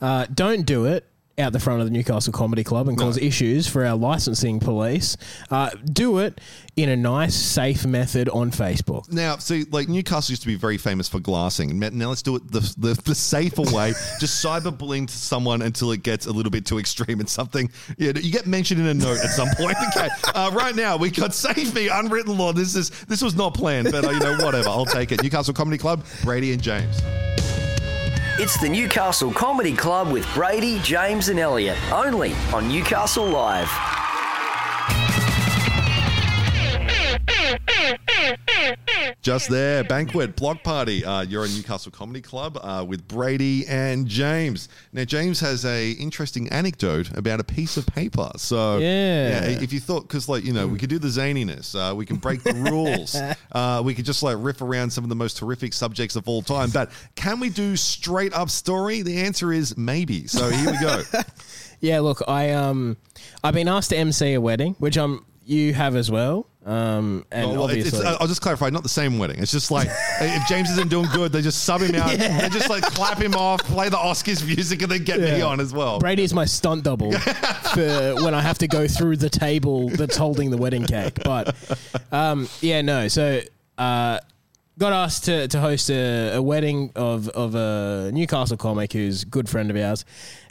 uh, 0.01 0.25
don't 0.33 0.65
do 0.65 0.85
it. 0.85 1.05
out 1.39 1.53
the 1.53 1.59
front 1.59 1.79
of 1.79 1.88
the 1.88 1.91
Newcastle 1.91 2.33
Comedy 2.33 2.65
Club 2.65 2.89
and 2.89 2.97
cause 2.97 3.17
issues 3.17 3.65
for 3.65 3.85
our 3.85 3.95
licensing 3.95 4.59
police, 4.59 5.15
uh, 5.49 5.69
do 5.85 6.17
it 6.19 6.41
in 6.75 6.89
a 6.89 6.97
nice, 6.97 7.33
safe 7.33 7.85
method 7.85 8.27
on 8.27 8.51
Facebook. 8.51 9.09
Now, 9.09 9.38
see, 9.38 9.63
like 9.71 9.88
Newcastle 9.88 10.33
used 10.33 10.41
to 10.41 10.49
be 10.49 10.55
very 10.55 10.77
famous 10.77 11.07
for 11.07 11.21
glassing. 11.21 11.79
Now 11.79 12.09
let's 12.09 12.21
do 12.21 12.35
it 12.35 12.51
the, 12.51 12.59
the, 12.77 13.01
the 13.05 13.15
safer 13.15 13.62
way. 13.73 13.91
Just 14.19 14.43
cyberbullying 14.43 15.07
to 15.07 15.13
someone 15.13 15.62
until 15.62 15.93
it 15.93 16.03
gets 16.03 16.25
a 16.25 16.31
little 16.31 16.51
bit 16.51 16.65
too 16.65 16.77
extreme 16.77 17.21
and 17.21 17.29
something. 17.29 17.69
Yeah, 17.97 18.12
you 18.15 18.33
get 18.33 18.45
mentioned 18.45 18.81
in 18.81 18.88
a 18.88 18.93
note 18.93 19.19
at 19.23 19.29
some 19.29 19.49
point. 19.55 19.77
Okay, 19.95 20.09
uh, 20.35 20.51
right 20.53 20.75
now 20.75 20.97
we 20.97 21.09
got 21.09 21.33
save 21.33 21.73
me 21.73 21.88
unwritten 21.88 22.38
law. 22.38 22.51
This 22.53 22.75
is 22.75 22.89
this 23.05 23.21
was 23.21 23.35
not 23.35 23.53
planned, 23.53 23.91
but 23.91 24.05
uh, 24.05 24.12
you 24.12 24.19
know 24.19 24.35
whatever. 24.38 24.69
I'll 24.69 24.85
take 24.85 25.12
it. 25.12 25.23
Newcastle 25.23 25.53
Comedy 25.53 25.77
Club, 25.77 26.05
Brady 26.23 26.51
and 26.53 26.62
James. 26.62 27.01
It's 28.41 28.58
the 28.58 28.69
Newcastle 28.69 29.34
Comedy 29.34 29.73
Club 29.73 30.13
with 30.13 30.25
Brady, 30.34 30.80
James, 30.80 31.28
and 31.28 31.38
Elliot, 31.41 31.75
only 31.91 32.32
on 32.54 32.69
Newcastle 32.69 33.25
Live. 33.28 33.98
Just 39.29 39.51
there, 39.51 39.83
banquet, 39.83 40.35
Bloc 40.35 40.63
Party. 40.63 41.05
Uh, 41.05 41.21
you're 41.21 41.43
at 41.43 41.51
Newcastle 41.51 41.91
Comedy 41.91 42.19
Club 42.19 42.57
uh, 42.63 42.83
with 42.87 43.07
Brady 43.07 43.63
and 43.67 44.07
James. 44.07 44.69
Now, 44.91 45.03
James 45.03 45.39
has 45.41 45.65
a 45.65 45.91
interesting 45.91 46.49
anecdote 46.49 47.15
about 47.15 47.39
a 47.39 47.43
piece 47.43 47.77
of 47.77 47.85
paper. 47.85 48.31
So, 48.37 48.79
Yeah. 48.79 49.43
if 49.43 49.71
you 49.71 49.79
thought, 49.79 50.07
because 50.07 50.29
like 50.29 50.43
you 50.43 50.51
know, 50.51 50.65
we 50.67 50.79
could 50.79 50.89
do 50.89 50.97
the 50.97 51.09
zaniness, 51.09 51.75
uh, 51.75 51.93
we 51.93 52.07
can 52.07 52.15
break 52.15 52.41
the 52.41 52.55
rules, 52.55 53.15
uh, 53.51 53.83
we 53.85 53.93
could 53.93 54.05
just 54.05 54.23
like 54.23 54.35
riff 54.39 54.63
around 54.63 54.89
some 54.89 55.03
of 55.03 55.11
the 55.11 55.15
most 55.15 55.37
horrific 55.37 55.73
subjects 55.73 56.15
of 56.15 56.27
all 56.27 56.41
time. 56.41 56.71
But 56.71 56.89
can 57.13 57.39
we 57.39 57.49
do 57.49 57.75
straight 57.75 58.33
up 58.33 58.49
story? 58.49 59.03
The 59.03 59.17
answer 59.21 59.53
is 59.53 59.77
maybe. 59.77 60.25
So 60.25 60.49
here 60.49 60.71
we 60.71 60.79
go. 60.79 61.03
Yeah, 61.81 61.99
look, 62.01 62.21
I 62.27 62.49
um, 62.49 62.97
I've 63.41 63.53
been 63.53 63.67
asked 63.69 63.91
to 63.91 63.95
MC 63.95 64.33
a 64.33 64.41
wedding, 64.41 64.75
which 64.79 64.97
I'm 64.97 65.23
you 65.45 65.73
have 65.75 65.95
as 65.95 66.09
well. 66.11 66.48
Um, 66.65 67.25
and 67.31 67.51
well, 67.51 67.63
obviously, 67.63 67.99
it's- 67.99 68.17
I'll 68.19 68.27
just 68.27 68.41
clarify, 68.41 68.69
not 68.69 68.83
the 68.83 68.89
same 68.89 69.17
wedding. 69.17 69.39
It's 69.39 69.51
just 69.51 69.71
like 69.71 69.87
if 70.21 70.47
James 70.47 70.69
isn't 70.71 70.89
doing 70.89 71.07
good, 71.13 71.31
they 71.31 71.41
just 71.41 71.63
sub 71.63 71.81
him 71.81 71.95
out. 71.95 72.17
yeah. 72.19 72.41
They 72.41 72.49
just 72.49 72.69
like 72.69 72.83
clap 72.83 73.17
him 73.17 73.33
off, 73.33 73.63
play 73.63 73.87
the 73.89 73.97
Oscars 73.97 74.45
music, 74.45 74.81
and 74.81 74.91
then 74.91 75.03
get 75.03 75.19
me 75.21 75.41
on 75.41 75.59
as 75.59 75.73
well. 75.73 75.99
Brady 75.99 76.23
is 76.23 76.33
my 76.33 76.45
stunt 76.45 76.83
double 76.83 77.11
for 77.73 78.15
when 78.15 78.33
I 78.33 78.41
have 78.41 78.57
to 78.59 78.67
go 78.67 78.87
through 78.87 79.17
the 79.17 79.29
table 79.29 79.89
that's 79.89 80.17
holding 80.17 80.51
the 80.51 80.57
wedding 80.57 80.85
cake. 80.85 81.19
But 81.23 81.55
um, 82.11 82.47
yeah, 82.61 82.81
no. 82.81 83.07
So 83.07 83.39
uh, 83.77 84.19
got 84.77 84.93
asked 84.93 85.25
to, 85.25 85.47
to 85.47 85.59
host 85.61 85.89
a, 85.89 86.35
a 86.35 86.41
wedding 86.41 86.91
of, 86.95 87.29
of 87.29 87.55
a 87.55 88.11
Newcastle 88.13 88.57
comic 88.57 88.91
who's 88.93 89.23
a 89.23 89.25
good 89.25 89.47
friend 89.47 89.71
of 89.71 89.77
ours. 89.77 90.03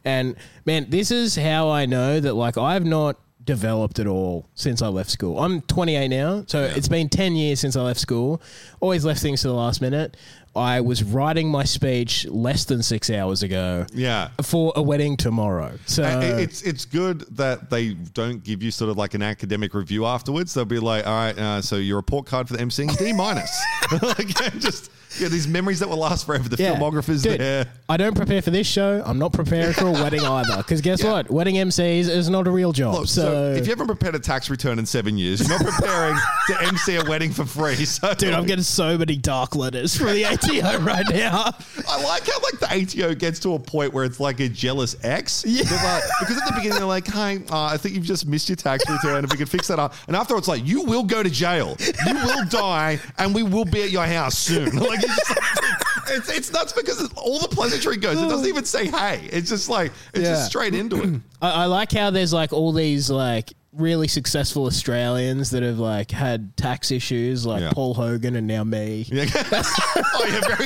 And 0.04 0.36
man, 0.64 0.86
this 0.88 1.10
is 1.10 1.36
how 1.36 1.68
I 1.68 1.84
know 1.86 2.18
that 2.18 2.32
like 2.34 2.56
I've 2.56 2.84
not 2.86 3.20
developed 3.48 3.98
at 3.98 4.06
all 4.06 4.46
since 4.54 4.82
I 4.82 4.88
left 4.88 5.08
school. 5.08 5.40
I'm 5.40 5.62
28 5.62 6.08
now, 6.08 6.44
so 6.46 6.64
it's 6.64 6.86
been 6.86 7.08
10 7.08 7.34
years 7.34 7.58
since 7.58 7.76
I 7.76 7.80
left 7.80 7.98
school. 7.98 8.42
Always 8.80 9.06
left 9.06 9.22
things 9.22 9.40
to 9.40 9.48
the 9.48 9.54
last 9.54 9.80
minute. 9.80 10.18
I 10.56 10.80
was 10.80 11.02
writing 11.04 11.48
my 11.48 11.64
speech 11.64 12.26
less 12.26 12.64
than 12.64 12.82
six 12.82 13.10
hours 13.10 13.42
ago 13.42 13.86
Yeah. 13.94 14.28
for 14.42 14.72
a 14.76 14.82
wedding 14.82 15.16
tomorrow. 15.16 15.78
So 15.86 16.02
Uh, 16.02 16.20
it's 16.38 16.62
it's 16.62 16.84
good 16.84 17.20
that 17.36 17.70
they 17.70 17.94
don't 18.14 18.42
give 18.42 18.62
you 18.62 18.70
sort 18.70 18.90
of 18.90 18.96
like 18.96 19.14
an 19.14 19.22
academic 19.22 19.74
review 19.74 20.04
afterwards. 20.06 20.54
They'll 20.54 20.64
be 20.64 20.78
like, 20.80 21.06
all 21.06 21.12
right, 21.12 21.38
uh, 21.38 21.62
so 21.62 21.76
your 21.76 21.96
report 21.96 22.26
card 22.26 22.48
for 22.48 22.54
the 22.56 22.62
MCing 22.62 22.96
D 22.98 23.12
minus. 23.16 23.50
like, 24.02 24.28
just 24.58 24.90
yeah, 25.18 25.28
these 25.28 25.48
memories 25.48 25.78
that 25.80 25.88
will 25.88 25.96
last 25.96 26.26
forever. 26.26 26.48
The 26.48 26.62
yeah. 26.62 26.76
filmographer's 26.76 27.22
Dude, 27.22 27.40
there. 27.40 27.66
I 27.88 27.96
don't 27.96 28.14
prepare 28.14 28.42
for 28.42 28.50
this 28.50 28.66
show. 28.66 29.02
I'm 29.06 29.18
not 29.18 29.32
preparing 29.32 29.72
for 29.72 29.86
a 29.86 29.92
wedding 29.92 30.20
either. 30.20 30.58
Because 30.58 30.80
guess 30.82 31.02
Yeah. 31.02 31.12
what? 31.12 31.30
Wedding 31.30 31.54
MCs 31.56 32.08
is 32.08 32.28
not 32.28 32.46
a 32.46 32.50
real 32.50 32.72
job. 32.72 32.94
Look, 32.94 33.08
so, 33.08 33.22
so, 33.22 33.52
if 33.52 33.64
you 33.66 33.70
haven't 33.72 33.86
prepared 33.86 34.14
a 34.14 34.18
tax 34.18 34.50
return 34.50 34.78
in 34.78 34.84
seven 34.86 35.16
years, 35.16 35.40
you're 35.40 35.48
not 35.58 35.66
preparing 35.66 36.14
to 36.48 36.62
MC 36.62 36.96
a 36.96 37.04
wedding 37.04 37.32
for 37.32 37.44
free. 37.46 37.74
So, 37.86 38.12
dude, 38.14 38.34
I'm 38.34 38.44
getting 38.46 38.62
so 38.64 38.98
many 38.98 39.16
dark 39.16 39.56
letters 39.56 39.96
from 39.96 40.08
the 40.08 40.24
ATO 40.42 40.78
right 40.80 41.04
now. 41.10 41.50
I 41.88 42.02
like 42.02 42.26
how 42.26 42.40
like 42.42 42.58
the 42.60 43.02
ATO 43.02 43.14
gets 43.14 43.38
to 43.40 43.54
a 43.54 43.58
point 43.58 43.92
where 43.92 44.04
it's 44.04 44.20
like 44.20 44.40
a 44.40 44.48
jealous 44.48 44.96
ex. 45.02 45.44
Yeah. 45.46 45.62
because 46.20 46.36
at 46.38 46.46
the 46.46 46.52
beginning 46.56 46.78
they're 46.78 46.86
like, 46.86 47.06
"Hey, 47.06 47.42
uh, 47.50 47.64
I 47.64 47.76
think 47.76 47.94
you've 47.94 48.04
just 48.04 48.26
missed 48.26 48.48
your 48.48 48.56
tax 48.56 48.88
return. 48.88 49.24
If 49.24 49.30
we 49.32 49.38
could 49.38 49.48
fix 49.50 49.68
that 49.68 49.78
up," 49.78 49.94
and 50.06 50.16
after 50.16 50.36
it's 50.36 50.48
like, 50.48 50.66
"You 50.66 50.82
will 50.84 51.02
go 51.04 51.22
to 51.22 51.30
jail. 51.30 51.76
You 52.06 52.14
will 52.14 52.44
die, 52.46 52.98
and 53.18 53.34
we 53.34 53.42
will 53.42 53.64
be 53.64 53.82
at 53.82 53.90
your 53.90 54.06
house 54.06 54.36
soon." 54.38 54.76
like, 54.76 55.00
it's, 55.02 55.16
just 55.16 55.30
like, 55.30 56.18
it's, 56.18 56.28
it's 56.30 56.52
nuts 56.52 56.72
because 56.72 57.00
it's, 57.00 57.12
all 57.14 57.38
the 57.38 57.48
pleasantry 57.48 57.96
goes. 57.96 58.20
It 58.20 58.28
doesn't 58.28 58.48
even 58.48 58.64
say 58.64 58.86
hey. 58.86 59.28
It's 59.32 59.48
just 59.48 59.68
like 59.68 59.92
it's 60.14 60.24
Yeah. 60.24 60.34
just 60.34 60.46
straight 60.46 60.74
into 60.74 61.02
it. 61.02 61.20
I, 61.42 61.50
I 61.50 61.64
like 61.66 61.92
how 61.92 62.10
there's 62.10 62.32
like 62.32 62.52
all 62.52 62.72
these 62.72 63.10
like 63.10 63.52
really 63.78 64.08
successful 64.08 64.66
Australians 64.66 65.50
that 65.50 65.62
have 65.62 65.78
like 65.78 66.10
had 66.10 66.56
tax 66.56 66.90
issues, 66.90 67.46
like 67.46 67.60
Yeah. 67.62 67.70
Paul 67.72 67.94
Hogan 67.94 68.36
and 68.36 68.46
now 68.46 68.64
me. 68.64 69.06
Yeah. 69.12 69.24
oh 69.32 70.26
yeah, 70.28 70.40
very, 70.56 70.64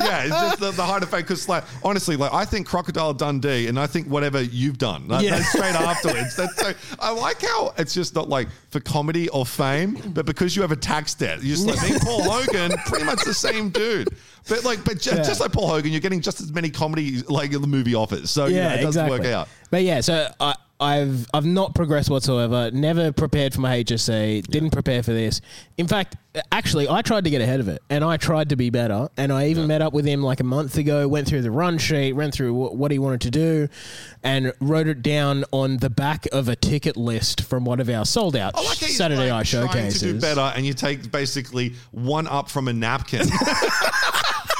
yeah. 0.00 0.22
It's 0.22 0.30
just 0.30 0.60
the, 0.60 0.70
the 0.72 0.84
height 0.84 1.02
of 1.02 1.08
fame. 1.10 1.22
Because 1.22 1.48
like 1.48 1.64
honestly, 1.84 2.16
like 2.16 2.32
I 2.32 2.44
think 2.44 2.66
Crocodile 2.66 3.14
Dundee, 3.14 3.66
and 3.68 3.78
I 3.78 3.86
think 3.86 4.08
whatever 4.08 4.42
you've 4.42 4.78
done, 4.78 5.08
like, 5.08 5.24
Yeah. 5.24 5.36
that's 5.36 5.48
straight 5.50 5.74
afterwards. 5.74 6.36
That's 6.36 6.56
so. 6.56 6.72
I 6.98 7.10
like 7.10 7.42
how 7.42 7.72
it's 7.78 7.94
just 7.94 8.14
not 8.14 8.28
like 8.28 8.48
for 8.70 8.80
comedy 8.80 9.28
or 9.30 9.46
fame, 9.46 9.96
but 10.14 10.26
because 10.26 10.54
you 10.56 10.62
have 10.62 10.72
a 10.72 10.76
tax 10.76 11.14
debt, 11.14 11.42
you're 11.42 11.56
just 11.56 11.66
like 11.66 11.80
me, 11.82 11.92
and 11.96 12.00
Paul 12.02 12.22
Hogan, 12.30 12.76
pretty 12.86 13.04
much 13.04 13.24
the 13.24 13.34
same 13.34 13.70
dude. 13.70 14.08
But 14.48 14.64
like, 14.64 14.84
but 14.84 14.98
ju- 15.00 15.10
Yeah. 15.10 15.22
just 15.22 15.40
like 15.40 15.52
Paul 15.52 15.68
Hogan, 15.68 15.90
you're 15.92 16.00
getting 16.00 16.20
just 16.20 16.40
as 16.40 16.52
many 16.52 16.70
comedy 16.70 17.22
like 17.28 17.52
in 17.52 17.60
the 17.60 17.66
movie 17.68 17.94
offers. 17.94 18.30
So 18.30 18.46
yeah, 18.46 18.74
it 18.74 18.82
doesn't 18.82 19.08
work 19.08 19.24
out. 19.24 19.48
But 19.70 19.82
yeah, 19.82 20.00
so 20.00 20.32
I, 20.40 20.54
I've 20.80 21.26
I've 21.34 21.44
not 21.44 21.74
progressed 21.74 22.08
whatsoever. 22.08 22.70
Never 22.70 23.12
prepared 23.12 23.52
for 23.52 23.60
my 23.60 23.82
HSC. 23.82 24.46
Didn't 24.46 24.70
prepare 24.70 25.02
for 25.02 25.12
this. 25.12 25.40
In 25.76 25.88
fact, 25.88 26.16
actually, 26.52 26.88
I 26.88 27.02
tried 27.02 27.24
to 27.24 27.30
get 27.30 27.40
ahead 27.40 27.58
of 27.58 27.68
it, 27.68 27.82
and 27.90 28.04
I 28.04 28.16
tried 28.16 28.50
to 28.50 28.56
be 28.56 28.70
better. 28.70 29.08
And 29.16 29.32
I 29.32 29.48
even 29.48 29.66
met 29.66 29.82
up 29.82 29.92
with 29.92 30.04
him 30.04 30.22
like 30.22 30.38
a 30.38 30.44
month 30.44 30.76
ago. 30.76 31.08
Went 31.08 31.26
through 31.26 31.42
the 31.42 31.50
run 31.50 31.78
sheet, 31.78 32.12
went 32.12 32.32
through 32.32 32.54
what, 32.54 32.76
what 32.76 32.90
he 32.92 32.98
wanted 33.00 33.22
to 33.22 33.30
do, 33.30 33.68
and 34.22 34.52
wrote 34.60 34.86
it 34.86 35.02
down 35.02 35.44
on 35.50 35.78
the 35.78 35.90
back 35.90 36.26
of 36.32 36.48
a 36.48 36.54
ticket 36.54 36.96
list 36.96 37.42
from 37.42 37.64
one 37.64 37.80
of 37.80 37.88
our 37.88 38.04
sold 38.04 38.36
out 38.36 38.54
like 38.54 38.78
Saturday 38.78 39.22
like, 39.22 39.30
night 39.30 39.46
trying 39.46 39.66
showcases. 39.66 40.00
to 40.00 40.12
do 40.12 40.20
better, 40.20 40.52
and 40.54 40.64
you 40.64 40.74
take 40.74 41.10
basically 41.10 41.74
one 41.90 42.28
up 42.28 42.48
from 42.48 42.68
a 42.68 42.72
napkin. 42.72 43.26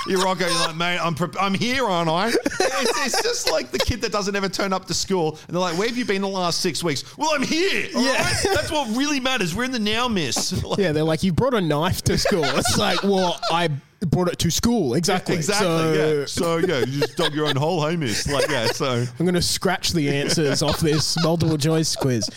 you 0.09 0.23
rock 0.23 0.41
out, 0.43 0.51
you're 0.51 0.67
like, 0.67 0.77
mate, 0.77 0.99
I'm 1.01 1.15
pre- 1.15 1.29
I'm 1.41 1.55
here, 1.55 1.85
aren't 1.87 2.09
I? 2.11 2.29
It's, 2.29 3.07
it's 3.15 3.23
just 3.23 3.51
like 3.51 3.71
the 3.71 3.79
kid 3.79 4.01
that 4.03 4.13
doesn't 4.13 4.35
ever 4.37 4.49
turn 4.49 4.73
up 4.73 4.87
to 4.87 4.95
school, 4.95 5.39
and 5.47 5.55
they're 5.55 5.61
like, 5.61 5.77
where 5.79 5.89
have 5.89 5.97
you 5.99 6.05
been 6.05 6.23
the 6.23 6.29
last 6.29 6.61
six 6.61 6.83
weeks? 6.85 7.17
Well, 7.17 7.31
I'm 7.35 7.43
here. 7.43 7.89
all 7.95 8.03
Yeah. 8.05 8.23
right? 8.23 8.47
that's 8.55 8.71
what 8.71 8.97
really 8.97 9.21
matters. 9.21 9.55
We're 9.55 9.65
in 9.65 9.73
the 9.73 9.79
now, 9.79 10.09
miss. 10.09 10.63
Like, 10.65 10.79
Yeah, 10.79 10.93
they're 10.93 11.05
like, 11.05 11.23
you 11.23 11.33
brought 11.33 11.55
a 11.55 11.61
knife 11.61 12.03
to 12.03 12.17
school. 12.19 12.45
It's 12.45 12.77
like, 12.79 13.03
well, 13.03 13.41
I 13.51 13.69
brought 14.01 14.29
it 14.29 14.39
to 14.41 14.51
school. 14.51 14.95
Exactly. 14.95 15.35
Exactly. 15.37 15.67
So 15.67 15.93
yeah. 16.21 16.27
So 16.27 16.57
yeah, 16.59 16.79
you 16.81 17.01
just 17.01 17.17
dug 17.17 17.35
your 17.35 17.47
own 17.47 17.57
hole, 17.57 17.85
hey, 17.87 17.97
miss. 17.97 18.29
Like 18.29 18.49
yeah. 18.49 18.67
So 18.67 18.87
I'm 19.19 19.25
going 19.25 19.35
to 19.35 19.43
scratch 19.43 19.93
the 19.93 20.09
answers 20.11 20.63
off 20.63 20.79
this 20.81 21.17
multiple 21.23 21.59
choice 21.59 21.97
quiz. 21.97 22.29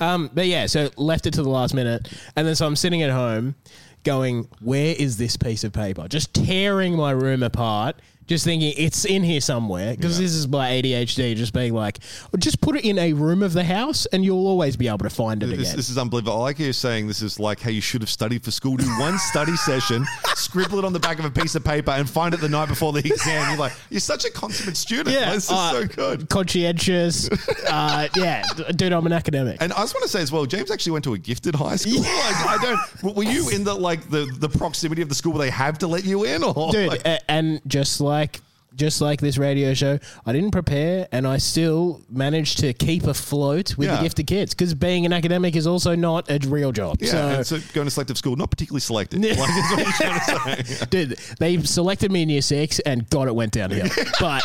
Um, 0.00 0.30
but 0.32 0.46
yeah, 0.46 0.66
so 0.66 0.88
left 0.96 1.26
it 1.26 1.32
to 1.34 1.42
the 1.42 1.48
last 1.48 1.74
minute. 1.74 2.08
And 2.36 2.46
then 2.46 2.54
so 2.54 2.64
I'm 2.66 2.76
sitting 2.76 3.02
at 3.02 3.10
home 3.10 3.56
going, 4.04 4.48
where 4.60 4.94
is 4.98 5.16
this 5.16 5.36
piece 5.36 5.64
of 5.64 5.72
paper? 5.72 6.08
Just 6.08 6.34
tearing 6.34 6.96
my 6.96 7.10
room 7.10 7.42
apart. 7.42 7.96
Just 8.30 8.44
thinking 8.44 8.72
it's 8.76 9.04
in 9.04 9.24
here 9.24 9.40
somewhere 9.40 9.96
because 9.96 10.16
Yeah. 10.16 10.22
this 10.24 10.34
is 10.34 10.46
my 10.46 10.70
ADHD. 10.70 11.34
Just 11.34 11.52
being 11.52 11.74
like, 11.74 11.98
"Oh, 12.32 12.36
just 12.38 12.60
put 12.60 12.76
it 12.76 12.84
in 12.84 12.96
a 12.96 13.12
room 13.12 13.42
of 13.42 13.54
the 13.54 13.64
house, 13.64 14.06
and 14.12 14.24
you'll 14.24 14.46
always 14.46 14.76
be 14.76 14.86
able 14.86 14.98
to 14.98 15.10
find 15.10 15.42
it 15.42 15.46
This, 15.46 15.58
again. 15.58 15.76
this 15.76 15.90
is 15.90 15.98
unbelievable. 15.98 16.34
I 16.38 16.42
like 16.42 16.58
how 16.58 16.62
you're 16.64 16.72
saying 16.72 17.08
this 17.08 17.22
is 17.22 17.40
like 17.40 17.60
how 17.60 17.70
you 17.70 17.80
should 17.80 18.02
have 18.02 18.08
studied 18.08 18.44
for 18.44 18.52
school. 18.52 18.76
Do 18.76 18.86
one 19.00 19.18
study 19.30 19.56
session, 19.56 20.06
scribble 20.36 20.78
it 20.78 20.84
on 20.84 20.92
the 20.92 21.00
back 21.00 21.18
of 21.18 21.24
a 21.24 21.30
piece 21.32 21.56
of 21.56 21.64
paper, 21.64 21.90
and 21.90 22.08
find 22.08 22.32
it 22.32 22.40
the 22.40 22.48
night 22.48 22.68
before 22.68 22.92
the 22.92 23.00
exam. 23.00 23.48
You're 23.50 23.58
like, 23.58 23.72
you're 23.90 23.98
such 23.98 24.24
a 24.24 24.30
consummate 24.30 24.76
student. 24.76 25.08
yeah, 25.08 25.32
this 25.34 25.46
is 25.46 25.50
uh, 25.50 25.70
so 25.72 25.86
good. 25.86 26.28
Conscientious. 26.28 27.28
uh, 27.68 28.06
yeah, 28.14 28.44
dude, 28.76 28.92
I'm 28.92 29.06
an 29.06 29.12
academic. 29.12 29.56
And 29.60 29.72
I 29.72 29.78
just 29.78 29.92
want 29.94 30.02
to 30.04 30.08
say 30.08 30.22
as 30.22 30.30
well, 30.30 30.46
James 30.46 30.70
actually 30.70 30.92
went 30.92 31.04
to 31.06 31.14
a 31.14 31.18
gifted 31.18 31.56
high 31.56 31.74
school. 31.74 31.98
Like, 32.00 32.46
I 32.46 32.58
don't. 33.02 33.16
Were 33.16 33.24
you 33.24 33.48
in 33.50 33.64
the 33.64 33.74
like 33.74 34.08
the 34.08 34.32
the 34.38 34.48
proximity 34.48 35.02
of 35.02 35.08
the 35.08 35.16
school 35.16 35.32
where 35.32 35.40
they 35.42 35.50
have 35.50 35.78
to 35.78 35.88
let 35.88 36.04
you 36.04 36.22
in, 36.22 36.44
or 36.44 36.70
dude 36.70 36.90
like- 36.90 37.22
and 37.28 37.60
just 37.66 38.00
like 38.00 38.19
just 38.76 39.00
like 39.00 39.20
this 39.20 39.36
radio 39.36 39.74
show 39.74 39.98
i 40.26 40.32
didn't 40.32 40.52
prepare 40.52 41.06
and 41.10 41.26
i 41.26 41.36
still 41.36 42.00
managed 42.08 42.58
to 42.58 42.72
keep 42.72 43.02
afloat 43.04 43.76
with 43.76 43.88
Yeah. 43.88 43.96
the 43.96 44.02
gifted 44.04 44.26
kids 44.28 44.54
because 44.54 44.74
being 44.74 45.04
an 45.04 45.12
academic 45.12 45.56
is 45.56 45.66
also 45.66 45.96
not 45.96 46.30
a 46.30 46.38
real 46.48 46.70
job 46.70 46.96
yeah, 47.00 47.10
so, 47.10 47.18
and 47.28 47.46
so 47.46 47.58
going 47.74 47.86
to 47.86 47.90
selective 47.90 48.16
school, 48.16 48.36
not 48.36 48.48
particularly 48.48 48.80
selective. 48.80 49.20
Like, 49.24 49.36
that's 49.36 49.70
what 49.72 49.78
you're 49.80 49.92
trying 50.32 50.56
to 50.56 50.64
say. 50.64 50.84
dude 50.90 51.18
they 51.40 51.58
selected 51.62 52.12
me 52.12 52.22
in 52.22 52.28
year 52.28 52.42
six 52.42 52.78
and 52.80 53.10
god 53.10 53.26
it 53.26 53.34
went 53.34 53.52
downhill 53.52 53.88
but 54.20 54.42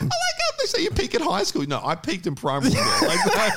I 0.00 0.04
like 0.04 0.08
how 0.40 0.56
they 0.58 0.64
say 0.66 0.82
you 0.82 0.90
peak 0.90 1.14
at 1.14 1.20
high 1.20 1.44
school. 1.44 1.64
No, 1.66 1.80
I 1.84 1.94
peaked 1.94 2.26
in 2.26 2.34
primary 2.34 2.72
school. 2.72 3.08
Like, 3.08 3.18
that- 3.24 3.56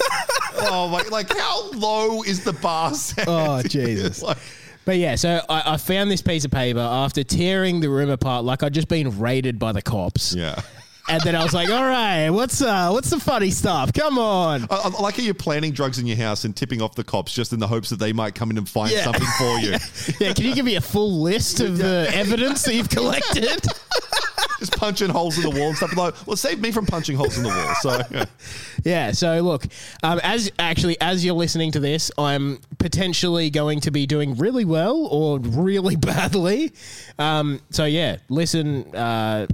oh 0.70 0.88
my! 0.88 1.02
Like, 1.10 1.36
how 1.36 1.72
low 1.72 2.22
is 2.24 2.44
the 2.44 2.54
bar? 2.54 2.94
set? 2.94 3.26
oh 3.28 3.62
jesus 3.64 4.22
Like, 4.22 4.38
but 4.88 4.98
yeah 4.98 5.14
so 5.16 5.40
I, 5.50 5.74
I 5.74 5.78
found 5.78 6.10
this 6.10 6.22
piece 6.24 6.46
of 6.46 6.52
paper 6.52 6.80
after 6.80 7.24
tearing 7.24 7.82
the 7.82 7.90
room 7.90 8.10
apart 8.10 8.44
like 8.46 8.64
i'd 8.64 8.74
just 8.74 8.88
been 8.88 9.20
raided 9.20 9.60
by 9.60 9.72
the 9.74 9.82
cops 9.84 10.34
yeah. 10.34 10.60
and 11.10 11.22
then 11.22 11.36
I 11.36 11.44
was 11.44 11.54
like, 11.54 11.70
all 11.70 11.84
right, 11.84 12.30
what's 12.30 12.62
uh, 12.62 12.90
what's 12.90 13.10
the 13.10 13.20
funny 13.20 13.50
stuff? 13.50 13.94
Come 13.94 14.18
on. 14.20 14.64
I, 14.70 14.76
I 14.76 15.02
like 15.02 15.16
how 15.16 15.24
you're 15.24 15.34
planning 15.34 15.72
drugs 15.72 16.00
in 16.00 16.06
your 16.06 16.18
house 16.18 16.44
and 16.44 16.54
tipping 16.56 16.82
off 16.82 16.96
the 16.96 17.04
cops 17.04 17.32
just 17.34 17.54
in 17.54 17.60
the 17.60 17.68
hopes 17.68 17.90
that 17.92 17.96
they 18.00 18.12
might 18.12 18.36
come 18.36 18.52
in 18.52 18.58
and 18.58 18.68
find 18.68 18.92
Yeah. 18.92 19.04
something 19.06 19.28
for 19.38 19.60
you. 19.60 19.76
Yeah, 20.20 20.34
can 20.34 20.46
you 20.46 20.54
give 20.56 20.66
me 20.66 20.76
a 20.76 20.82
full 20.82 21.22
list 21.22 21.60
of 21.62 21.78
the 21.78 22.10
evidence 22.14 22.64
that 22.64 22.76
you've 22.76 22.90
collected? 22.90 23.62
just 24.60 24.76
punching 24.78 25.10
holes 25.10 25.38
in 25.38 25.44
the 25.44 25.50
wall 25.50 25.70
and 25.70 25.78
stuff 25.78 25.96
like. 25.96 26.14
Well, 26.28 26.38
save 26.38 26.60
me 26.60 26.72
from 26.72 26.86
punching 26.86 27.16
holes 27.16 27.38
in 27.38 27.44
the 27.44 27.50
wall. 27.50 27.76
So 27.82 28.02
yeah. 28.12 28.26
Yeah. 28.84 29.12
So 29.12 29.42
look, 29.42 29.66
um, 30.04 30.20
as 30.24 30.52
actually 30.60 31.00
as 31.02 31.24
you're 31.26 31.36
listening 31.36 31.72
to 31.74 31.80
this, 31.80 32.12
I'm 32.18 32.60
potentially 32.78 33.50
going 33.50 33.82
to 33.82 33.92
be 33.92 34.06
doing 34.06 34.36
really 34.36 34.66
well 34.66 35.08
or 35.12 35.40
really 35.40 35.96
badly. 35.98 36.72
Um, 37.20 37.60
so 37.70 37.86
yeah, 37.86 38.18
listen. 38.30 38.96
Uh, 38.96 39.48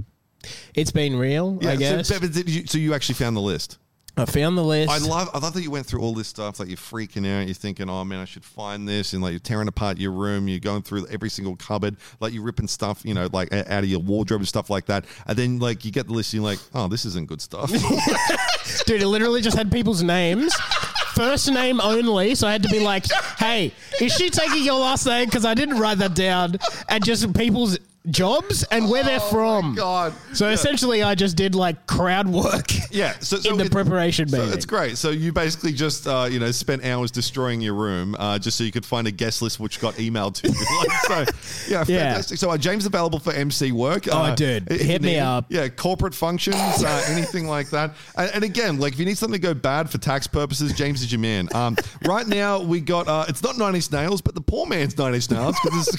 it's 0.74 0.90
been 0.92 1.16
real, 1.16 1.58
I 1.62 1.72
Yeah, 1.72 1.76
guess. 1.76 2.08
So, 2.08 2.20
but 2.20 2.32
did 2.32 2.50
you, 2.50 2.66
so 2.66 2.76
you 2.76 2.92
actually 2.92 3.14
found 3.14 3.34
the 3.34 3.40
list. 3.40 3.78
I 4.16 4.26
found 4.26 4.56
the 4.56 4.62
list. 4.62 4.90
I 4.90 4.98
love, 4.98 5.28
I 5.34 5.38
love 5.38 5.54
that 5.54 5.62
you 5.62 5.72
went 5.72 5.86
through 5.86 6.00
all 6.00 6.14
this 6.14 6.28
stuff. 6.28 6.60
Like 6.60 6.68
you're 6.68 6.76
freaking 6.76 7.26
out. 7.26 7.46
You're 7.46 7.54
thinking, 7.54 7.90
"Oh 7.90 8.04
man, 8.04 8.20
I 8.20 8.24
should 8.24 8.44
find 8.44 8.88
this," 8.88 9.12
and 9.12 9.20
like 9.22 9.32
you're 9.32 9.40
tearing 9.40 9.66
apart 9.66 9.98
your 9.98 10.12
room. 10.12 10.46
You're 10.46 10.60
going 10.60 10.82
through 10.82 11.06
every 11.08 11.28
single 11.28 11.56
cupboard, 11.56 11.96
like 12.20 12.32
you're 12.32 12.44
ripping 12.44 12.68
stuff, 12.68 13.02
you 13.04 13.12
know, 13.14 13.28
like 13.32 13.52
out 13.52 13.82
of 13.82 13.86
your 13.86 13.98
wardrobe 13.98 14.40
and 14.40 14.48
stuff 14.48 14.70
like 14.70 14.86
that. 14.86 15.04
And 15.26 15.36
then 15.36 15.58
like 15.58 15.84
you 15.84 15.90
get 15.90 16.06
the 16.06 16.12
list, 16.12 16.32
and 16.32 16.42
you're 16.42 16.50
like, 16.50 16.60
"Oh, 16.74 16.86
this 16.86 17.04
isn't 17.04 17.26
good 17.26 17.40
stuff." 17.40 17.70
Dude, 18.86 19.02
it 19.02 19.08
literally 19.08 19.40
just 19.40 19.56
had 19.56 19.72
people's 19.72 20.02
names. 20.02 20.54
First 21.14 21.50
name 21.50 21.80
only, 21.80 22.34
so 22.34 22.46
I 22.46 22.52
had 22.52 22.62
to 22.62 22.68
be 22.68 22.80
like, 22.80 23.06
"Hey, 23.38 23.72
is 24.00 24.14
she 24.14 24.30
taking 24.30 24.62
your 24.64 24.78
last 24.78 25.06
name?" 25.06 25.24
Because 25.24 25.44
I 25.44 25.54
didn't 25.54 25.78
write 25.78 25.98
that 25.98 26.14
down, 26.14 26.56
and 26.88 27.04
just 27.04 27.34
people's 27.34 27.78
jobs 28.10 28.64
and 28.64 28.88
where 28.90 29.02
they're 29.02 29.18
from. 29.20 29.72
Oh 29.72 29.74
God. 29.74 30.12
So 30.34 30.48
essentially, 30.50 31.02
I 31.02 31.14
just 31.14 31.36
did 31.36 31.54
like 31.54 31.86
crowd 31.86 32.28
work. 32.28 32.66
Yeah, 32.90 33.14
so, 33.20 33.38
so 33.38 33.50
in 33.52 33.58
the 33.58 33.64
it- 33.64 33.72
preparation 33.72 34.28
so 34.28 34.38
meeting. 34.38 34.52
it's 34.54 34.66
great. 34.66 34.96
So 34.98 35.10
you 35.10 35.32
basically 35.32 35.72
just 35.72 36.06
uh, 36.06 36.28
you 36.30 36.38
know 36.38 36.50
spent 36.50 36.84
hours 36.84 37.10
destroying 37.10 37.60
your 37.60 37.74
room 37.74 38.14
uh, 38.18 38.38
just 38.38 38.56
so 38.58 38.64
you 38.64 38.70
could 38.72 38.86
find 38.86 39.06
a 39.06 39.10
guest 39.10 39.42
list 39.42 39.58
which 39.58 39.80
got 39.80 39.94
emailed 39.94 40.34
to 40.42 40.48
you. 40.48 40.54
Like, 41.10 41.28
so 41.34 41.70
yeah, 41.72 41.84
Yeah. 41.86 42.04
fantastic. 42.12 42.38
So 42.38 42.50
uh, 42.50 42.58
James 42.58 42.86
available 42.86 43.18
for 43.18 43.32
MC 43.32 43.72
work. 43.72 44.06
Oh, 44.08 44.16
uh, 44.18 44.34
dude, 44.34 44.70
if 44.70 44.80
you 44.80 44.86
hit 44.86 45.02
me 45.02 45.12
need- 45.14 45.18
up. 45.20 45.46
Yeah, 45.48 45.68
corporate 45.68 46.14
functions, 46.14 46.56
uh, 46.56 47.04
anything 47.08 47.46
like 47.46 47.70
that. 47.70 47.94
And, 48.16 48.30
and 48.34 48.44
again, 48.44 48.78
like 48.78 48.92
if 48.94 48.98
you 48.98 49.04
need 49.06 49.18
something 49.18 49.40
to 49.40 49.46
go 49.46 49.54
bad 49.54 49.90
for 49.90 49.98
tax 49.98 50.26
purposes, 50.26 50.72
James 50.72 51.02
is 51.02 51.10
your 51.12 51.20
man. 51.20 51.48
Um, 51.54 51.76
right 52.04 52.26
now 52.26 52.60
we 52.60 52.80
got 52.80 53.08
uh, 53.08 53.24
it's 53.28 53.42
not 53.42 53.56
Nine 53.58 53.74
Inch 53.74 53.90
Nails, 53.92 54.20
but 54.20 54.34
the 54.34 54.40
poor 54.40 54.66
man's 54.66 54.96
Nine 54.98 55.14
Inch 55.14 55.30
Nails 55.30 55.56
because 55.62 55.86
this, 55.86 55.94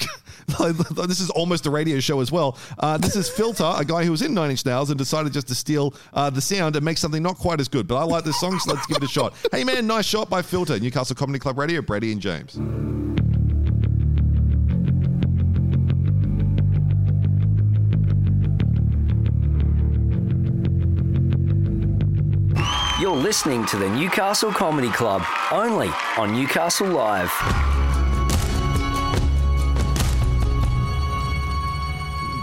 is- 0.69 0.97
this 1.07 1.19
is 1.19 1.29
almost 1.31 1.65
a 1.65 1.69
radio 1.69 1.94
show 2.01 2.19
as 2.19 2.31
well. 2.31 2.57
Uh, 2.79 2.97
this 2.97 3.15
is 3.15 3.29
Filter, 3.29 3.71
a 3.75 3.85
guy 3.85 4.03
who 4.03 4.11
was 4.11 4.21
in 4.21 4.33
Nine 4.33 4.51
Inch 4.51 4.65
Nails 4.65 4.89
and 4.89 4.97
decided 4.97 5.33
just 5.33 5.47
to 5.47 5.55
steal 5.55 5.93
uh, 6.13 6.29
the 6.29 6.41
sound 6.41 6.75
and 6.75 6.83
make 6.83 6.97
something 6.97 7.23
not 7.23 7.37
quite 7.37 7.59
as 7.59 7.67
good. 7.67 7.87
But 7.87 7.97
I 7.97 8.03
like 8.03 8.23
this 8.23 8.39
song, 8.39 8.57
so 8.59 8.73
let's 8.73 8.85
give 8.87 8.97
it 8.97 9.03
a 9.03 9.07
shot. 9.07 9.33
Hey 9.51 9.63
man, 9.63 9.87
nice 9.87 10.05
shot 10.05 10.29
by 10.29 10.41
Filter, 10.41 10.79
Newcastle 10.79 11.15
Comedy 11.15 11.39
Club 11.39 11.57
Radio, 11.57 11.81
Brady 11.81 12.11
and 12.11 12.21
James. 12.21 12.55
You're 22.97 23.15
listening 23.15 23.65
to 23.67 23.77
the 23.77 23.89
Newcastle 23.89 24.51
Comedy 24.51 24.89
Club, 24.89 25.21
only 25.51 25.89
on 26.17 26.31
Newcastle 26.31 26.87
Live. 26.87 27.84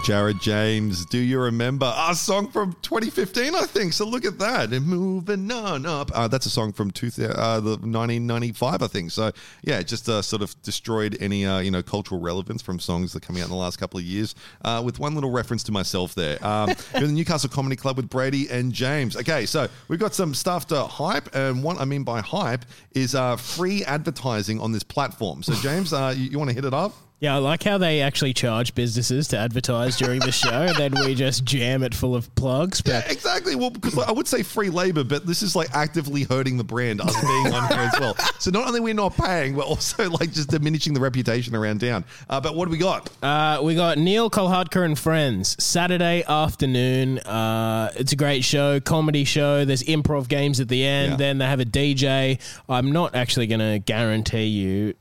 Jared 0.03 0.41
James, 0.41 1.05
do 1.05 1.17
you 1.17 1.39
remember 1.39 1.93
a 1.97 2.13
song 2.13 2.51
from 2.51 2.73
2015? 2.81 3.55
I 3.55 3.61
think 3.61 3.93
so. 3.93 4.05
Look 4.05 4.25
at 4.25 4.37
that, 4.37 4.73
and 4.73 4.85
moving 4.85 5.49
on 5.49 5.85
up. 5.85 6.11
Uh, 6.13 6.27
that's 6.27 6.45
a 6.45 6.49
song 6.49 6.73
from 6.73 6.91
two, 6.91 7.07
uh, 7.07 7.61
the 7.61 7.77
1995, 7.77 8.81
I 8.81 8.87
think. 8.87 9.11
So 9.11 9.31
yeah, 9.61 9.79
it 9.79 9.87
just 9.87 10.09
uh, 10.09 10.21
sort 10.21 10.41
of 10.41 10.61
destroyed 10.61 11.15
any 11.21 11.45
uh, 11.45 11.59
you 11.59 11.71
know 11.71 11.81
cultural 11.81 12.19
relevance 12.19 12.61
from 12.61 12.79
songs 12.79 13.13
that 13.13 13.23
are 13.23 13.25
coming 13.25 13.41
out 13.41 13.45
in 13.45 13.51
the 13.51 13.57
last 13.57 13.79
couple 13.79 13.97
of 13.97 14.03
years. 14.03 14.35
Uh, 14.65 14.81
with 14.83 14.99
one 14.99 15.15
little 15.15 15.31
reference 15.31 15.63
to 15.63 15.71
myself 15.71 16.13
there. 16.15 16.37
Um, 16.45 16.71
you're 16.93 17.03
in 17.03 17.07
the 17.07 17.13
Newcastle 17.13 17.49
Comedy 17.49 17.77
Club 17.77 17.95
with 17.95 18.09
Brady 18.09 18.49
and 18.49 18.73
James. 18.73 19.15
Okay, 19.15 19.45
so 19.45 19.69
we've 19.87 20.01
got 20.01 20.13
some 20.13 20.33
stuff 20.33 20.67
to 20.67 20.83
hype, 20.83 21.33
and 21.33 21.63
what 21.63 21.79
I 21.79 21.85
mean 21.85 22.03
by 22.03 22.19
hype 22.19 22.65
is 22.91 23.15
uh, 23.15 23.37
free 23.37 23.85
advertising 23.85 24.59
on 24.59 24.73
this 24.73 24.83
platform. 24.83 25.43
So 25.43 25.53
James, 25.53 25.93
you, 25.93 26.31
you 26.31 26.37
want 26.37 26.49
to 26.49 26.55
hit 26.55 26.65
it 26.65 26.73
up? 26.73 26.93
Yeah, 27.23 27.35
I 27.35 27.37
like 27.37 27.63
how 27.63 27.77
they 27.77 28.01
actually 28.01 28.33
charge 28.33 28.75
businesses 28.75 29.29
to 29.29 29.37
advertise 29.37 29.95
during 29.95 30.19
the 30.19 30.33
show, 30.33 30.49
and 30.49 30.75
then 30.75 30.93
we 31.05 31.15
just 31.15 31.45
jam 31.45 31.81
it 31.81 31.95
full 31.95 32.17
of 32.17 32.35
plugs. 32.35 32.83
Yeah, 32.85 33.01
exactly. 33.07 33.55
Well, 33.55 33.69
because 33.69 33.95
like, 33.95 34.09
I 34.09 34.11
would 34.11 34.27
say 34.27 34.43
free 34.43 34.69
labor, 34.69 35.05
but 35.05 35.25
this 35.25 35.41
is 35.41 35.55
like 35.55 35.73
actively 35.73 36.23
hurting 36.23 36.57
the 36.57 36.65
brand, 36.65 36.99
us 36.99 37.15
being 37.21 37.53
on 37.53 37.69
here 37.69 37.79
as 37.79 37.97
well. 37.97 38.17
So 38.39 38.51
not 38.51 38.67
only 38.67 38.81
we're 38.81 38.93
not 38.93 39.15
paying, 39.15 39.55
we're 39.55 39.63
also 39.63 40.09
like 40.09 40.33
just 40.33 40.49
diminishing 40.49 40.93
the 40.93 40.99
reputation 40.99 41.55
around 41.55 41.79
town. 41.79 42.03
Uh, 42.29 42.41
but 42.41 42.55
what 42.55 42.65
do 42.65 42.71
we 42.71 42.77
got? 42.77 43.09
uh, 43.23 43.61
we 43.63 43.73
got 43.73 43.97
Neel 43.97 44.29
Kolhatkar 44.29 44.83
and 44.83 44.99
Friends 44.99 45.55
Saturday 45.63 46.25
afternoon. 46.27 47.19
Uh, 47.19 47.89
it's 47.95 48.11
a 48.11 48.17
great 48.17 48.43
show, 48.43 48.81
comedy 48.81 49.23
show. 49.23 49.63
There's 49.63 49.83
improv 49.83 50.27
games 50.27 50.59
at 50.59 50.67
the 50.67 50.83
end. 50.83 51.11
Yeah. 51.11 51.15
Then 51.15 51.37
they 51.37 51.45
have 51.45 51.61
a 51.61 51.65
DJ. 51.65 52.41
I'm 52.67 52.91
not 52.91 53.15
actually 53.15 53.47
going 53.47 53.61
to 53.61 53.79
guarantee 53.79 54.47
you 54.47 54.95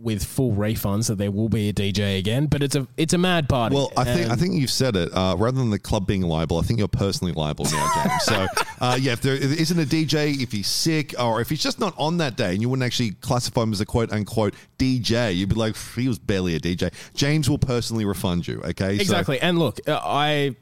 with 0.00 0.24
full 0.24 0.52
refunds 0.52 1.08
that 1.08 1.18
there 1.18 1.30
will 1.30 1.48
be 1.48 1.68
a 1.68 1.72
DJ 1.72 2.18
again, 2.18 2.46
but 2.46 2.62
it's 2.62 2.74
a 2.74 2.86
it's 2.96 3.12
a 3.12 3.18
mad 3.18 3.48
party. 3.48 3.74
Well, 3.74 3.92
I 3.96 4.04
think 4.04 4.30
I 4.30 4.36
think 4.36 4.54
you've 4.54 4.70
said 4.70 4.96
it. 4.96 5.10
Uh, 5.12 5.36
rather 5.38 5.58
than 5.58 5.70
the 5.70 5.78
club 5.78 6.06
being 6.06 6.22
liable, 6.22 6.58
I 6.58 6.62
think 6.62 6.78
you're 6.78 6.88
personally 6.88 7.32
liable 7.34 7.66
now, 7.66 7.90
James. 7.94 8.12
so 8.24 8.46
uh, 8.80 8.98
yeah, 9.00 9.12
if 9.12 9.20
there 9.20 9.34
isn't 9.34 9.78
a 9.78 9.84
DJ, 9.84 10.40
if 10.42 10.52
he's 10.52 10.68
sick, 10.68 11.14
or 11.20 11.40
if 11.40 11.50
he's 11.50 11.62
just 11.62 11.78
not 11.78 11.94
on 11.98 12.16
that 12.18 12.36
day, 12.36 12.52
and 12.52 12.62
you 12.62 12.68
wouldn't 12.68 12.84
actually 12.86 13.10
classify 13.12 13.62
him 13.62 13.72
as 13.72 13.80
a 13.80 13.86
quote 13.86 14.10
unquote 14.12 14.54
DJ, 14.78 15.36
you'd 15.36 15.50
be 15.50 15.54
like, 15.54 15.76
he 15.94 16.08
was 16.08 16.18
barely 16.18 16.54
a 16.54 16.60
DJ. 16.60 16.92
James 17.14 17.50
will 17.50 17.58
personally 17.58 18.04
refund 18.04 18.48
you. 18.48 18.60
Okay, 18.64 18.96
So- 18.96 19.02
Exactly. 19.02 19.40
and 19.40 19.58
look, 19.58 19.80
uh, 19.86 20.00
I 20.02 20.56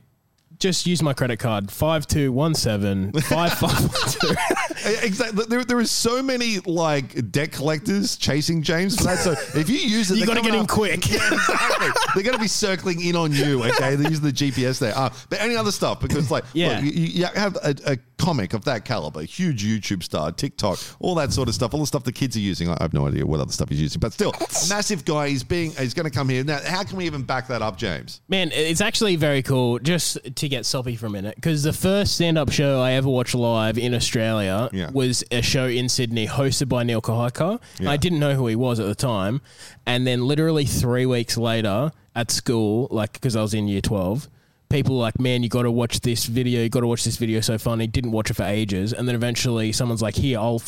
just 0.59 0.87
use 0.87 1.03
my 1.03 1.13
credit 1.13 1.39
card 1.39 1.71
five 1.71 2.07
two 2.07 2.33
one 2.33 2.55
seven 2.55 3.13
five 3.23 3.53
five 3.55 3.81
one 3.81 4.11
two. 4.11 4.35
Exactly. 5.07 5.45
There, 5.49 5.65
there 5.65 5.81
is 5.81 5.91
so 5.91 6.23
many 6.23 6.59
like 6.61 7.31
debt 7.31 7.53
collectors 7.53 8.17
chasing 8.17 8.63
James 8.63 8.97
for 8.97 9.05
that. 9.05 9.19
So 9.19 9.33
if 9.59 9.69
you 9.69 9.77
use 9.79 10.11
it, 10.11 10.19
You 10.19 10.27
got 10.27 10.35
to 10.37 10.43
get 10.43 10.55
him 10.55 10.63
up- 10.63 10.69
quick. 10.69 11.09
Yeah, 11.11 11.17
exactly. 11.33 11.89
they're 12.15 12.23
going 12.25 12.37
to 12.37 12.41
be 12.43 12.49
circling 12.49 13.01
in 13.05 13.17
on 13.17 13.33
you. 13.33 13.63
Okay, 13.65 13.95
they're 13.97 14.11
using 14.11 14.25
the 14.27 14.33
GPS 14.33 14.79
there. 14.79 14.97
Uh, 14.97 15.11
but 15.31 15.41
any 15.41 15.57
other 15.57 15.73
stuff 15.73 16.01
because 16.01 16.31
like 16.31 16.45
Yeah. 16.55 16.77
look, 16.77 16.85
you, 16.85 16.91
you 16.91 17.25
have 17.27 17.57
a, 17.57 17.75
a 17.87 17.97
comic 18.19 18.53
of 18.53 18.65
that 18.65 18.85
caliber, 18.85 19.23
huge 19.23 19.65
YouTube 19.65 20.03
star, 20.03 20.31
TikTok, 20.33 20.79
all 21.01 21.15
that 21.15 21.33
sort 21.33 21.49
of 21.49 21.55
stuff, 21.55 21.73
all 21.73 21.81
the 21.81 21.87
stuff 21.87 22.05
the 22.05 22.13
kids 22.13 22.37
are 22.37 22.41
using. 22.41 22.69
I 22.69 22.77
have 22.81 22.93
no 22.93 23.07
idea 23.07 23.25
what 23.25 23.41
other 23.41 23.53
stuff 23.53 23.69
he's 23.69 23.81
using, 23.81 24.01
but 24.01 24.13
still, 24.13 24.33
massive 24.69 25.05
guy. 25.05 25.29
He's 25.29 25.45
being 25.45 25.71
he's 25.73 25.95
going 25.95 26.05
to 26.05 26.11
come 26.15 26.29
here 26.29 26.45
now. 26.45 26.59
How 26.67 26.83
can 26.85 26.97
we 26.97 27.07
even 27.07 27.23
back 27.23 27.49
that 27.49 27.63
up, 27.63 27.77
James? 27.79 28.21
Man, 28.29 28.51
it's 28.53 28.81
actually 28.81 29.17
very 29.17 29.43
cool 29.43 29.79
just 29.79 30.19
to 30.37 30.49
get 30.49 30.67
soppy 30.67 30.97
for 30.97 31.07
a 31.07 31.11
minute 31.11 31.37
because 31.37 31.63
the 31.63 31.73
first 31.73 32.15
stand 32.15 32.37
up 32.37 32.51
show 32.51 32.81
I 32.81 32.93
ever 32.93 33.09
watched 33.09 33.35
live 33.35 33.79
in 33.79 33.95
Australia 33.95 34.69
Yeah. 34.73 34.91
was 34.91 35.25
a 35.31 35.41
show 35.43 35.67
in 35.67 35.89
Sydney 35.89 36.27
hosted 36.27 36.69
by 36.69 36.83
Neel 36.83 37.01
Kolhatkar. 37.01 37.61
Yeah. 37.79 37.91
I 37.91 37.97
didn't 37.97 38.19
know 38.19 38.35
who 38.35 38.47
he 38.49 38.57
was 38.57 38.81
at 38.81 38.87
the 38.87 38.95
time. 38.95 39.41
And 39.87 40.07
then 40.07 40.27
literally 40.27 40.65
three 40.67 41.07
weeks 41.07 41.37
later 41.37 41.93
at 42.15 42.31
school, 42.31 42.89
like 42.91 43.13
because 43.13 43.37
I 43.37 43.43
was 43.43 43.55
in 43.55 43.69
year 43.69 43.81
12, 43.81 44.29
people 44.69 44.97
like, 44.99 45.19
man, 45.19 45.43
you 45.43 45.49
got 45.49 45.63
to 45.63 45.71
watch 45.71 46.01
this 46.01 46.27
video. 46.27 46.63
You 46.63 46.69
got 46.69 46.81
to 46.81 46.87
watch 46.87 47.05
this 47.05 47.17
video. 47.17 47.41
So 47.41 47.59
funny. 47.59 47.87
Didn't 47.87 48.13
watch 48.13 48.31
it 48.31 48.35
for 48.35 48.45
ages. 48.45 48.93
And 48.93 49.09
then 49.09 49.15
eventually 49.15 49.73
someone's 49.73 50.03
like, 50.03 50.17
here, 50.17 50.39
I'll. 50.39 50.63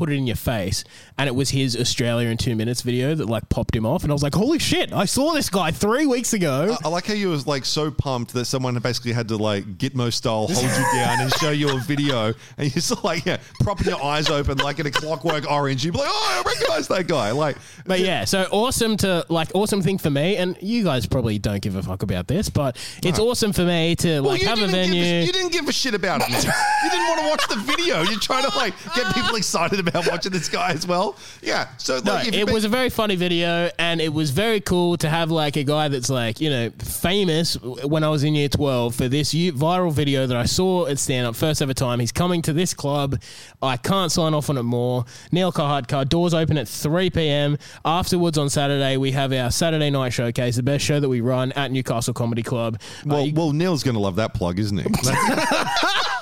Put 0.00 0.08
it 0.08 0.14
in 0.14 0.26
your 0.26 0.34
face, 0.34 0.82
and 1.18 1.28
it 1.28 1.34
was 1.34 1.50
his 1.50 1.76
Australia 1.76 2.30
in 2.30 2.38
two 2.38 2.56
minutes 2.56 2.80
video 2.80 3.14
that 3.14 3.26
like 3.26 3.50
popped 3.50 3.76
him 3.76 3.84
off, 3.84 4.02
and 4.02 4.10
I 4.10 4.14
was 4.14 4.22
like, 4.22 4.34
"Holy 4.34 4.58
shit! 4.58 4.94
I 4.94 5.04
saw 5.04 5.34
this 5.34 5.50
guy 5.50 5.72
three 5.72 6.06
weeks 6.06 6.32
ago." 6.32 6.74
I 6.82 6.88
like 6.88 7.04
how 7.04 7.12
you 7.12 7.28
was 7.28 7.46
like 7.46 7.66
so 7.66 7.90
pumped 7.90 8.32
that 8.32 8.46
someone 8.46 8.78
basically 8.78 9.12
had 9.12 9.28
to 9.28 9.36
like 9.36 9.76
Gitmo 9.76 10.10
style 10.10 10.46
hold 10.46 10.62
you 10.62 10.86
down 10.94 11.20
and 11.20 11.30
show 11.34 11.50
you 11.50 11.68
a 11.76 11.80
video, 11.80 12.32
and 12.56 12.74
you're 12.74 12.96
like 13.04 13.26
yeah, 13.26 13.36
propping 13.60 13.88
your 13.88 14.02
eyes 14.02 14.30
open 14.30 14.56
like 14.56 14.78
in 14.78 14.86
a 14.86 14.90
Clockwork 14.90 15.50
Orange. 15.50 15.84
You'd 15.84 15.92
be 15.92 15.98
like, 15.98 16.08
oh, 16.10 16.42
I 16.42 16.48
recognize 16.48 16.88
that 16.88 17.06
guy. 17.06 17.32
Like, 17.32 17.58
But 17.84 18.00
yeah, 18.00 18.24
so 18.24 18.48
awesome 18.50 18.96
to 18.98 19.26
like 19.28 19.50
awesome 19.54 19.82
thing 19.82 19.98
for 19.98 20.08
me, 20.08 20.38
and 20.38 20.56
you 20.62 20.82
guys 20.82 21.04
probably 21.04 21.38
don't 21.38 21.60
give 21.60 21.76
a 21.76 21.82
fuck 21.82 22.02
about 22.02 22.26
this, 22.26 22.48
but 22.48 22.78
it's 23.02 23.18
awesome 23.18 23.52
for 23.52 23.66
me 23.66 23.96
to 23.96 24.22
well, 24.22 24.30
like 24.30 24.40
have 24.40 24.62
a 24.62 24.66
venue. 24.66 25.02
a, 25.02 25.26
you 25.26 25.32
didn't 25.32 25.52
give 25.52 25.68
a 25.68 25.72
shit 25.72 25.92
about 25.92 26.22
it. 26.22 26.30
You 26.30 26.88
didn't 26.90 27.06
want 27.06 27.20
to 27.20 27.28
watch 27.28 27.48
the 27.48 27.56
video. 27.56 28.00
You're 28.00 28.18
trying 28.18 28.48
to 28.48 28.56
like 28.56 28.72
get 28.94 29.14
people 29.14 29.34
excited 29.50 29.78
about 29.78 29.89
about 29.90 30.08
watching 30.10 30.32
this 30.32 30.48
guy 30.48 30.70
as 30.72 30.86
well. 30.86 31.16
Yeah. 31.42 31.68
So 31.76 31.98
like, 31.98 32.28
it 32.28 32.46
bet- 32.46 32.54
was 32.54 32.64
a 32.64 32.68
very 32.68 32.88
funny 32.90 33.16
video, 33.16 33.70
and 33.78 34.00
it 34.00 34.12
was 34.12 34.30
very 34.30 34.60
cool 34.60 34.96
to 34.98 35.08
have 35.08 35.30
like 35.30 35.56
a 35.56 35.64
guy 35.64 35.88
that's 35.88 36.08
like 36.10 36.40
you 36.40 36.48
know 36.50 36.70
famous 36.78 37.54
when 37.60 38.02
I 38.04 38.08
was 38.08 38.24
in 38.24 38.34
year 38.34 38.48
twelve 38.48 38.94
for 38.94 39.08
this 39.08 39.32
viral 39.34 39.92
video 39.92 40.26
that 40.26 40.36
I 40.36 40.44
saw 40.46 40.86
at 40.86 40.98
stand 40.98 41.26
up 41.26 41.36
first 41.36 41.60
ever 41.62 41.74
time. 41.74 42.00
He's 42.00 42.12
coming 42.12 42.42
to 42.42 42.52
this 42.52 42.74
club. 42.74 43.20
I 43.62 43.76
can't 43.76 44.10
sign 44.10 44.32
off 44.34 44.48
on 44.50 44.56
it 44.58 44.62
more. 44.62 45.04
Neel 45.32 45.52
Kolhatkar 45.52 46.08
doors 46.08 46.34
open 46.34 46.56
at 46.58 46.66
three 46.68 47.10
p.m. 47.10 47.58
Afterwards 47.84 48.38
on 48.38 48.48
Saturday 48.48 48.96
we 48.96 49.12
have 49.12 49.32
our 49.32 49.50
Saturday 49.50 49.90
night 49.90 50.12
showcase, 50.12 50.56
the 50.56 50.62
best 50.62 50.84
show 50.84 51.00
that 51.00 51.08
we 51.08 51.20
run 51.20 51.52
at 51.52 51.70
Newcastle 51.70 52.14
Comedy 52.14 52.42
Club. 52.42 52.78
Uh, 52.80 53.02
Well, 53.06 53.26
you- 53.26 53.34
well, 53.34 53.52
Neel's 53.52 53.82
going 53.82 53.94
to 53.94 54.00
love 54.00 54.16
that 54.16 54.34
plug, 54.34 54.58
isn't 54.58 54.78
he? 54.78 54.84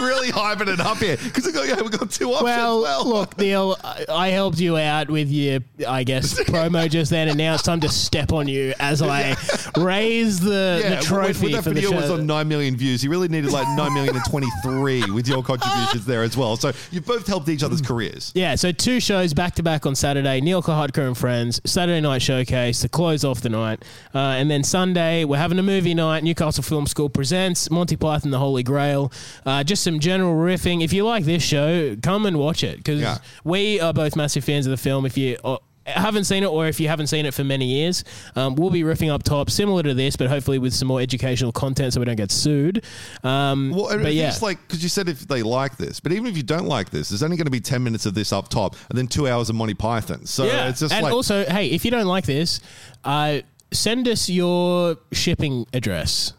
really 0.00 0.28
hyping 0.28 0.68
it 0.68 0.80
up 0.80 0.98
here 0.98 1.16
because 1.16 1.44
we 1.46 1.52
got 1.52 1.68
yeah, 1.68 1.80
we 1.82 1.88
got 1.90 2.10
two 2.10 2.30
options. 2.30 2.44
Well, 2.44 2.82
Well, 2.82 3.08
look, 3.08 3.38
Neel, 3.38 3.76
I 3.84 4.04
I 4.08 4.28
helped 4.28 4.58
you 4.58 4.76
out 4.76 5.08
with 5.10 5.30
your, 5.30 5.60
I 5.86 6.04
guess, 6.04 6.38
promo 6.44 6.88
just 6.90 7.10
then, 7.10 7.28
and 7.28 7.38
now 7.38 7.54
it's 7.54 7.62
time 7.62 7.80
to 7.80 7.88
step 7.88 8.32
on 8.32 8.48
you 8.48 8.74
as 8.80 9.02
I 9.02 9.36
raise 9.76 10.40
the, 10.40 10.80
yeah, 10.82 10.96
the 10.96 11.02
trophy 11.02 11.32
when, 11.32 11.42
when 11.42 11.52
that 11.52 11.64
for 11.64 11.70
the 11.70 11.74
video 11.74 11.90
show. 11.90 11.96
was 11.96 12.10
on 12.10 12.26
nine 12.26 12.48
million 12.48 12.76
views, 12.76 13.02
he 13.02 13.08
really 13.08 13.28
needed 13.28 13.52
like 13.52 13.66
nine 13.76 13.92
million 13.94 14.14
and 14.14 14.24
twenty 14.24 14.48
three 14.62 15.02
with 15.10 15.28
your 15.28 15.42
contributions 15.42 16.04
there 16.06 16.22
as 16.22 16.36
well. 16.36 16.56
So 16.56 16.72
you've 16.90 17.06
both 17.06 17.26
helped 17.26 17.48
each 17.48 17.62
other's 17.62 17.80
careers. 17.80 18.32
yeah, 18.34 18.54
so 18.54 18.72
two 18.72 19.00
shows 19.00 19.34
back 19.34 19.54
to 19.56 19.62
back 19.62 19.86
on 19.86 19.94
Saturday. 19.94 20.40
Neel 20.40 20.62
Kolhatkar 20.62 21.06
and 21.06 21.16
Friends, 21.16 21.60
Saturday 21.64 22.00
night 22.00 22.22
showcase 22.22 22.80
to 22.80 22.88
close 22.88 23.24
off 23.24 23.40
the 23.40 23.48
night. 23.48 23.82
Uh, 24.14 24.18
and 24.18 24.50
then 24.50 24.62
Sunday, 24.64 25.24
we're 25.24 25.36
having 25.38 25.58
a 25.58 25.62
movie 25.62 25.94
night. 25.94 26.22
Newcastle 26.24 26.62
Film 26.62 26.86
School 26.86 27.08
presents 27.08 27.70
Monty 27.70 27.96
Python, 27.96 28.30
The 28.30 28.38
Holy 28.38 28.62
Grail. 28.62 29.12
Uh, 29.44 29.62
just 29.64 29.82
some 29.90 30.00
general 30.00 30.34
riffing. 30.34 30.82
If 30.84 30.92
you 30.92 31.04
like 31.04 31.24
this 31.24 31.42
show, 31.42 31.96
come 32.02 32.26
and 32.26 32.38
watch 32.38 32.62
it 32.62 32.76
because 32.78 33.00
Yeah. 33.00 33.18
we 33.44 33.80
are 33.80 33.92
both 33.92 34.14
massive 34.16 34.44
fans 34.44 34.66
of 34.66 34.70
the 34.70 34.76
film. 34.76 35.04
If 35.06 35.16
you. 35.18 35.36
Uh, 35.44 35.56
haven't 35.86 36.22
seen 36.24 36.44
it, 36.44 36.46
or 36.46 36.66
if 36.68 36.78
you 36.78 36.86
haven't 36.86 37.08
seen 37.08 37.26
it 37.26 37.34
for 37.34 37.42
many 37.42 37.64
years, 37.64 38.04
um, 38.36 38.54
we'll 38.54 38.70
be 38.70 38.82
riffing 38.82 39.10
up 39.10 39.24
top, 39.24 39.50
similar 39.50 39.82
to 39.82 39.92
this, 39.92 40.14
but 40.14 40.28
hopefully 40.28 40.58
with 40.58 40.72
some 40.72 40.86
more 40.86 41.00
educational 41.00 41.50
content, 41.50 41.92
so 41.92 41.98
we 41.98 42.04
don't 42.06 42.14
get 42.16 42.30
sued. 42.30 42.84
Um, 43.24 43.70
Well, 43.74 43.98
but 43.98 44.14
yeah, 44.14 44.28
it's 44.28 44.40
like 44.42 44.58
because 44.68 44.84
you 44.84 44.88
said 44.88 45.08
if 45.08 45.26
they 45.26 45.42
like 45.42 45.78
this, 45.78 45.98
but 45.98 46.12
even 46.12 46.26
if 46.26 46.36
you 46.36 46.44
don't 46.44 46.66
like 46.66 46.90
this, 46.90 47.08
there's 47.08 47.24
only 47.24 47.36
going 47.36 47.46
to 47.46 47.50
be 47.50 47.60
ten 47.60 47.82
minutes 47.82 48.06
of 48.06 48.14
this 48.14 48.32
up 48.32 48.48
top, 48.50 48.76
and 48.90 48.96
then 48.96 49.08
two 49.08 49.26
hours 49.26 49.48
of 49.48 49.56
Monty 49.56 49.74
Python. 49.74 50.26
So 50.26 50.44
Yeah, 50.44 50.68
it's 50.68 50.78
just 50.80 50.94
and 50.94 51.02
like 51.02 51.12
also, 51.14 51.44
hey, 51.46 51.68
if 51.68 51.84
you 51.84 51.90
don't 51.90 52.06
like 52.06 52.26
this, 52.26 52.60
uh, 53.02 53.40
send 53.72 54.06
us 54.06 54.28
your 54.28 54.96
shipping 55.10 55.66
address. 55.72 56.34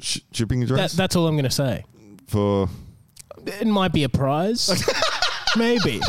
sh- 0.00 0.20
shipping 0.32 0.60
That, 0.60 0.70
address 0.70 0.92
that's 0.94 1.14
all 1.14 1.28
I'm 1.28 1.34
going 1.34 1.44
to 1.44 1.50
say. 1.50 1.84
For 2.30 2.68
It 3.44 3.66
might 3.66 3.92
be 3.92 4.04
a 4.04 4.08
prize, 4.08 4.84
maybe, 5.56 6.00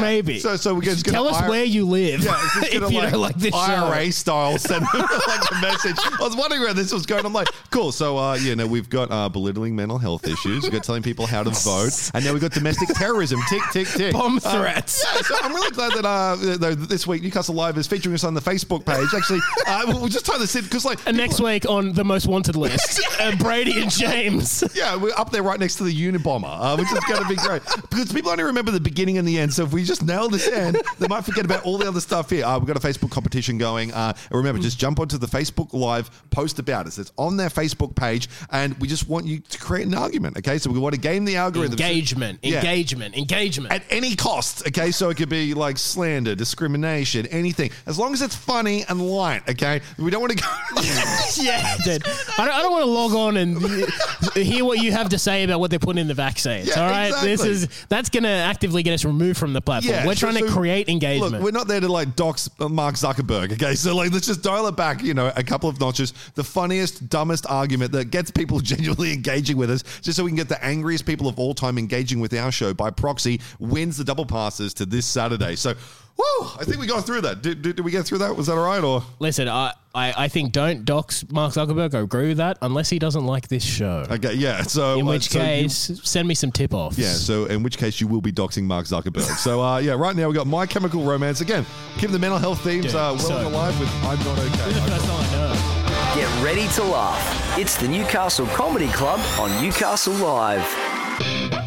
maybe. 0.00 0.38
So, 0.38 0.56
so 0.56 0.74
we're 0.74 0.82
just 0.82 1.04
gonna 1.04 1.16
tell 1.16 1.28
us 1.28 1.40
IR 1.42 1.48
where 1.48 1.64
you 1.64 1.86
live 1.86 2.22
Yeah, 2.24 2.34
it's 2.42 2.54
just 2.54 2.66
if 2.74 2.92
you 2.92 3.00
don't 3.00 3.12
like 3.20 3.36
this 3.36 3.54
IRA 3.54 4.04
show. 4.06 4.10
style 4.10 4.58
send 4.58 4.84
them 4.92 5.00
like 5.26 5.50
a 5.50 5.60
message. 5.60 5.96
I 5.98 6.16
was 6.20 6.36
wondering 6.36 6.62
where 6.62 6.74
this 6.74 6.92
was 6.92 7.06
going. 7.06 7.24
I'm 7.26 7.32
like, 7.32 7.48
cool. 7.70 7.92
So, 7.92 8.18
uh, 8.18 8.34
you 8.36 8.56
know, 8.56 8.66
we've 8.66 8.88
got 8.88 9.10
uh, 9.10 9.28
belittling 9.28 9.74
mental 9.76 9.98
health 9.98 10.26
issues. 10.26 10.62
We've 10.64 10.72
got 10.72 10.84
telling 10.84 11.02
people 11.02 11.26
how 11.26 11.42
to 11.42 11.50
vote, 11.50 12.10
and 12.14 12.24
now 12.24 12.32
we've 12.32 12.42
got 12.42 12.52
domestic 12.52 12.88
terrorism. 12.90 13.40
Tick, 13.48 13.62
tick, 13.72 13.88
tick. 13.88 14.12
Bomb 14.12 14.38
Uh, 14.44 14.60
threats. 14.60 15.04
yeah, 15.04 15.20
so 15.22 15.36
I'm 15.42 15.54
really 15.54 15.70
glad 15.72 15.92
that 15.92 16.04
uh, 16.04 16.74
this 16.76 17.06
week 17.06 17.22
Newcastle 17.22 17.54
Live 17.54 17.76
is 17.78 17.86
featuring 17.86 18.14
us 18.14 18.24
on 18.24 18.34
the 18.34 18.40
Facebook 18.40 18.84
page. 18.84 19.08
Actually, 19.14 19.40
uh, 19.66 19.82
we'll 19.86 20.08
just 20.08 20.26
tie 20.26 20.38
this 20.38 20.54
in 20.56 20.64
because 20.64 20.84
like 20.84 20.98
And 21.06 21.16
next 21.16 21.40
week 21.40 21.68
on 21.68 21.92
the 21.92 22.04
most 22.04 22.26
wanted 22.26 22.56
list, 22.56 23.00
uh, 23.20 23.34
Brady 23.36 23.80
and 23.80 23.90
James. 23.90 24.62
Yeah, 24.74 24.96
we're 24.96 25.14
up 25.16 25.30
there 25.30 25.42
right 25.42 25.58
next 25.58 25.76
to 25.76 25.84
the 25.84 25.92
Unabomber, 25.94 26.44
uh, 26.48 26.76
which 26.76 26.90
is 26.92 26.98
going 27.08 27.22
to 27.22 27.28
be 27.28 27.36
great. 27.36 27.62
Because 27.90 28.12
people 28.12 28.30
only 28.30 28.44
remember 28.44 28.70
the 28.70 28.80
beginning 28.80 29.18
and 29.18 29.26
the 29.26 29.38
end. 29.38 29.52
So 29.52 29.64
if 29.72 29.74
we 29.74 29.84
just 29.84 30.02
nail 30.04 30.28
this 30.28 30.48
end, 30.48 30.80
they 30.98 31.08
might 31.08 31.24
forget 31.24 31.46
about 31.46 31.64
all 31.64 31.78
the 31.78 31.88
other 31.88 32.00
stuff 32.00 32.28
here. 32.28 32.44
Uh, 32.44 32.58
we've 32.58 32.66
got 32.66 32.76
a 32.76 32.86
Facebook 32.86 33.10
competition 33.10 33.56
going. 33.56 33.90
Uh, 33.92 34.12
and 34.30 34.36
remember, 34.36 34.60
just 34.60 34.78
jump 34.78 35.00
onto 35.00 35.16
the 35.16 35.26
Facebook 35.26 35.72
Live, 35.72 36.10
post 36.28 36.58
about 36.58 36.86
us. 36.86 36.98
It's 36.98 37.10
on 37.16 37.38
their 37.38 37.48
Facebook 37.48 37.96
page. 37.96 38.28
And 38.50 38.78
we 38.80 38.86
just 38.86 39.08
want 39.08 39.24
you 39.24 39.40
to 39.40 39.58
create 39.58 39.86
an 39.86 39.94
argument, 39.94 40.36
okay? 40.38 40.58
So 40.58 40.70
we 40.70 40.78
want 40.78 40.94
to 40.94 41.00
game 41.00 41.24
the 41.24 41.36
algorithm. 41.36 41.72
Engagement, 41.72 42.40
Yeah. 42.42 42.58
engagement, 42.58 43.16
engagement. 43.16 43.72
At 43.72 43.82
any 43.88 44.14
cost, 44.14 44.66
okay? 44.68 44.90
So 44.90 45.08
it 45.08 45.16
could 45.16 45.30
be 45.30 45.54
like 45.54 45.78
slander, 45.78 46.34
discrimination, 46.34 47.24
anything. 47.28 47.70
As 47.86 47.98
long 47.98 48.12
as 48.12 48.20
it's 48.20 48.36
funny 48.36 48.84
and 48.90 49.00
light, 49.00 49.48
okay? 49.48 49.80
We 49.98 50.10
don't 50.10 50.20
want 50.20 50.36
to 50.36 50.42
go. 50.42 50.48
yeah, 51.42 51.76
dude. 51.82 52.06
I 52.06 52.44
don't, 52.44 52.54
I 52.54 52.60
don't 52.60 52.72
want 52.72 52.84
to 52.84 52.90
log 52.90 53.14
on 53.14 53.36
and 53.38 53.58
hear 54.34 54.66
what 54.66 54.80
you 54.80 54.92
have 54.92 55.08
to 55.10 55.18
say 55.18 55.44
about 55.44 55.60
what 55.60 55.70
they're 55.70 55.78
putting 55.78 56.00
in 56.02 56.08
the 56.08 56.14
vaccines. 56.14 56.68
Yeah, 56.68 56.84
all 56.84 56.90
right, 56.90 57.14
this 57.22 57.42
is 57.42 57.68
that's 57.88 58.10
going 58.10 58.24
to 58.24 58.28
actively 58.28 58.82
get 58.82 58.92
us 58.92 59.04
removed 59.06 59.38
from 59.38 59.54
the 59.54 59.61
platform. 59.64 59.94
Yeah, 59.94 60.06
We're 60.06 60.14
so- 60.14 60.30
trying 60.30 60.42
to 60.42 60.48
so- 60.48 60.54
create 60.54 60.88
engagement. 60.88 61.32
Look, 61.32 61.42
we're 61.42 61.50
not 61.50 61.68
there 61.68 61.80
to 61.80 61.88
like 61.88 62.14
dox 62.16 62.48
uh, 62.60 62.68
Mark 62.68 62.96
Zuckerberg, 62.96 63.52
okay? 63.52 63.74
So 63.74 63.94
like, 63.96 64.12
let's 64.12 64.26
just 64.26 64.42
dial 64.42 64.66
it 64.66 64.76
back, 64.76 65.02
you 65.02 65.14
know, 65.14 65.32
a 65.36 65.42
couple 65.42 65.68
of 65.68 65.80
notches. 65.80 66.12
The 66.34 66.44
funniest, 66.44 67.08
dumbest 67.08 67.46
argument 67.48 67.92
that 67.92 68.06
gets 68.10 68.30
people 68.30 68.60
genuinely 68.72 69.12
engaging 69.12 69.56
with 69.56 69.70
us, 69.70 69.82
just 70.00 70.16
so 70.16 70.24
we 70.24 70.30
can 70.30 70.36
get 70.36 70.48
the 70.48 70.62
angriest 70.64 71.06
people 71.06 71.28
of 71.28 71.38
all 71.38 71.54
time 71.54 71.78
engaging 71.78 72.20
with 72.20 72.34
our 72.34 72.52
show 72.52 72.74
by 72.74 72.90
proxy, 72.90 73.40
wins 73.58 73.96
the 73.96 74.04
double 74.04 74.26
passes 74.26 74.74
to 74.74 74.86
this 74.86 75.06
Saturday. 75.06 75.56
So, 75.56 75.74
whoa, 76.16 76.56
I 76.60 76.64
think 76.64 76.78
we 76.78 76.86
got 76.86 77.04
through 77.06 77.22
that. 77.22 77.42
Did, 77.42 77.62
did, 77.62 77.76
did 77.76 77.84
we 77.84 77.90
get 77.90 78.04
through 78.04 78.18
that? 78.18 78.36
Was 78.36 78.46
that 78.46 78.56
all 78.56 78.64
right? 78.64 78.82
Or 78.82 79.02
Listen, 79.18 79.48
I, 79.48 79.72
I, 79.94 80.14
I 80.24 80.28
think 80.28 80.52
don't 80.52 80.84
dox 80.84 81.24
Mark 81.30 81.52
Zuckerberg. 81.52 81.94
I 81.94 82.00
agree 82.00 82.28
with 82.28 82.36
that, 82.38 82.58
unless 82.62 82.88
he 82.90 82.98
doesn't 82.98 83.24
like 83.26 83.48
this 83.48 83.64
show. 83.64 84.06
okay, 84.10 84.34
yeah. 84.34 84.62
So 84.62 84.98
in 84.98 85.06
uh, 85.06 85.10
which 85.10 85.28
so 85.30 85.38
you- 85.40 85.44
case, 85.44 86.00
send 86.04 86.26
me 86.28 86.34
some 86.34 86.52
tip 86.52 86.72
offs. 86.74 86.98
yeah, 86.98 87.12
so 87.12 87.46
in 87.46 87.62
which 87.62 87.78
case 87.78 88.00
you 88.00 88.06
will 88.06 88.20
be 88.20 88.32
doxing 88.32 88.64
Mark 88.64 88.86
Zuckerberg. 88.86 89.36
so 89.38 89.60
uh, 89.62 89.78
yeah, 89.78 89.92
right 89.92 90.14
now 90.16 90.28
we 90.28 90.34
got 90.34 90.46
My 90.46 90.66
Chemical 90.66 91.02
Romance 91.02 91.40
again. 91.40 91.64
Keep 91.98 92.10
the 92.10 92.18
mental 92.18 92.38
health 92.38 92.62
themes 92.62 92.86
Dude, 92.86 92.94
uh, 92.94 93.14
well 93.16 93.18
so 93.18 93.36
and 93.38 93.46
alive 93.46 93.78
with 93.80 93.88
I'm 94.04 94.18
Not 94.24 94.36
This 94.36 94.44
is 94.46 94.76
Okay. 94.76 94.80
the 94.80 94.90
first 94.90 95.04
time 95.06 95.20
I 95.20 95.32
know. 95.32 96.14
Get 96.14 96.44
ready 96.44 96.68
to 96.74 96.82
laugh. 96.84 97.58
It's 97.58 97.76
the 97.76 97.88
Newcastle 97.88 98.46
Comedy 98.48 98.88
Club 98.88 99.20
on 99.38 99.62
Newcastle 99.62 100.14
Live. 100.14 101.61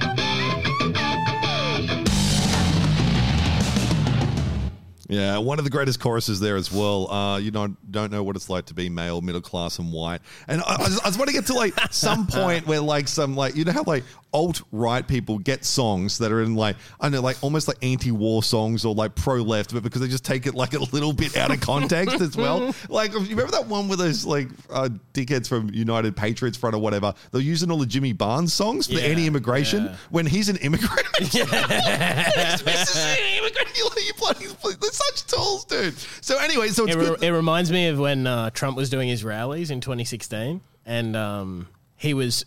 Yeah, 5.07 5.37
one 5.37 5.59
of 5.59 5.65
the 5.65 5.71
greatest 5.71 5.99
choruses 5.99 6.39
there 6.39 6.55
as 6.55 6.71
well. 6.71 7.11
Uh, 7.11 7.37
you 7.37 7.51
know, 7.51 7.75
don't 7.91 8.11
know 8.11 8.23
what 8.23 8.35
it's 8.35 8.49
like 8.49 8.65
to 8.65 8.73
be 8.73 8.89
male, 8.89 9.21
middle 9.21 9.41
class, 9.41 9.77
and 9.79 9.91
white. 9.93 10.21
And 10.47 10.61
I, 10.61 10.75
I, 10.75 10.83
was, 10.83 10.99
I 10.99 11.07
was 11.07 11.17
want 11.17 11.29
to 11.29 11.33
get 11.33 11.45
to 11.47 11.53
like 11.53 11.73
some 11.91 12.25
point 12.31 12.65
where 12.67 12.79
like 12.81 13.07
some 13.07 13.35
like 13.35 13.55
you 13.55 13.65
know 13.65 13.71
how 13.71 13.83
like 13.83 14.03
alt 14.33 14.61
right 14.73 15.07
people 15.07 15.39
get 15.39 15.63
songs 15.63 16.17
that 16.17 16.29
are 16.31 16.41
in 16.41 16.55
like 16.55 16.75
I 16.99 17.05
don't 17.05 17.13
know 17.13 17.21
like 17.21 17.41
almost 17.41 17.67
like 17.69 17.77
anti 17.81 18.11
war 18.11 18.43
songs 18.43 18.83
or 18.83 18.93
like 18.95 19.15
pro 19.15 19.35
left, 19.41 19.73
but 19.73 19.83
because 19.83 20.01
they 20.01 20.07
just 20.07 20.25
take 20.25 20.47
it 20.47 20.55
like 20.55 20.73
a 20.73 20.79
little 20.79 21.13
bit 21.13 21.37
out 21.37 21.51
of 21.53 21.61
context 21.61 22.21
as 22.21 22.35
well. 22.35 22.73
Like 22.89 23.13
you 23.13 23.19
remember 23.19 23.51
that 23.51 23.67
one 23.67 23.87
with 23.87 23.99
those 23.99 24.25
like 24.25 24.47
uh, 24.69 24.89
dickheads 25.13 25.47
from 25.47 25.69
United 25.73 26.15
Patriots 26.15 26.57
Front 26.57 26.75
or 26.75 26.79
whatever? 26.79 27.13
They're 27.31 27.41
using 27.41 27.71
all 27.71 27.77
the 27.77 27.85
Jimmy 27.85 28.13
Barnes 28.13 28.53
songs 28.53 28.87
for 28.87 28.93
Yeah, 28.93 29.01
anti-immigration 29.01 29.85
yeah. 29.85 29.95
when 30.09 30.25
he's 30.25 30.49
an 30.49 30.57
immigrant. 30.57 31.05
This 31.19 31.35
is 31.35 32.95
an 32.97 33.17
immigrant. 33.17 33.34
You, 33.45 33.89
you 34.05 34.13
bloody, 34.17 34.45
they're 34.45 34.91
such 34.91 35.25
tools, 35.27 35.65
dude. 35.65 35.97
So 36.21 36.37
anyway, 36.39 36.69
so 36.69 36.85
It, 36.87 36.95
re- 36.95 37.27
it 37.27 37.31
reminds 37.31 37.71
me 37.71 37.87
of 37.87 37.99
when 37.99 38.27
uh, 38.27 38.49
Trump 38.51 38.77
was 38.77 38.89
doing 38.89 39.07
his 39.07 39.23
rallies 39.23 39.71
in 39.71 39.81
2016, 39.81 40.61
and 40.85 41.15
um, 41.15 41.67
he 41.97 42.13
was. 42.13 42.45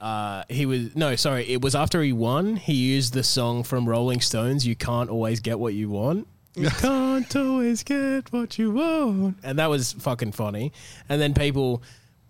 Uh, 0.00 0.44
he 0.48 0.64
was 0.64 0.94
no, 0.94 1.16
sorry. 1.16 1.44
It 1.48 1.60
was 1.60 1.74
after 1.74 2.00
he 2.02 2.12
won. 2.12 2.54
He 2.54 2.74
used 2.74 3.14
the 3.14 3.24
song 3.24 3.64
from 3.64 3.88
Rolling 3.88 4.20
Stones. 4.20 4.64
You 4.64 4.76
can't 4.76 5.10
always 5.10 5.40
get 5.40 5.58
what 5.58 5.74
you 5.74 5.90
want. 5.90 6.28
You 6.54 6.70
can't 6.70 7.34
always 7.34 7.82
get 7.82 8.32
what 8.32 8.58
you 8.58 8.70
want, 8.72 9.38
and 9.42 9.58
that 9.58 9.68
was 9.68 9.94
fucking 9.94 10.32
funny. 10.32 10.72
And 11.08 11.20
then 11.20 11.34
people, 11.34 11.82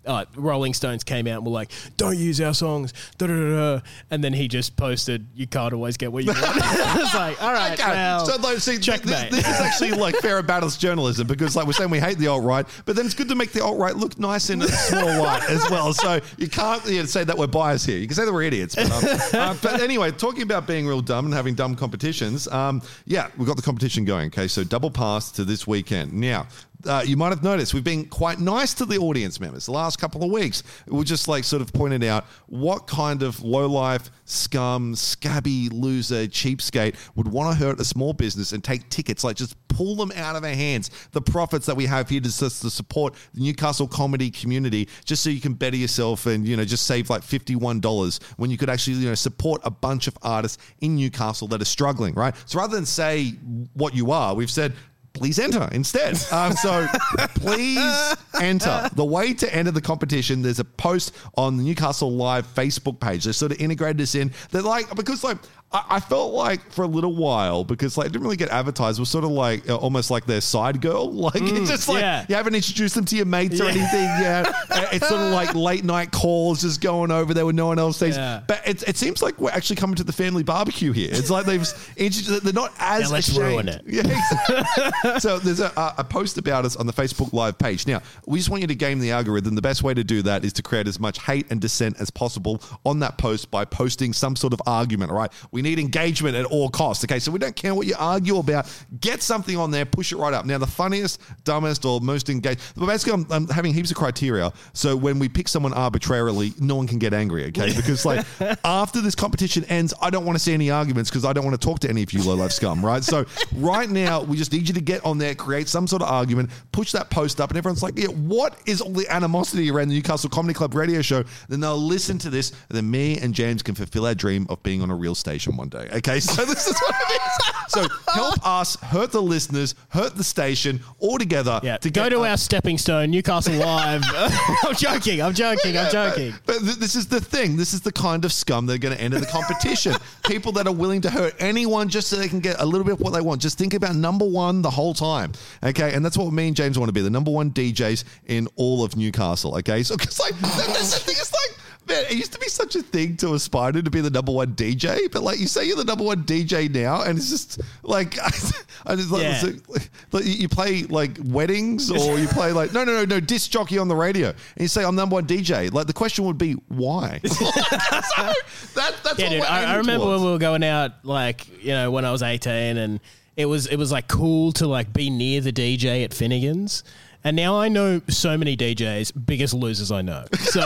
uh, 0.05 0.25
Rolling 0.35 0.73
Stones 0.73 1.03
came 1.03 1.27
out 1.27 1.37
and 1.37 1.45
were 1.45 1.51
like, 1.51 1.71
"Don't 1.97 2.17
use 2.17 2.39
our 2.41 2.53
songs." 2.53 2.93
Da, 3.17 3.27
da, 3.27 3.35
da. 3.35 3.81
And 4.09 4.23
then 4.23 4.33
he 4.33 4.47
just 4.47 4.75
posted, 4.77 5.27
"You 5.35 5.47
can't 5.47 5.73
always 5.73 5.97
get 5.97 6.11
what 6.11 6.23
you 6.23 6.31
want." 6.31 6.39
it's 6.55 7.13
like, 7.13 7.41
all 7.41 7.53
right, 7.53 7.79
Okay, 7.79 7.89
well, 7.91 8.25
so 8.25 8.35
like, 8.37 8.59
see, 8.59 8.77
checkmate. 8.77 9.31
This, 9.31 9.45
this 9.45 9.55
is 9.55 9.61
actually 9.61 9.91
like 9.91 10.15
fair 10.21 10.41
balanced 10.41 10.79
journalism 10.79 11.27
because, 11.27 11.55
like, 11.55 11.67
we're 11.67 11.73
saying 11.73 11.89
we 11.89 11.99
hate 11.99 12.17
the 12.17 12.27
alt 12.27 12.43
right, 12.43 12.65
but 12.85 12.95
then 12.95 13.05
it's 13.05 13.15
good 13.15 13.29
to 13.29 13.35
make 13.35 13.51
the 13.51 13.63
alt 13.63 13.77
right 13.77 13.95
look 13.95 14.17
nice 14.17 14.49
in 14.49 14.61
a 14.61 14.67
small 14.67 15.23
light 15.23 15.49
as 15.49 15.69
well. 15.69 15.93
So 15.93 16.19
you 16.37 16.47
can't 16.47 16.83
you 16.85 16.99
know, 16.99 17.05
say 17.05 17.23
that 17.23 17.37
we're 17.37 17.47
biased 17.47 17.85
here. 17.85 17.97
You 17.97 18.07
can 18.07 18.15
say 18.15 18.25
that 18.25 18.33
we're 18.33 18.43
idiots, 18.43 18.75
but, 18.75 18.91
um, 18.91 19.19
uh, 19.33 19.55
but 19.61 19.81
anyway, 19.81 20.11
talking 20.11 20.43
about 20.43 20.65
being 20.67 20.87
real 20.87 21.01
dumb 21.01 21.25
and 21.25 21.33
having 21.33 21.55
dumb 21.55 21.75
competitions. 21.75 22.47
Um, 22.47 22.81
yeah, 23.05 23.29
we've 23.37 23.47
got 23.47 23.57
the 23.57 23.63
competition 23.63 24.05
going. 24.05 24.27
Okay, 24.27 24.47
so 24.47 24.63
double 24.63 24.91
pass 24.91 25.31
to 25.33 25.45
this 25.45 25.67
weekend. 25.67 26.13
Now, 26.13 26.47
uh, 26.85 27.03
you 27.05 27.17
might 27.17 27.29
have 27.29 27.43
noticed 27.43 27.73
we've 27.73 27.83
been 27.83 28.05
quite 28.05 28.39
nice 28.39 28.73
to 28.73 28.85
the 28.85 28.97
audience 28.97 29.39
members 29.39 29.65
the 29.65 29.71
last 29.71 29.99
couple 29.99 30.23
of 30.23 30.31
weeks. 30.31 30.63
We 30.87 31.03
just 31.03 31.27
like 31.27 31.43
sort 31.43 31.61
of 31.61 31.73
pointed 31.73 32.03
out 32.03 32.25
what 32.47 32.87
kind 32.87 33.21
of 33.21 33.41
low 33.41 33.67
life, 33.67 34.09
scum, 34.23 34.95
scabby, 34.95 35.69
loser, 35.69 36.25
cheapskate 36.27 36.95
would 37.15 37.27
want 37.27 37.51
to 37.51 37.63
hurt 37.63 37.79
a 37.79 37.85
small 37.85 38.13
business 38.13 38.53
and 38.53 38.63
take 38.63 38.87
tickets, 38.89 39.23
like 39.25 39.35
just 39.35 39.55
pull 39.67 39.95
them 39.95 40.11
out 40.15 40.37
of 40.37 40.43
our 40.43 40.49
hands. 40.49 40.89
The 41.11 41.21
profits 41.21 41.65
that 41.65 41.75
we 41.75 41.85
have 41.85 42.07
here 42.07 42.21
to, 42.21 42.29
to 42.29 42.49
support 42.49 43.15
the 43.33 43.41
Newcastle 43.41 43.87
comedy 43.87 44.31
community, 44.31 44.87
just 45.03 45.21
so 45.21 45.29
you 45.29 45.41
can 45.41 45.53
better 45.55 45.75
yourself 45.75 46.27
and 46.27 46.47
you 46.47 46.55
know 46.55 46.63
just 46.63 46.85
save 46.85 47.09
like 47.09 47.23
fifty 47.23 47.57
one 47.57 47.81
dollars 47.81 48.21
when 48.37 48.49
you 48.49 48.57
could 48.57 48.69
actually 48.69 48.97
you 48.97 49.09
know 49.09 49.15
support 49.15 49.59
a 49.65 49.71
bunch 49.71 50.07
of 50.07 50.17
artists 50.21 50.57
in 50.79 50.95
Newcastle 50.95 51.47
that 51.49 51.61
are 51.61 51.65
struggling, 51.65 52.13
right? 52.13 52.33
So 52.45 52.59
rather 52.59 52.75
than 52.75 52.85
say 52.85 53.31
what 53.73 53.93
you 53.93 54.11
are, 54.11 54.33
we've 54.33 54.49
said 54.49 54.73
please 55.13 55.39
enter 55.39 55.67
instead. 55.71 56.17
Um, 56.31 56.53
so 56.53 56.87
please 57.35 58.15
enter. 58.39 58.89
The 58.95 59.05
way 59.05 59.33
to 59.33 59.55
enter 59.55 59.71
the 59.71 59.81
competition, 59.81 60.41
there's 60.41 60.59
a 60.59 60.65
post 60.65 61.15
on 61.35 61.57
the 61.57 61.63
Newcastle 61.63 62.11
Live 62.11 62.47
Facebook 62.53 62.99
page. 62.99 63.25
They 63.25 63.31
sort 63.31 63.51
of 63.51 63.59
integrated 63.59 63.97
this 63.97 64.15
in. 64.15 64.31
They're 64.51 64.61
like, 64.61 64.95
because 64.95 65.23
like, 65.23 65.37
I, 65.71 65.85
I 65.89 65.99
felt 65.99 66.33
like 66.33 66.71
for 66.71 66.81
a 66.83 66.87
little 66.87 67.15
while, 67.15 67.63
because 67.63 67.97
like 67.97 68.07
it 68.07 68.11
didn't 68.11 68.23
really 68.23 68.37
get 68.37 68.49
advertised, 68.49 68.99
was 68.99 69.09
sort 69.09 69.23
of 69.23 69.29
like 69.31 69.69
uh, 69.69 69.75
almost 69.75 70.09
like 70.09 70.25
their 70.25 70.41
side 70.41 70.81
girl. 70.81 71.11
Like 71.29 71.41
it's 71.43 71.69
just 71.69 71.87
like 71.89 72.01
yeah. 72.01 72.25
you 72.27 72.35
haven't 72.35 72.55
introduced 72.55 72.95
them 72.95 73.05
to 73.05 73.15
your 73.15 73.25
mates 73.25 73.59
or 73.61 73.65
Yeah. 73.65 73.69
anything. 73.71 74.03
Yeah. 74.03 74.53
Uh, 74.69 74.87
it's 74.93 75.07
sort 75.09 75.19
of 75.19 75.31
like 75.33 75.53
late 75.55 75.83
night 75.83 76.09
calls 76.11 76.61
just 76.61 76.79
going 76.79 77.11
over 77.11 77.33
there 77.33 77.45
with 77.45 77.55
no 77.55 77.65
one 77.67 77.77
else 77.79 77.97
sees. 77.97 78.15
Yeah. 78.15 78.41
But 78.47 78.65
it, 78.67 78.87
it 78.87 78.97
seems 78.97 79.21
like 79.21 79.37
we're 79.39 79.49
actually 79.51 79.75
coming 79.77 79.95
to 79.97 80.03
the 80.03 80.13
family 80.13 80.43
barbecue 80.43 80.91
here. 80.91 81.09
It's 81.11 81.29
like 81.29 81.45
they've 81.45 81.61
introduced, 81.97 82.43
they're 82.43 82.53
not 82.53 82.71
as 82.79 83.01
Yeah, 83.01 83.07
let's 83.15 83.27
ashamed. 83.27 83.45
ruin 83.45 83.67
it. 83.67 83.83
Yeah, 83.87 84.01
exactly. 84.05 85.19
so 85.19 85.39
there's 85.39 85.59
a, 85.59 85.71
a 85.97 86.03
post 86.03 86.37
about 86.37 86.65
us 86.65 86.75
on 86.75 86.85
the 86.87 86.93
Facebook 86.93 87.33
Live 87.33 87.57
page. 87.57 87.87
Now, 87.87 88.01
we 88.25 88.37
just 88.39 88.49
want 88.49 88.61
you 88.61 88.67
to 88.67 88.75
game 88.75 88.99
the 88.99 89.11
algorithm. 89.11 89.55
The 89.55 89.61
best 89.61 89.83
way 89.83 89.93
to 89.93 90.03
do 90.03 90.21
that 90.23 90.45
is 90.45 90.53
to 90.53 90.61
create 90.61 90.87
as 90.87 90.99
much 90.99 91.19
hate 91.19 91.47
and 91.51 91.59
dissent 91.59 91.99
as 91.99 92.09
possible 92.09 92.61
on 92.85 92.99
that 92.99 93.17
post 93.17 93.49
by 93.51 93.65
posting 93.65 94.13
some 94.13 94.35
sort 94.35 94.53
of 94.53 94.61
argument, 94.65 95.11
all 95.11 95.17
right? 95.17 95.31
We 95.51 95.58
need 95.61 95.79
engagement 95.79 96.35
at 96.35 96.45
all 96.45 96.69
costs, 96.69 97.03
okay? 97.05 97.19
So 97.19 97.31
we 97.31 97.39
don't 97.39 97.55
care 97.55 97.73
what 97.73 97.87
you 97.87 97.95
argue 97.97 98.37
about. 98.37 98.67
Get 98.99 99.21
something 99.21 99.57
on 99.57 99.71
there, 99.71 99.85
push 99.85 100.11
it 100.11 100.17
right 100.17 100.33
up. 100.33 100.45
Now, 100.45 100.57
the 100.57 100.67
funniest, 100.67 101.21
dumbest, 101.43 101.85
or 101.85 101.99
most 102.01 102.29
engaged, 102.29 102.61
but 102.75 102.85
basically, 102.85 103.13
I'm, 103.13 103.27
I'm 103.31 103.47
having 103.47 103.73
heaps 103.73 103.91
of 103.91 103.97
criteria. 103.97 104.51
So 104.73 104.95
when 104.95 105.19
we 105.19 105.29
pick 105.29 105.47
someone 105.47 105.73
arbitrarily, 105.73 106.53
no 106.59 106.75
one 106.75 106.87
can 106.87 106.99
get 106.99 107.13
angry, 107.13 107.45
okay? 107.47 107.75
Because, 107.75 108.05
like, 108.05 108.25
after 108.63 109.01
this 109.01 109.15
competition 109.15 109.63
ends, 109.65 109.93
I 110.01 110.09
don't 110.09 110.25
want 110.25 110.37
to 110.37 110.43
see 110.43 110.53
any 110.53 110.69
arguments 110.69 111.09
because 111.09 111.25
I 111.25 111.33
don't 111.33 111.45
want 111.45 111.59
to 111.59 111.65
talk 111.65 111.79
to 111.79 111.89
any 111.89 112.03
of 112.03 112.13
you 112.13 112.23
low 112.23 112.35
life 112.35 112.51
scum, 112.51 112.85
right? 112.85 113.03
So 113.03 113.25
right 113.55 113.89
now, 113.89 114.21
we 114.21 114.37
just 114.37 114.51
need 114.51 114.67
you 114.67 114.73
to 114.73 114.81
get 114.81 115.03
on 115.05 115.17
there, 115.17 115.35
create 115.35 115.67
some 115.67 115.87
sort 115.87 116.01
of 116.01 116.09
argument, 116.09 116.49
push 116.71 116.91
that 116.91 117.09
post 117.09 117.41
up, 117.41 117.49
and 117.49 117.57
everyone's 117.57 117.83
like, 117.83 117.97
yeah, 117.97 118.07
what 118.07 118.57
is 118.65 118.81
all 118.81 118.91
the 118.91 119.07
animosity 119.09 119.71
around 119.71 119.89
the 119.89 119.95
Newcastle 119.95 120.29
Comedy 120.29 120.53
Club 120.53 120.73
radio 120.73 121.01
show? 121.01 121.23
Then 121.47 121.59
they'll 121.59 121.77
listen 121.77 122.17
to 122.19 122.29
this, 122.29 122.51
and 122.51 122.77
then 122.77 122.89
me 122.89 123.17
and 123.17 123.33
James 123.33 123.61
can 123.61 123.75
fulfill 123.75 124.05
our 124.05 124.15
dream 124.15 124.45
of 124.49 124.61
being 124.63 124.81
on 124.81 124.89
a 124.89 124.95
real 124.95 125.15
station 125.15 125.48
one 125.57 125.69
day. 125.69 125.87
Okay, 125.93 126.19
so 126.19 126.45
this 126.45 126.67
is 126.67 126.79
what 126.79 126.95
it 127.09 127.21
is. 127.21 127.71
So 127.71 127.87
help 128.13 128.45
us 128.45 128.75
hurt 128.81 129.11
the 129.11 129.21
listeners, 129.21 129.75
hurt 129.89 130.15
the 130.15 130.23
station 130.23 130.79
all 130.99 131.17
together. 131.17 131.59
Yeah, 131.63 131.77
to 131.77 131.89
go 131.89 132.03
get 132.03 132.09
to 132.09 132.25
our 132.25 132.37
stepping 132.37 132.77
stone, 132.77 133.11
Newcastle 133.11 133.53
Live. 133.55 134.03
I'm 134.63 134.75
joking. 134.75 135.21
I'm 135.21 135.33
joking. 135.33 135.77
I'm 135.77 135.91
joking. 135.91 136.33
But 136.45 136.59
th- 136.59 136.75
this 136.77 136.95
is 136.95 137.07
the 137.07 137.21
thing. 137.21 137.57
This 137.57 137.73
is 137.73 137.81
the 137.81 137.91
kind 137.91 138.25
of 138.25 138.33
scum 138.33 138.65
that 138.67 138.73
are 138.73 138.77
going 138.77 138.95
to 138.95 139.01
enter 139.01 139.19
the 139.19 139.25
competition. 139.27 139.93
People 140.25 140.51
that 140.53 140.67
are 140.67 140.73
willing 140.73 141.01
to 141.01 141.09
hurt 141.09 141.33
anyone 141.39 141.89
just 141.89 142.07
so 142.07 142.15
they 142.15 142.27
can 142.27 142.39
get 142.39 142.59
a 142.59 142.65
little 142.65 142.83
bit 142.85 142.93
of 142.93 142.99
what 143.01 143.13
they 143.13 143.21
want. 143.21 143.41
Just 143.41 143.57
think 143.57 143.73
about 143.73 143.95
number 143.95 144.25
one 144.25 144.61
the 144.61 144.69
whole 144.69 144.93
time. 144.93 145.31
Okay. 145.63 145.93
And 145.93 146.03
that's 146.03 146.17
what 146.17 146.31
me 146.33 146.47
and 146.47 146.55
James 146.55 146.77
want 146.79 146.89
to 146.89 146.93
be 146.93 147.01
the 147.01 147.09
number 147.09 147.31
one 147.31 147.51
DJs 147.51 148.03
in 148.27 148.47
all 148.55 148.83
of 148.83 148.95
Newcastle. 148.95 149.55
Okay. 149.57 149.83
So, 149.83 149.95
because 149.97 150.19
like, 150.19 150.37
that- 150.39 150.67
that's 150.67 150.93
the 150.93 150.99
thing. 150.99 151.15
It's 151.19 151.31
like, 151.33 151.57
Man, 151.89 152.05
it 152.09 152.13
used 152.17 152.31
to 152.33 152.39
be 152.39 152.47
such 152.47 152.75
a 152.75 152.81
thing 152.83 153.17
to 153.17 153.33
aspire 153.33 153.71
to, 153.71 153.81
to 153.81 153.89
be 153.89 153.99
the 154.01 154.09
number 154.11 154.31
one 154.31 154.53
DJ, 154.53 155.11
but 155.11 155.23
like 155.23 155.39
you 155.39 155.47
say 155.47 155.65
you're 155.65 155.75
the 155.75 155.83
number 155.83 156.03
one 156.03 156.23
DJ 156.23 156.69
now, 156.73 157.01
and 157.01 157.17
it's 157.17 157.29
just 157.29 157.59
like 157.83 158.17
I 158.85 158.95
just 158.95 159.11
like, 159.11 159.23
Yeah. 159.23 159.41
like, 159.67 159.89
like, 160.11 160.23
you 160.25 160.47
play 160.47 160.83
like 160.83 161.17
weddings 161.23 161.89
or 161.91 162.19
you 162.19 162.27
play 162.29 162.51
like 162.51 162.73
no 162.73 162.83
no 162.83 162.93
no 162.93 163.05
no 163.05 163.19
disc 163.19 163.49
jockey 163.51 163.77
on 163.79 163.87
the 163.87 163.95
radio, 163.95 164.29
and 164.29 164.37
you 164.59 164.67
say 164.67 164.83
I'm 164.83 164.95
number 164.95 165.15
one 165.15 165.25
DJ. 165.25 165.73
Like 165.73 165.87
the 165.87 165.93
question 165.93 166.25
would 166.25 166.37
be 166.37 166.53
why? 166.67 167.19
so 167.25 167.45
that, 167.45 168.95
that's 169.03 169.17
Yeah, 169.17 169.25
what 169.25 169.29
dude. 169.31 169.41
I, 169.43 169.73
I 169.73 169.75
remember 169.77 170.05
towards. 170.05 170.21
when 170.21 170.25
we 170.27 170.31
were 170.33 170.37
going 170.39 170.63
out, 170.63 171.03
like 171.03 171.47
you 171.63 171.71
know, 171.71 171.91
when 171.91 172.05
I 172.05 172.11
was 172.11 172.21
eighteen, 172.23 172.77
and 172.77 172.99
it 173.35 173.45
was 173.45 173.65
it 173.67 173.77
was 173.77 173.91
like 173.91 174.07
cool 174.07 174.51
to 174.53 174.67
like 174.67 174.93
be 174.93 175.09
near 175.09 175.41
the 175.41 175.51
DJ 175.51 176.03
at 176.03 176.13
Finnegan's. 176.13 176.83
And 177.23 177.35
now 177.35 177.59
I 177.59 177.67
know 177.67 177.99
so 178.07 178.37
many 178.37 178.55
DJs, 178.55 179.25
biggest 179.25 179.53
losers 179.53 179.91
I 179.91 180.01
know. 180.01 180.23
So 180.39 180.61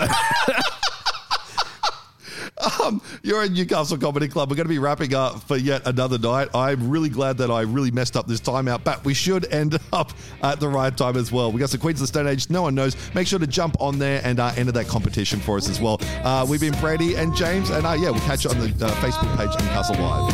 Um, 2.58 3.02
you're 3.24 3.42
at 3.42 3.52
Newcastle 3.52 3.98
Comedy 3.98 4.28
Club. 4.28 4.50
We're 4.50 4.56
going 4.56 4.68
to 4.68 4.74
be 4.74 4.80
wrapping 4.80 5.14
up 5.16 5.42
for 5.44 5.58
yet 5.58 5.88
another 5.88 6.18
night. 6.18 6.50
I'm 6.54 6.90
really 6.90 7.10
glad 7.10 7.38
that 7.40 7.50
I 7.50 7.62
really 7.62 7.92
messed 7.92 8.16
up 8.16 8.28
this 8.28 8.40
time 8.40 8.68
out, 8.68 8.84
but 8.84 9.04
we 9.04 9.14
should 9.14 9.52
end 9.52 9.80
up 9.94 10.14
at 10.42 10.60
the 10.60 10.68
right 10.70 10.96
time 10.96 11.18
as 11.18 11.32
well. 11.32 11.52
We 11.52 11.60
got 11.60 11.70
some 11.70 11.80
Queens 11.80 12.00
of 12.00 12.04
the 12.04 12.08
Stone 12.08 12.28
Age. 12.28 12.50
No 12.50 12.62
one 12.62 12.76
knows. 12.76 12.96
Make 13.16 13.28
sure 13.28 13.40
to 13.40 13.48
jump 13.48 13.76
on 13.80 13.98
there 14.00 14.22
and 14.24 14.40
uh, 14.40 14.54
enter 14.56 14.72
that 14.74 14.88
competition 14.88 15.40
for 15.40 15.58
us 15.58 15.70
as 15.70 15.82
well. 15.82 16.00
Uh, 16.24 16.46
we've 16.48 16.62
been 16.62 16.80
Brady 16.80 17.16
and 17.16 17.36
James, 17.36 17.70
and 17.70 17.86
uh, 17.86 17.94
yeah, 17.94 18.12
we'll 18.12 18.22
catch 18.22 18.44
you 18.44 18.52
on 18.52 18.60
the 18.60 18.86
uh, 18.86 18.90
Facebook 19.02 19.36
page 19.38 19.50
Newcastle 19.60 19.96
Live. 19.98 20.34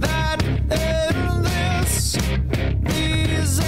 That 0.00 0.42
endless, 0.70 2.12
these. 2.84 3.58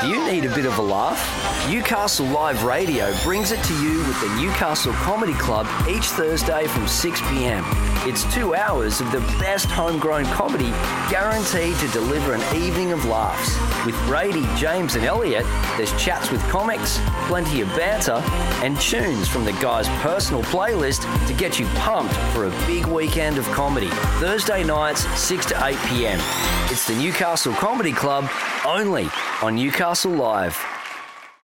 Do 0.00 0.08
you 0.10 0.30
need 0.30 0.44
a 0.44 0.54
bit 0.54 0.66
of 0.66 0.78
a 0.78 0.82
laugh? 0.82 1.43
Newcastle 1.68 2.26
Live 2.26 2.62
Radio 2.62 3.10
brings 3.22 3.50
it 3.50 3.62
to 3.64 3.82
you 3.82 3.96
with 4.00 4.20
the 4.20 4.28
Newcastle 4.36 4.92
Comedy 4.92 5.32
Club 5.32 5.66
each 5.88 6.04
Thursday 6.04 6.66
from 6.66 6.86
6 6.86 7.20
pm. 7.22 7.64
It's 8.06 8.22
two 8.34 8.54
hours 8.54 9.00
of 9.00 9.10
the 9.12 9.20
best 9.40 9.70
homegrown 9.70 10.26
comedy 10.26 10.70
guaranteed 11.10 11.74
to 11.78 11.88
deliver 11.88 12.34
an 12.34 12.54
evening 12.54 12.92
of 12.92 13.06
laughs. 13.06 13.56
With 13.86 13.96
Brady, 14.06 14.46
James, 14.56 14.94
and 14.94 15.06
Elliot, 15.06 15.46
there's 15.78 15.90
chats 15.98 16.30
with 16.30 16.42
comics, 16.50 17.00
plenty 17.28 17.62
of 17.62 17.68
banter, 17.68 18.22
and 18.62 18.78
tunes 18.78 19.26
from 19.26 19.46
the 19.46 19.52
guys' 19.52 19.88
personal 20.02 20.42
playlist 20.42 21.00
to 21.26 21.32
get 21.32 21.58
you 21.58 21.64
pumped 21.76 22.14
for 22.34 22.44
a 22.44 22.66
big 22.66 22.84
weekend 22.86 23.38
of 23.38 23.46
comedy. 23.46 23.88
Thursday 24.20 24.64
nights, 24.64 25.06
6 25.18 25.46
to 25.46 25.64
8 25.64 25.78
pm. 25.86 26.20
It's 26.70 26.86
the 26.86 26.94
Newcastle 26.94 27.54
Comedy 27.54 27.92
Club 27.92 28.28
only 28.66 29.08
on 29.40 29.54
Newcastle 29.54 30.12
Live. 30.12 30.62